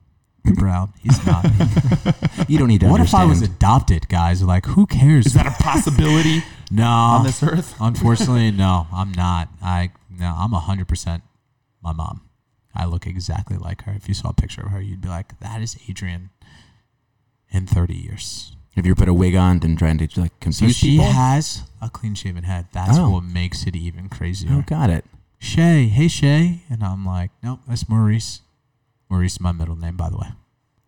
[0.44, 0.92] You're brown.
[1.02, 1.44] He's not.
[2.48, 4.42] You don't need to what if I was adopted, guys?
[4.42, 5.26] Like, who cares?
[5.26, 7.74] Is that a possibility no on this earth?
[7.80, 9.48] Unfortunately, no, I'm not.
[9.62, 11.22] I no, I'm hundred percent
[11.82, 12.22] my mom.
[12.74, 13.92] I look exactly like her.
[13.92, 16.30] If you saw a picture of her, you'd be like, "That is Adrian."
[17.52, 20.76] In thirty years, Have you put a wig on and trying to like so confuse
[20.76, 21.12] she people?
[21.12, 22.66] has a clean-shaven head.
[22.72, 23.10] That's Oh.
[23.10, 24.50] what makes it even crazier.
[24.52, 25.04] oh, got it.
[25.44, 28.42] Shay, hey Shay, and I'm like, nope, that's Maurice.
[29.08, 30.28] Maurice is my middle name, by the way.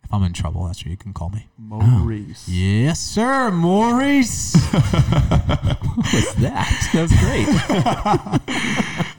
[0.05, 1.49] If I'm in trouble, that's what you can call me.
[1.57, 2.47] Maurice.
[2.49, 4.53] Yes, sir, Maurice.
[4.73, 6.91] What's that?
[6.93, 7.13] That was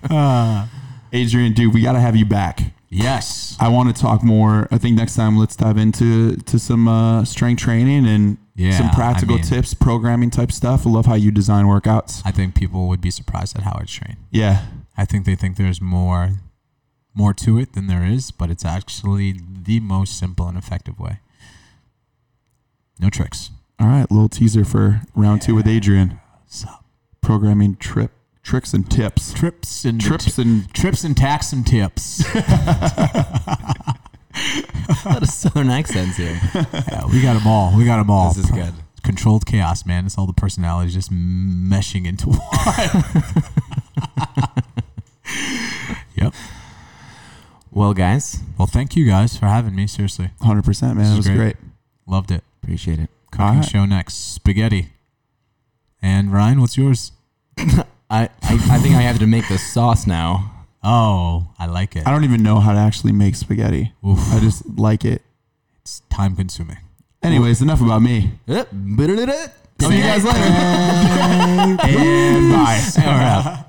[0.09, 0.99] great.
[1.19, 2.61] Adrian, dude, we got to have you back.
[2.89, 3.55] yes.
[3.59, 4.67] I want to talk more.
[4.71, 8.87] I think next time let's dive into to some uh, strength training and Yeah, some
[8.89, 10.85] I practical mean- tips, programming type stuff.
[10.85, 12.21] I love how you design workouts.
[12.23, 14.17] I think people would be surprised at how I train.
[14.31, 14.65] Yeah,
[14.97, 16.39] I think they think there's more
[17.15, 21.19] more to it than there is, but it's actually the most simple and effective way.
[22.99, 23.51] No tricks.
[23.79, 26.19] All right, little teaser for round two with Adrian.
[26.47, 26.83] Sup?
[27.21, 28.11] Programming trip
[28.43, 29.33] tricks and tips.
[29.33, 32.23] Trips and Trips and trips and tacks and tips.
[32.35, 33.97] a
[35.05, 36.39] lot of southern accents here.
[36.53, 37.75] yeah, we got them all.
[37.75, 38.33] We got them all.
[38.33, 38.73] This is good.
[39.03, 40.05] Controlled chaos, man.
[40.05, 43.03] It's all the personalities just meshing into one.
[46.15, 46.33] yep.
[47.71, 49.87] Well, guys, Well, thank you guys for having me.
[49.87, 50.97] Seriously, 100%, man.
[50.97, 51.37] This was great.
[51.37, 51.55] great.
[52.05, 52.43] loved it.
[52.61, 53.09] appreciate it.
[53.31, 53.65] Cooking All right.
[53.65, 54.33] show next.
[54.35, 54.89] Spaghetti.
[56.01, 57.11] And Ryan, what's yours?
[57.57, 60.51] I, I, I think I have to make the sauce now.
[60.83, 62.05] Oh, I like it.
[62.05, 63.93] I don't even know how to actually make spaghetti.
[64.05, 64.19] Oof.
[64.31, 65.21] I just like it.
[65.81, 66.77] It's time consuming.
[67.23, 68.31] Anyways, enough about me.
[68.47, 68.67] Eh, yep.
[68.71, 69.47] Eh?
[69.79, 70.39] See you guys later.
[70.39, 71.77] and
[72.51, 72.81] bye.
[72.97, 73.65] All right.